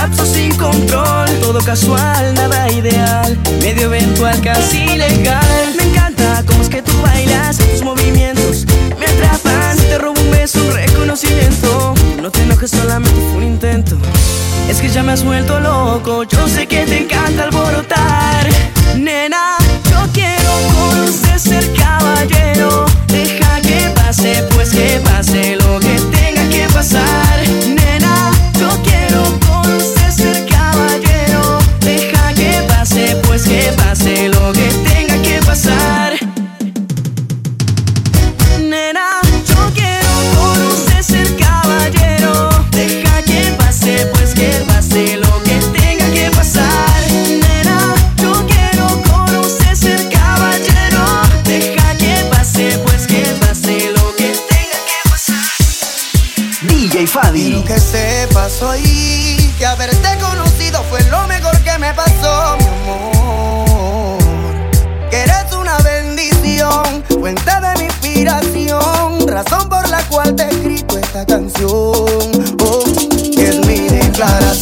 lapsos 0.00 0.28
sin 0.28 0.54
control. 0.56 1.28
Todo 1.40 1.60
casual, 1.60 2.34
nada 2.34 2.70
ideal, 2.72 3.36
medio 3.60 3.86
eventual, 3.92 4.40
casi 4.40 4.86
legal. 4.96 5.74
Me 5.76 5.84
encanta 5.90 6.42
cómo 6.46 6.62
es 6.62 6.68
que 6.68 6.82
tú 6.82 6.92
bailas, 7.02 7.58
tus 7.58 7.82
movimientos 7.82 8.66
me 8.98 9.06
atrapan. 9.06 9.76
Te 9.76 9.98
robo 9.98 10.20
un 10.20 10.30
beso, 10.30 10.58
un 10.64 10.72
reconocimiento. 10.72 11.94
No 12.22 12.30
te 12.30 12.42
enojes, 12.42 12.70
solamente 12.70 13.20
fue 13.28 13.38
un 13.38 13.44
intento. 13.44 13.96
Es 14.68 14.80
que 14.80 14.88
ya 14.88 15.02
me 15.02 15.12
has 15.12 15.24
vuelto 15.24 15.60
loco, 15.60 16.22
yo 16.24 16.48
sé 16.48 16.66
que 16.66 16.84
te 16.86 16.98
encanta 17.04 17.44
alborotar. 17.44 18.48
Nena, 18.96 19.56
yo 19.90 20.00
quiero 20.12 20.52
conocer 20.74 21.38
ser 21.38 21.64
caballero. 21.74 22.86
Deja 23.08 23.60
que 23.60 23.92
pase, 23.96 24.44
pues 24.54 24.70
que 24.70 25.00
pase 25.04 25.56
lo 25.56 25.80
que 25.80 25.96
tenga 26.16 26.48
que 26.48 26.66
pasar. 26.72 27.79
Pues 33.30 33.44
que 33.44 33.72
pase 33.76 34.28
lo 34.28 34.52
que 34.52 34.68
tenga 34.88 35.16
que 35.22 35.40
pasar. 35.46 36.14
Nena, 38.58 39.08
yo 39.46 39.70
quiero 39.72 40.12
conocer 40.36 41.04
ser 41.04 41.36
caballero. 41.36 42.50
Deja 42.72 43.22
que 43.22 43.54
pase, 43.56 44.08
pues 44.12 44.34
que 44.34 44.50
pase 44.66 45.16
lo 45.18 45.42
que 45.44 45.60
tenga 45.78 46.10
que 46.10 46.28
pasar. 46.34 47.00
Nena, 47.44 47.94
yo 48.20 48.32
quiero 48.48 49.00
conocer 49.12 49.76
ser 49.76 50.08
caballero. 50.08 51.04
Deja 51.44 51.94
que 51.98 52.24
pase, 52.32 52.80
pues 52.84 53.06
que 53.06 53.22
pase 53.42 53.92
lo 53.92 54.16
que 54.16 54.30
tenga 54.50 54.78
que 54.90 55.08
pasar. 55.08 55.46
DJ 56.62 57.06
Fadi. 57.06 57.44
Quiero 57.44 57.64
que 57.64 57.78
sepas 57.78 58.60
hoy 58.60 59.52
que 59.56 59.66
haberte 59.66 60.18
conocido 60.18 60.82
fue 60.90 61.00
lo 61.10 61.28
mejor 61.28 61.56
que 61.60 61.78
me 61.78 61.92
pasó, 61.94 62.56
razón 69.42 69.68
por 69.68 69.88
la 69.88 70.02
cual 70.08 70.34
te 70.34 70.48
escrito 70.48 70.98
esta 70.98 71.24
canción. 71.24 71.70
Oh, 71.70 72.84
es 73.38 73.66
mi 73.66 73.88
declaración 73.88 74.59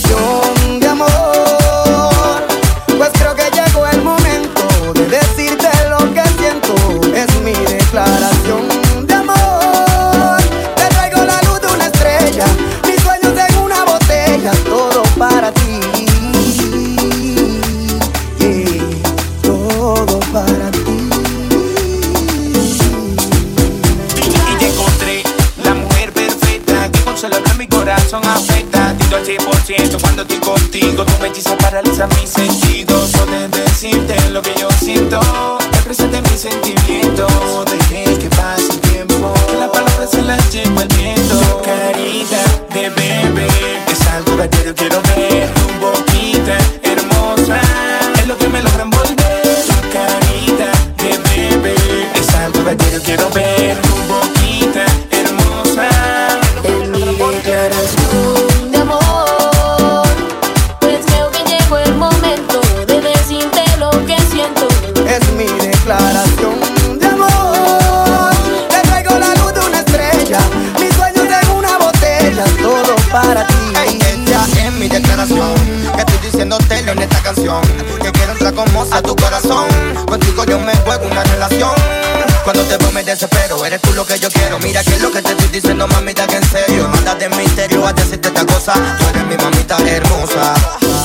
cogiendo 85.79 85.89
mamita 85.89 86.27
que 86.27 86.37
en 86.37 86.45
serio. 86.45 86.91
Andas 86.93 87.19
de 87.19 87.29
misterio 87.31 87.87
a 87.87 87.93
decirte 87.93 88.29
esta 88.29 88.45
cosa. 88.45 88.73
Tú 88.99 89.05
eres 89.11 89.27
mi 89.27 89.37
mamita 89.37 89.77
hermosa. 89.79 90.55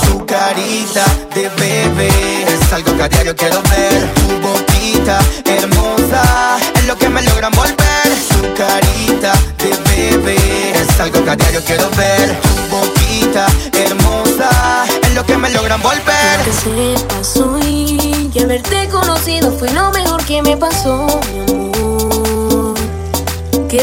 Tu 0.05 0.25
carita 0.25 1.05
de 1.35 1.49
bebé 1.49 2.09
Es 2.47 2.73
algo 2.73 2.95
que 2.95 3.03
a 3.03 3.09
diario 3.09 3.35
quiero 3.35 3.61
ver. 3.63 4.13
Tu 4.13 4.39
boquita 4.41 5.19
hermosa 5.45 6.57
Es 6.75 6.85
lo 6.85 6.97
que 6.97 7.09
me 7.09 7.21
logra 7.21 7.49
volver. 7.49 8.09
Tu 8.29 8.53
carita 8.55 9.33
de 9.59 10.17
bebé 10.17 10.71
Es 10.71 10.99
algo 10.99 11.23
que 11.23 11.29
a 11.29 11.35
diario 11.35 11.61
quiero 11.65 11.89
ver. 11.91 12.39
Tu 12.41 12.75
boquita 12.75 13.47
hermosa 13.73 14.85
Es 15.03 15.13
lo 15.13 15.25
que 15.25 15.37
me 15.37 15.49
logra 15.49 15.77
volver. 15.77 16.39
Que 16.45 16.51
sepas 16.51 17.37
hoy 17.37 18.29
Que 18.33 18.43
haberte 18.43 18.89
conocido 18.89 19.51
fue 19.57 19.69
lo 19.71 19.91
mejor 19.91 20.23
que 20.25 20.41
me 20.41 20.57
pasó 20.57 21.07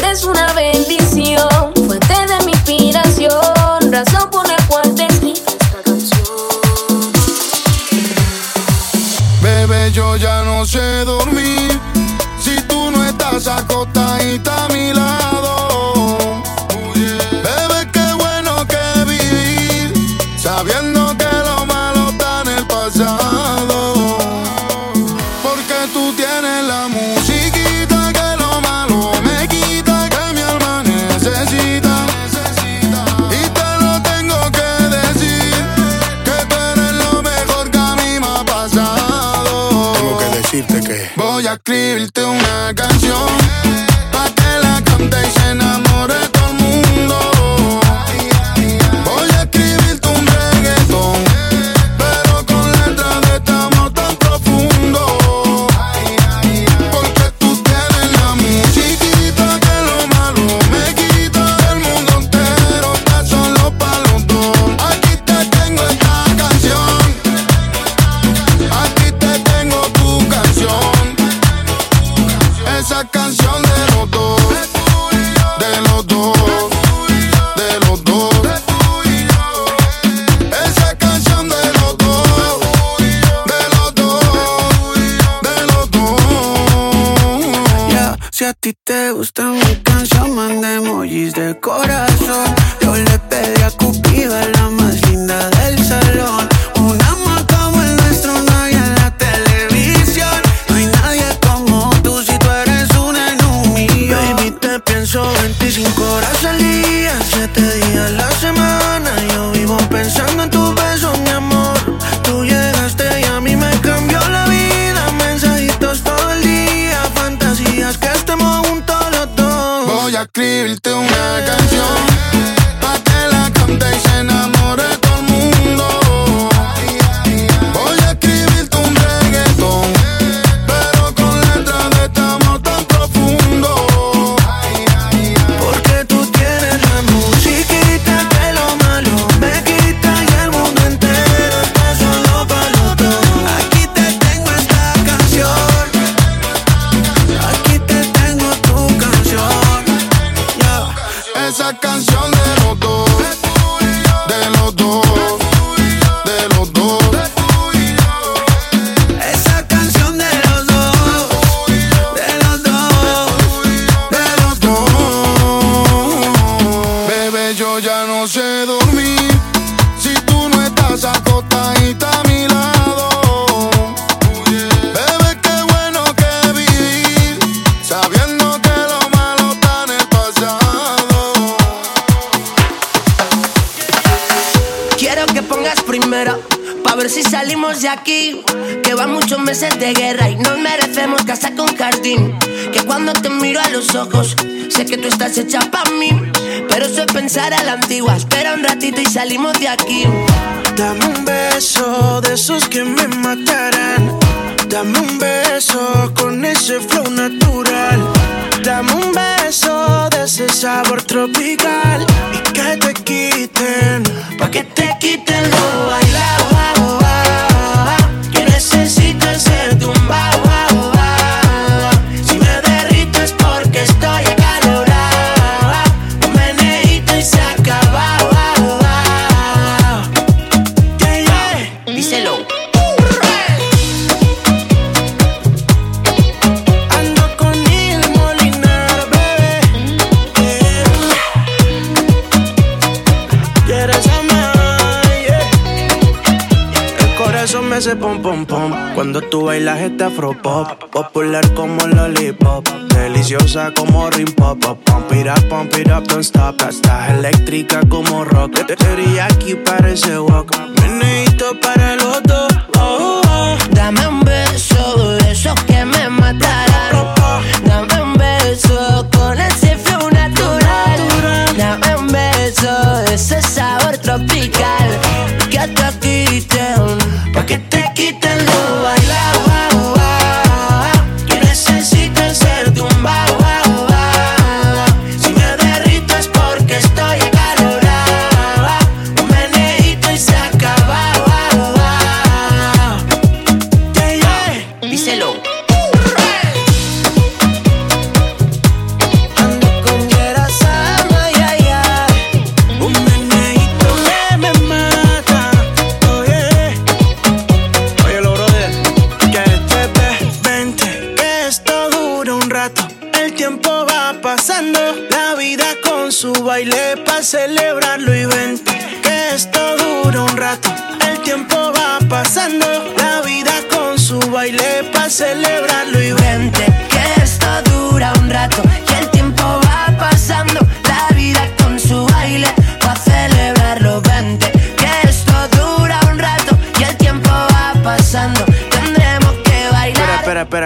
Eres 0.03 0.23
una 0.23 0.51
bendición, 0.53 1.47
fuente 1.75 2.13
de 2.25 2.43
mi 2.43 2.53
inspiración, 2.53 3.91
razón 3.91 4.31
por 4.31 4.47
la 4.47 4.57
cual 4.67 4.95
te 4.95 5.05
escribí 5.05 5.33
esta 5.33 5.81
canción. 5.83 6.23
Bebé, 9.43 9.91
yo 9.91 10.15
ya 10.15 10.41
no 10.43 10.65
sé 10.65 11.05
dormir 11.05 11.79
si 12.39 12.59
tú 12.63 12.89
no 12.89 13.05
estás 13.05 13.47
acostadita 13.47 14.65
a 14.65 14.69
mi 14.69 14.91
lado 14.91 15.40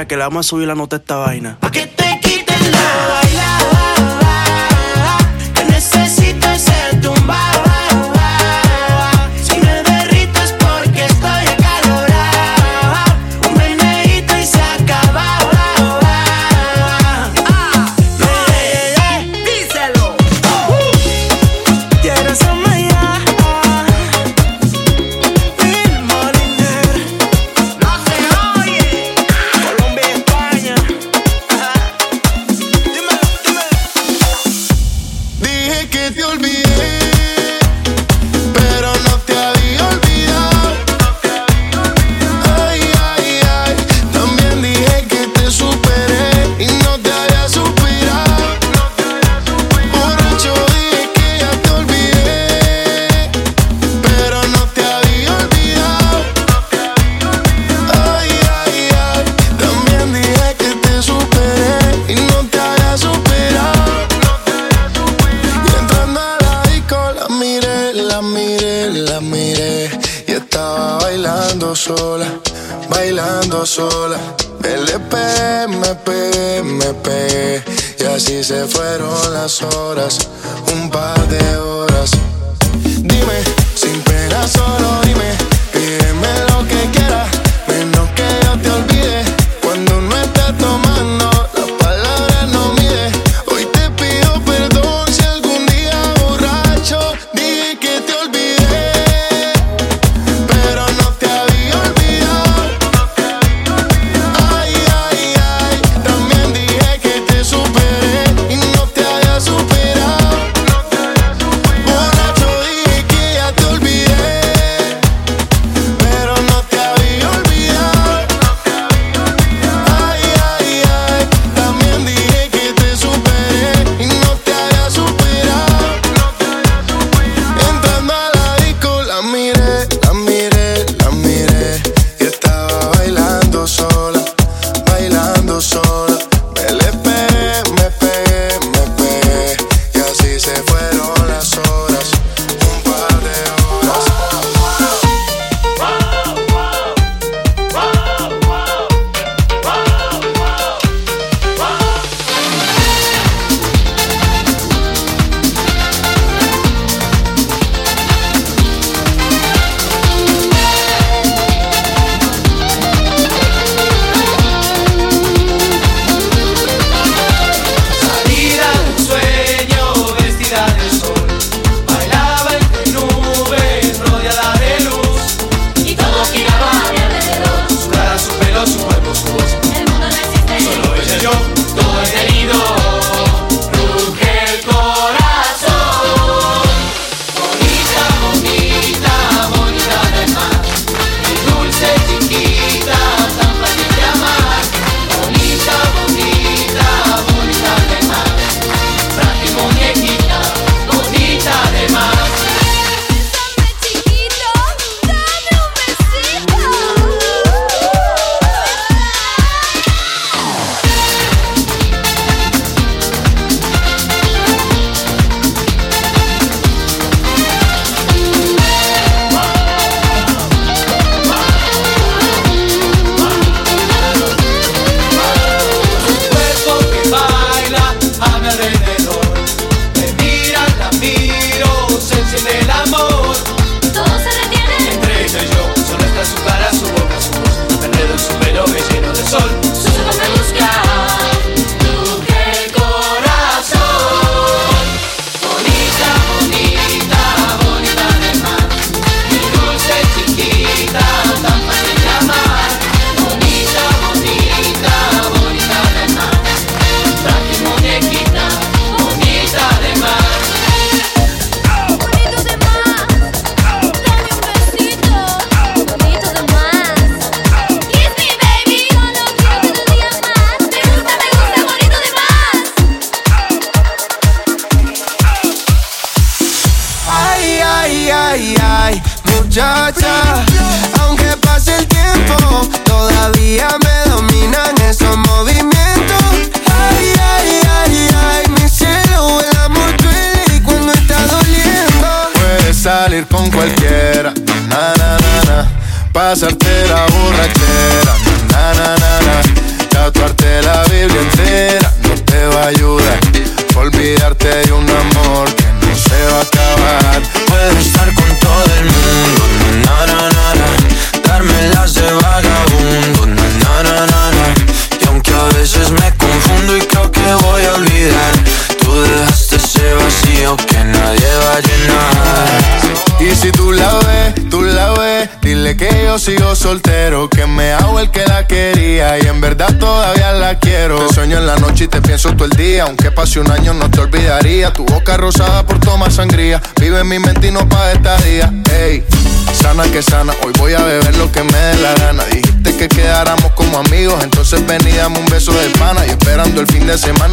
que 0.07 0.15
le 0.15 0.23
vamos 0.23 0.45
a 0.45 0.49
subir 0.49 0.68
la 0.68 0.76
nota 0.76 0.98
esta 0.98 1.18
vaina. 1.18 1.57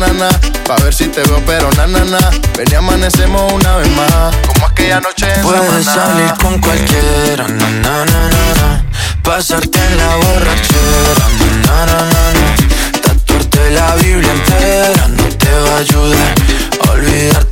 Fin 0.02 0.18
de 0.18 0.24
semana, 0.24 0.30
na, 0.30 0.64
pa' 0.64 0.76
ver 0.82 0.94
si 0.94 1.06
te 1.08 1.22
veo, 1.22 1.42
pero 1.46 1.70
na, 1.72 1.86
na, 1.86 2.04
na. 2.04 2.18
Ven 2.56 2.68
y 2.70 2.74
amanecemos 2.74 3.52
una 3.52 3.76
vez 3.76 3.88
más, 3.90 4.34
como 4.46 4.66
aquella 4.66 5.00
noche 5.00 5.26
en 5.34 5.42
Puedes 5.42 5.84
salir 5.84 6.32
con 6.40 6.58
cualquiera, 6.60 7.46
na 7.48 7.70
na 7.70 8.04
na 8.04 8.28
na 8.28 8.54
na. 8.60 8.84
Pasarte 9.22 9.78
en 9.78 9.96
la 9.96 10.16
borrachera, 10.16 11.26
na 11.38 11.46
na 11.66 11.86
na 11.86 11.98
na 12.12 12.22
na. 12.32 13.00
Tatuarte 13.02 13.70
la 13.70 13.94
Biblia 13.96 14.32
entera 14.32 15.08
no 15.08 15.24
te 15.36 15.52
va 15.52 15.76
a 15.76 15.78
ayudar. 15.78 16.34
Olvidarte 16.90 17.51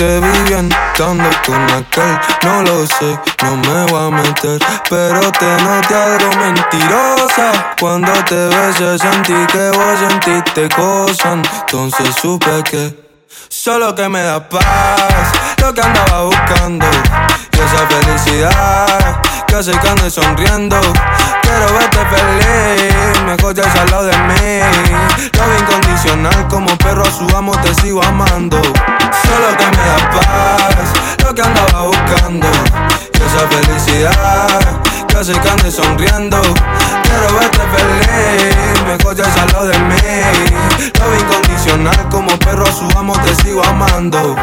Te 0.00 0.18
vi 0.18 0.38
bien 0.48 0.66
estando 0.72 1.28
con 1.44 1.62
aquel 1.70 2.18
No 2.42 2.62
lo 2.62 2.86
sé, 2.86 3.18
no 3.42 3.56
me 3.56 3.92
voy 3.92 4.06
a 4.06 4.10
meter 4.10 4.58
Pero 4.88 5.20
te 5.32 5.62
noté 5.62 5.94
algo 5.94 6.36
mentirosa. 6.36 7.74
Cuando 7.78 8.12
te 8.24 8.48
besé 8.48 8.98
sentí 8.98 9.34
que 9.52 9.70
vos 9.70 9.98
sentiste 10.08 10.68
cosas. 10.70 11.38
Entonces 11.60 12.14
supe 12.22 12.62
que 12.64 13.10
Solo 13.48 13.94
que 13.94 14.08
me 14.08 14.22
da 14.22 14.48
paz 14.48 15.32
Lo 15.60 15.74
que 15.74 15.82
andaba 15.82 16.22
buscando 16.22 16.86
esa 17.70 17.86
felicidad 17.86 19.22
Que 19.46 19.56
hace 19.56 19.72
que 19.72 20.10
sonriendo. 20.10 20.80
Quiero 21.42 21.72
verte 21.74 21.98
feliz 21.98 23.22
Mejor 23.24 23.54
ya 23.54 23.62
al 23.80 23.90
lado 23.90 24.04
de 24.04 24.16
mí. 24.18 24.60
Lo 25.32 25.58
incondicional 25.58 26.48
Como 26.48 26.76
perro 26.78 27.02
a 27.02 27.10
su 27.10 27.26
amo 27.36 27.52
te 27.62 27.74
sigo 27.74 28.02
amando. 28.02 28.60
Solo 28.62 29.56
que 29.58 29.66
me 29.66 29.84
da 29.84 30.10
paz 30.10 31.24
Lo 31.24 31.34
que 31.34 31.42
andaba 31.42 31.82
buscando. 31.82 32.48
Esa 33.14 33.48
felicidad 33.48 34.80
Que 35.08 35.18
hace 35.18 35.32
que 35.32 35.70
sonriendo. 35.70 36.40
Quiero 36.40 37.38
verte 37.38 37.60
feliz 37.76 38.82
Mejor 38.86 39.16
ya 39.16 39.24
al 39.24 39.52
lado 39.52 39.66
de 39.66 39.78
mí. 39.78 40.90
Lo 40.98 41.20
incondicional 41.20 42.08
Como 42.10 42.36
perro 42.38 42.64
a 42.66 42.72
su 42.72 42.88
amo 42.98 43.12
te 43.24 43.34
sigo 43.42 43.64
amando 43.64 44.36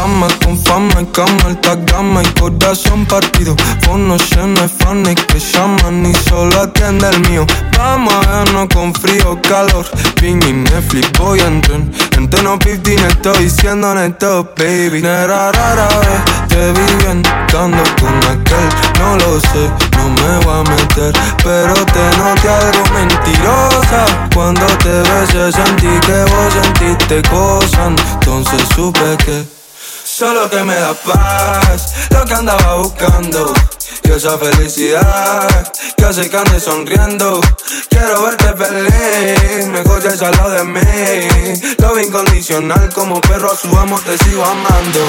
Cama 0.00 0.28
con 0.42 0.56
fama 0.56 1.02
y 1.02 1.04
cama 1.12 1.44
alta 1.44 1.76
gama 1.76 2.22
y 2.22 2.26
corazón 2.40 3.04
partido. 3.04 3.54
Fono 3.82 4.16
lleno 4.16 4.62
de 4.62 4.66
fans 4.66 5.14
que 5.28 5.38
llaman 5.38 6.06
y 6.06 6.14
solo 6.14 6.58
atiende 6.58 7.06
el 7.10 7.20
mío. 7.28 7.46
Vamos 7.76 8.14
a 8.14 8.20
vernos 8.44 8.68
con 8.72 8.94
frío 8.94 9.38
calor. 9.42 9.84
Ping 10.18 10.40
y 10.48 10.52
Netflix 10.54 11.12
voy 11.18 11.40
a 11.40 11.48
entrar 11.48 11.82
En 12.16 12.30
tono 12.30 12.58
15 12.58 12.94
estoy 12.94 13.44
diciendo 13.44 13.94
neto 13.94 14.50
baby. 14.56 15.02
Nera 15.02 15.52
rara 15.52 15.88
vez 15.88 16.48
te 16.48 16.72
vi 16.72 17.04
bien 17.04 17.22
estando 17.22 17.82
con 18.00 18.16
aquel 18.24 18.68
No 18.98 19.16
lo 19.16 19.38
sé, 19.38 19.68
no 19.98 20.08
me 20.08 20.44
voy 20.46 20.60
a 20.60 20.70
meter. 20.70 21.12
Pero 21.44 21.74
te 21.74 22.16
noté 22.16 22.48
algo 22.48 22.84
mentirosa. 22.94 24.28
Cuando 24.34 24.66
te 24.78 25.02
besé 25.10 25.52
sentí 25.52 25.92
que 26.06 26.24
vos 26.24 26.54
sentiste 26.54 27.20
cosas. 27.28 27.92
Entonces 28.14 28.62
supe 28.74 29.18
que 29.26 29.59
Solo 30.20 30.50
que 30.50 30.62
me 30.62 30.74
da 30.74 30.92
paz, 30.92 31.94
lo 32.10 32.22
que 32.26 32.34
andaba 32.34 32.74
buscando. 32.74 33.54
Y 34.04 34.10
esa 34.10 34.36
felicidad 34.36 35.72
que 35.96 36.04
hace 36.04 36.28
que 36.28 36.36
ande 36.36 36.60
sonriendo. 36.60 37.40
Quiero 37.88 38.24
verte 38.24 38.52
feliz, 38.54 39.66
mejor 39.68 40.02
ya 40.02 40.26
al 40.26 40.36
lado 40.36 40.50
de 40.50 40.64
mí. 40.64 41.74
Lo 41.78 41.98
incondicional, 41.98 42.92
como 42.92 43.18
perro 43.22 43.50
a 43.50 43.56
su 43.56 43.74
amo 43.78 43.98
te 44.00 44.18
sigo 44.18 44.44
amando. 44.44 45.00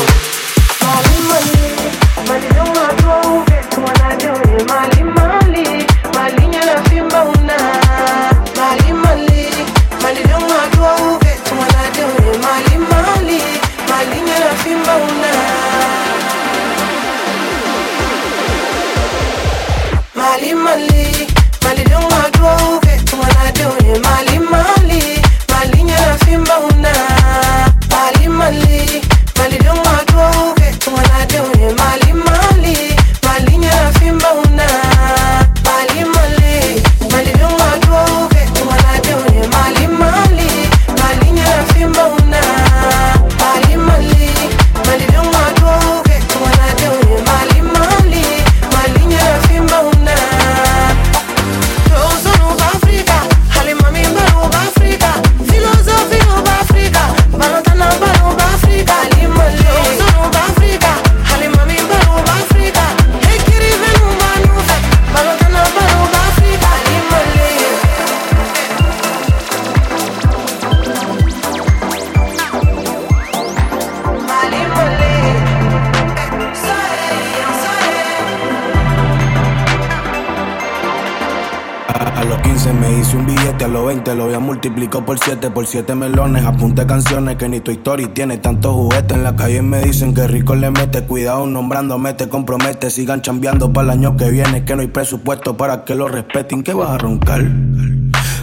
20 83.61 83.63
a 83.63 83.79
los 83.79 83.85
20 83.85 84.15
lo 84.15 84.23
había 84.23 84.39
multiplicado 84.39 85.05
por 85.05 85.19
7, 85.19 85.51
por 85.51 85.67
7 85.67 85.93
melones. 85.93 86.45
Apunte 86.45 86.87
canciones 86.87 87.35
que 87.35 87.47
ni 87.47 87.59
tu 87.59 87.69
historia 87.69 88.11
tiene 88.11 88.39
tantos 88.39 88.73
juguetes. 88.73 89.15
En 89.15 89.23
la 89.23 89.35
calle 89.35 89.61
me 89.61 89.81
dicen 89.81 90.15
que 90.15 90.25
rico 90.25 90.55
le 90.55 90.71
mete. 90.71 91.03
Cuidado 91.03 91.45
nombrándome, 91.45 92.13
te 92.15 92.27
compromete. 92.27 92.89
Sigan 92.89 93.21
chambeando 93.21 93.71
para 93.71 93.85
el 93.85 93.99
año 93.99 94.17
que 94.17 94.31
viene. 94.31 94.65
Que 94.65 94.75
no 94.75 94.81
hay 94.81 94.87
presupuesto 94.87 95.57
para 95.57 95.83
que 95.85 95.93
lo 95.93 96.07
respeten. 96.07 96.63
¿Qué 96.63 96.73
vas 96.73 96.89
a 96.89 96.97
roncar? 96.97 97.43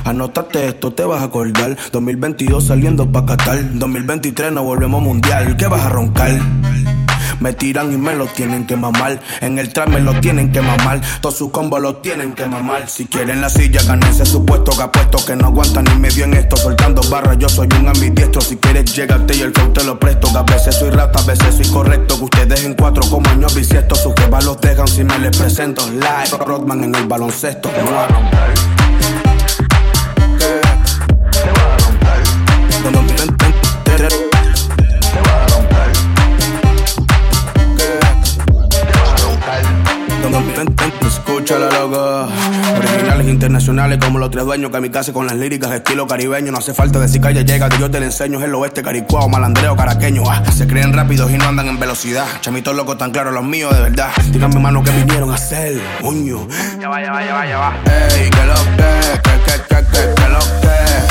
Anótate 0.05 0.69
esto, 0.69 0.93
te 0.93 1.03
vas 1.03 1.21
a 1.21 1.25
acordar. 1.25 1.77
2022 1.91 2.65
saliendo 2.65 3.11
pa' 3.11 3.27
Qatar. 3.27 3.59
2023 3.77 4.53
no 4.53 4.63
volvemos 4.63 5.03
mundial. 5.03 5.57
¿Qué 5.57 5.67
vas 5.67 5.85
a 5.85 5.89
roncar? 5.89 6.39
Me 7.41 7.53
tiran 7.53 7.93
y 7.93 7.97
me 7.97 8.15
lo 8.15 8.27
tienen 8.27 8.67
que 8.67 8.77
mamar. 8.77 9.21
En 9.41 9.59
el 9.59 9.73
trap 9.73 9.89
me 9.89 10.01
lo 10.01 10.19
tienen 10.21 10.53
que 10.53 10.61
mamar. 10.61 11.01
Todos 11.21 11.37
sus 11.37 11.51
combos 11.51 11.81
lo 11.81 11.97
tienen 11.97 12.33
que 12.33 12.47
mamar. 12.47 12.89
Si 12.89 13.07
quieren 13.07 13.41
la 13.41 13.49
silla, 13.49 13.83
ganense 13.85 14.27
su 14.27 14.45
puesto. 14.45 14.73
Que 14.77 14.83
apuesto 14.83 15.25
que 15.25 15.37
no 15.37 15.47
aguantan 15.47 15.85
ni 15.85 15.95
medio 15.95 16.25
en 16.25 16.35
esto. 16.35 16.57
Soltando 16.57 17.03
barras, 17.11 17.39
yo 17.39 17.49
soy 17.49 17.69
un 17.79 17.89
ambidiestro. 17.89 18.41
Si 18.41 18.57
quieres, 18.57 18.95
llégate 18.95 19.37
y 19.37 19.43
el 19.43 19.53
flow 19.53 19.73
lo 19.87 19.99
presto. 19.99 20.33
Que 20.33 20.39
a 20.39 20.43
veces 20.43 20.77
soy 20.77 20.91
rata, 20.91 21.21
a 21.21 21.23
veces 21.23 21.55
soy 21.55 21.69
correcto. 21.73 22.19
Que 22.19 22.25
ustedes 22.25 22.65
en 22.65 22.75
cuatro 22.75 23.03
como 23.09 23.29
años 23.31 23.55
bisiestos. 23.55 24.01
Sus 24.01 24.15
jevas 24.15 24.45
los 24.45 24.61
dejan 24.61 24.89
si 24.89 25.05
me 25.05 25.19
les 25.19 25.37
presento. 25.37 25.87
Live, 25.91 26.45
Rodman 26.45 26.85
en 26.85 26.95
el 26.95 27.07
baloncesto. 27.07 27.71
Escúchala, 41.49 41.79
loco. 41.79 42.29
Originales 42.77 43.27
internacionales 43.27 43.99
como 44.05 44.19
los 44.19 44.31
tres 44.31 44.45
dueños 44.45 44.71
que 44.71 44.81
mi 44.83 44.91
casa 44.91 45.15
con 45.15 45.27
las 45.27 45.35
líricas 45.35 45.73
estilo 45.73 46.07
caribeño. 46.07 46.53
No 46.53 46.59
hace 46.59 46.75
falta 46.75 46.99
decir 46.99 47.23
que 47.23 47.31
ella 47.31 47.41
llega, 47.41 47.71
que 47.71 47.79
yo 47.79 47.91
te 47.91 47.99
la 48.01 48.05
enseño. 48.05 48.39
Es 48.39 48.45
el 48.45 48.55
oeste 48.55 48.83
caricuao, 48.83 49.31
malandreo, 49.31 49.75
caraqueño. 49.75 50.25
Ah, 50.31 50.43
se 50.53 50.67
creen 50.67 50.93
rápidos 50.93 51.31
y 51.31 51.39
no 51.39 51.49
andan 51.49 51.69
en 51.69 51.81
velocidad. 51.81 52.27
Chamitos 52.43 52.77
locos 52.77 52.99
tan 52.99 53.13
claros 53.13 53.33
los 53.33 53.45
míos, 53.45 53.75
de 53.75 53.81
verdad. 53.81 54.11
Díganme, 54.31 54.61
mano, 54.61 54.83
que 54.83 54.91
vinieron 54.91 55.31
a 55.31 55.37
hacer, 55.37 55.81
coño. 56.03 56.47
Ya 56.79 56.91
va, 56.91 57.01
ya 57.01 57.13
va, 57.13 57.25
ya 57.25 57.33
va, 57.33 57.47
ya 57.47 57.57
va. 57.57 57.73
Ey, 58.15 58.29
que 58.29 58.45
lo 58.45 58.55
que, 58.77 59.21
que, 59.23 59.31
que, 59.31 59.63
que, 59.69 59.87
que, 59.87 60.15
que 60.15 60.29
lo 60.29 60.39
que. 60.41 61.08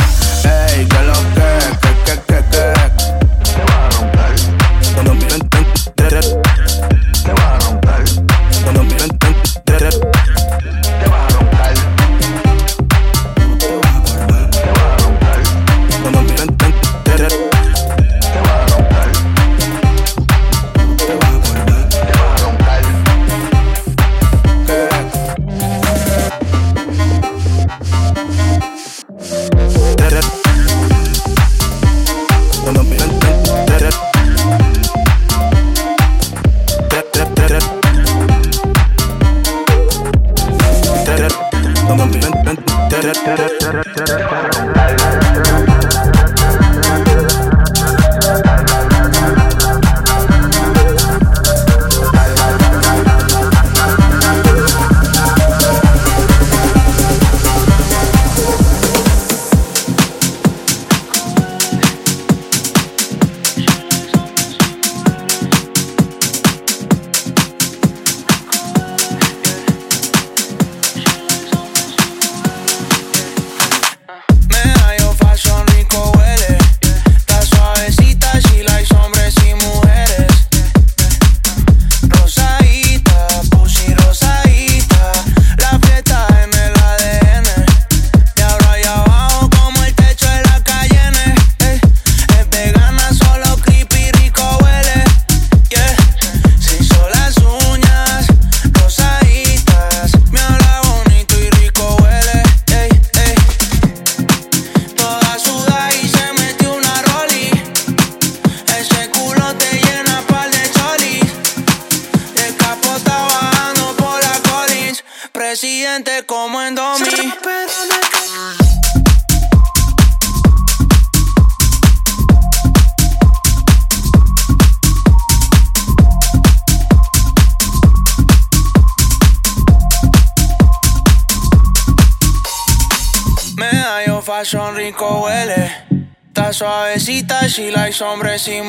Hombres 138.02 138.48
y 138.48 138.62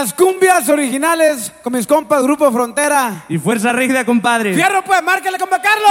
las 0.00 0.14
cumbias 0.14 0.66
originales 0.70 1.52
con 1.62 1.74
mis 1.74 1.86
compas 1.86 2.22
Grupo 2.22 2.50
Frontera. 2.50 3.26
Y 3.28 3.36
fuerza 3.36 3.70
rígida, 3.70 4.02
compadre. 4.06 4.54
Fierro, 4.54 4.82
pues, 4.82 5.02
márquele, 5.02 5.36
compa 5.38 5.60
Carlos. 5.60 5.90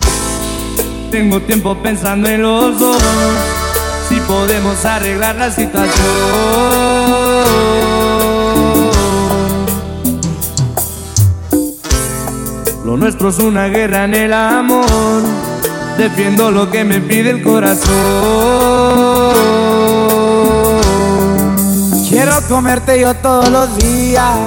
Sí. 0.00 0.08
Tengo 1.12 1.40
tiempo 1.42 1.80
pensando 1.80 2.28
en 2.28 2.42
los 2.42 2.80
dos. 2.80 3.00
Si 4.08 4.18
podemos 4.22 4.84
arreglar 4.84 5.36
la 5.36 5.52
situación. 5.52 5.92
Lo 12.84 12.96
nuestro 12.96 13.28
es 13.28 13.38
una 13.38 13.68
guerra 13.68 14.02
en 14.06 14.14
el 14.14 14.32
amor. 14.32 15.22
defiendo 15.96 16.50
lo 16.50 16.68
que 16.72 16.82
me 16.82 16.98
pide 16.98 17.30
el 17.30 17.40
corazón. 17.44 17.92
Quiero 22.22 22.40
comerte 22.42 23.00
yo 23.00 23.14
todos 23.14 23.48
los 23.48 23.76
días. 23.78 24.38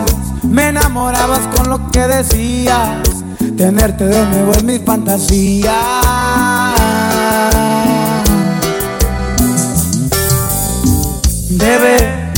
Me 0.43 0.69
enamorabas 0.69 1.41
con 1.53 1.69
lo 1.69 1.91
que 1.91 2.07
decías. 2.07 3.02
Tenerte 3.57 4.06
de 4.06 4.26
nuevo 4.27 4.53
es 4.53 4.64
mi 4.64 4.80
fantasía. 4.80 5.76
Bebé, 11.49 12.31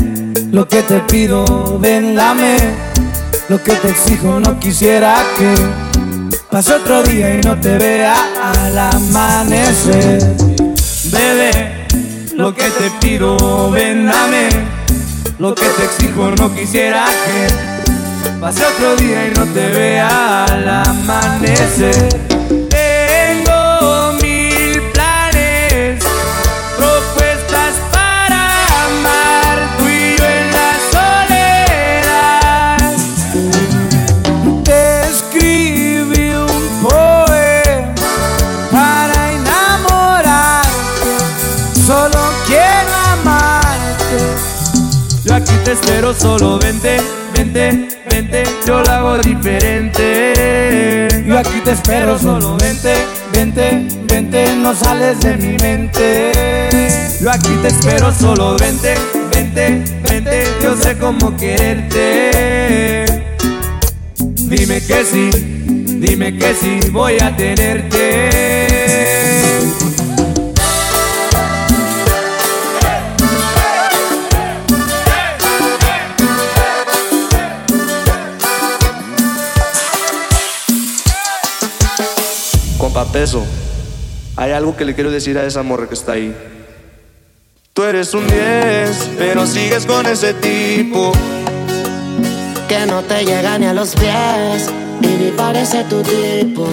lo 0.51 0.67
que 0.67 0.81
te 0.81 1.01
pido, 1.01 1.77
ven, 1.77 2.15
dame. 2.15 2.57
Lo 3.47 3.61
que 3.61 3.73
te 3.73 3.89
exijo, 3.91 4.39
no 4.39 4.59
quisiera 4.59 5.23
que 5.37 5.53
pase 6.49 6.73
otro 6.73 7.03
día 7.03 7.35
y 7.35 7.41
no 7.41 7.59
te 7.59 7.77
vea 7.77 8.15
al 8.43 8.75
amanecer. 8.75 10.35
Bebé, 11.11 11.85
lo 12.33 12.55
que 12.55 12.71
te 12.71 12.89
pido, 12.99 13.69
ven, 13.69 14.07
dame. 14.07 14.76
Lo 15.39 15.53
que 15.53 15.65
te 15.65 15.85
exijo, 15.85 16.31
no 16.31 16.53
quisiera 16.55 17.05
que 17.05 18.39
pase 18.39 18.65
otro 18.65 18.95
día 18.95 19.27
y 19.27 19.31
no 19.35 19.45
te 19.53 19.69
vea 19.69 20.45
al 20.45 20.67
amanecer. 20.67 22.26
Espero, 45.87 46.13
solo 46.13 46.59
vente, 46.59 46.97
vente, 47.33 47.87
vente, 48.09 48.43
yo 48.67 48.81
lo 48.81 48.91
hago 48.91 49.17
diferente. 49.19 51.07
Yo 51.25 51.39
aquí 51.39 51.61
te 51.63 51.71
espero, 51.71 52.19
solo 52.19 52.57
vente, 52.57 52.93
vente, 53.31 53.87
vente, 54.03 54.53
no 54.57 54.75
sales 54.75 55.17
de 55.21 55.37
mi 55.37 55.55
mente. 55.63 56.31
Yo 57.21 57.31
aquí 57.31 57.55
te 57.61 57.69
espero, 57.69 58.13
solo 58.13 58.57
vente, 58.57 58.95
vente, 59.33 59.81
vente, 60.09 60.43
yo 60.61 60.75
sé 60.75 60.97
cómo 60.97 61.37
quererte. 61.37 63.05
Dime 64.19 64.81
que 64.81 65.05
sí, 65.05 65.29
dime 66.01 66.37
que 66.37 66.53
sí, 66.53 66.79
voy 66.91 67.17
a 67.21 67.33
tenerte. 67.35 68.36
Peso, 83.19 83.43
hay 84.35 84.51
algo 84.51 84.77
que 84.77 84.85
le 84.85 84.93
quiero 84.93 85.09
decir 85.09 85.39
a 85.39 85.43
esa 85.43 85.63
morra 85.63 85.87
que 85.87 85.95
está 85.95 86.11
ahí. 86.11 86.37
Tú 87.73 87.83
eres 87.83 88.13
un 88.13 88.27
10, 88.27 89.09
pero 89.17 89.47
sigues 89.47 89.87
con 89.87 90.05
ese 90.05 90.35
tipo. 90.35 91.11
Que 92.67 92.85
no 92.85 93.01
te 93.01 93.25
llega 93.25 93.57
ni 93.57 93.65
a 93.65 93.73
los 93.73 93.95
pies 93.95 94.69
y 95.01 95.07
ni 95.07 95.31
parece 95.31 95.83
tu 95.85 96.03
tipo. 96.03 96.67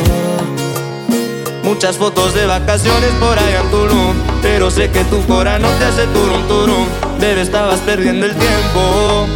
Muchas 1.62 1.96
fotos 1.96 2.34
de 2.34 2.44
vacaciones 2.44 3.10
por 3.12 3.38
allá 3.38 3.62
en 3.62 3.70
Tulum, 3.70 4.14
pero 4.42 4.70
sé 4.70 4.90
que 4.90 5.02
tu 5.04 5.24
cora 5.24 5.58
no 5.58 5.70
te 5.78 5.84
hace 5.86 6.06
turum 6.08 6.46
turum. 6.46 6.86
Bebé, 7.20 7.40
estabas 7.40 7.80
perdiendo 7.80 8.26
el 8.26 8.32
tiempo. 8.32 9.26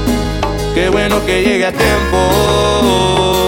Qué 0.75 0.91
bueno 0.91 1.25
que 1.25 1.43
llegue 1.43 1.65
a 1.65 1.73
tiempo. 1.73 3.48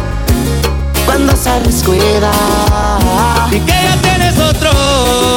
cuando 1.41 1.59
se 1.59 1.59
descuida. 1.67 2.31
Y 3.51 3.59
que 3.59 3.71
ya 3.71 3.97
tienes 4.01 4.37
otro 4.39 4.69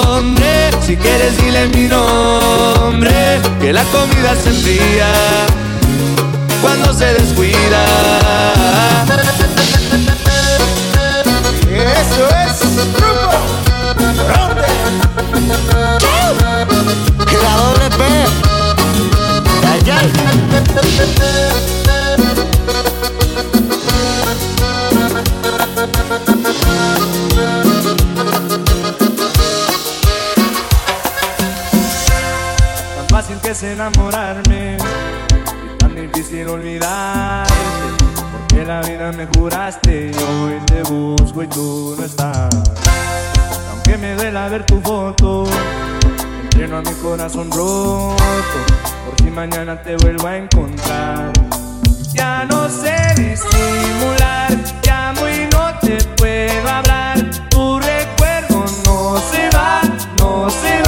hombre. 0.09 0.70
Si 0.85 0.97
quieres, 0.97 1.36
dile 1.39 1.66
mi 1.68 1.89
nombre. 1.89 3.40
Que 3.60 3.72
la 3.72 3.85
comida 3.85 4.36
se 4.43 4.51
enfría 4.51 5.12
cuando 6.60 6.93
se 6.93 7.06
descuida. 7.14 7.85
Eso 11.70 12.28
es 12.47 12.60
grupo 12.94 13.31
Ronde. 14.28 14.68
La 17.43 17.56
doble 17.56 17.89
P. 17.90 18.02
Ay, 19.66 19.81
ay. 19.90 20.09
Que 33.45 33.51
es 33.51 33.62
enamorarme 33.62 34.78
y 34.78 35.78
tan 35.78 35.94
difícil 35.94 36.49
olvidarte. 36.49 37.52
Porque 38.33 38.65
la 38.65 38.81
vida 38.81 39.12
me 39.12 39.27
juraste 39.27 40.10
y 40.12 40.23
hoy 40.23 40.55
te 40.65 40.83
busco 40.83 41.43
y 41.43 41.47
tú 41.49 41.94
no 41.99 42.05
estás. 42.05 42.55
Aunque 43.70 43.99
me 43.99 44.15
duela 44.15 44.49
ver 44.49 44.65
tu 44.65 44.81
foto, 44.81 45.44
entreno 46.43 46.78
a 46.78 46.81
mi 46.81 46.93
corazón 47.02 47.51
roto. 47.51 48.17
Por 49.05 49.15
si 49.23 49.31
mañana 49.31 49.83
te 49.83 49.97
vuelvo 49.97 50.27
a 50.27 50.36
encontrar. 50.39 51.31
Ya 52.15 52.47
no 52.49 52.68
sé 52.70 52.97
disimular, 53.15 54.57
llamo 54.86 55.28
y 55.28 55.49
no 55.52 55.78
te 55.81 56.02
puedo 56.17 56.68
hablar. 56.68 57.18
Tu 57.51 57.78
recuerdo 57.78 58.65
no 58.86 59.18
se 59.31 59.51
va, 59.55 59.83
no 60.18 60.49
se 60.49 60.81
va, 60.81 60.84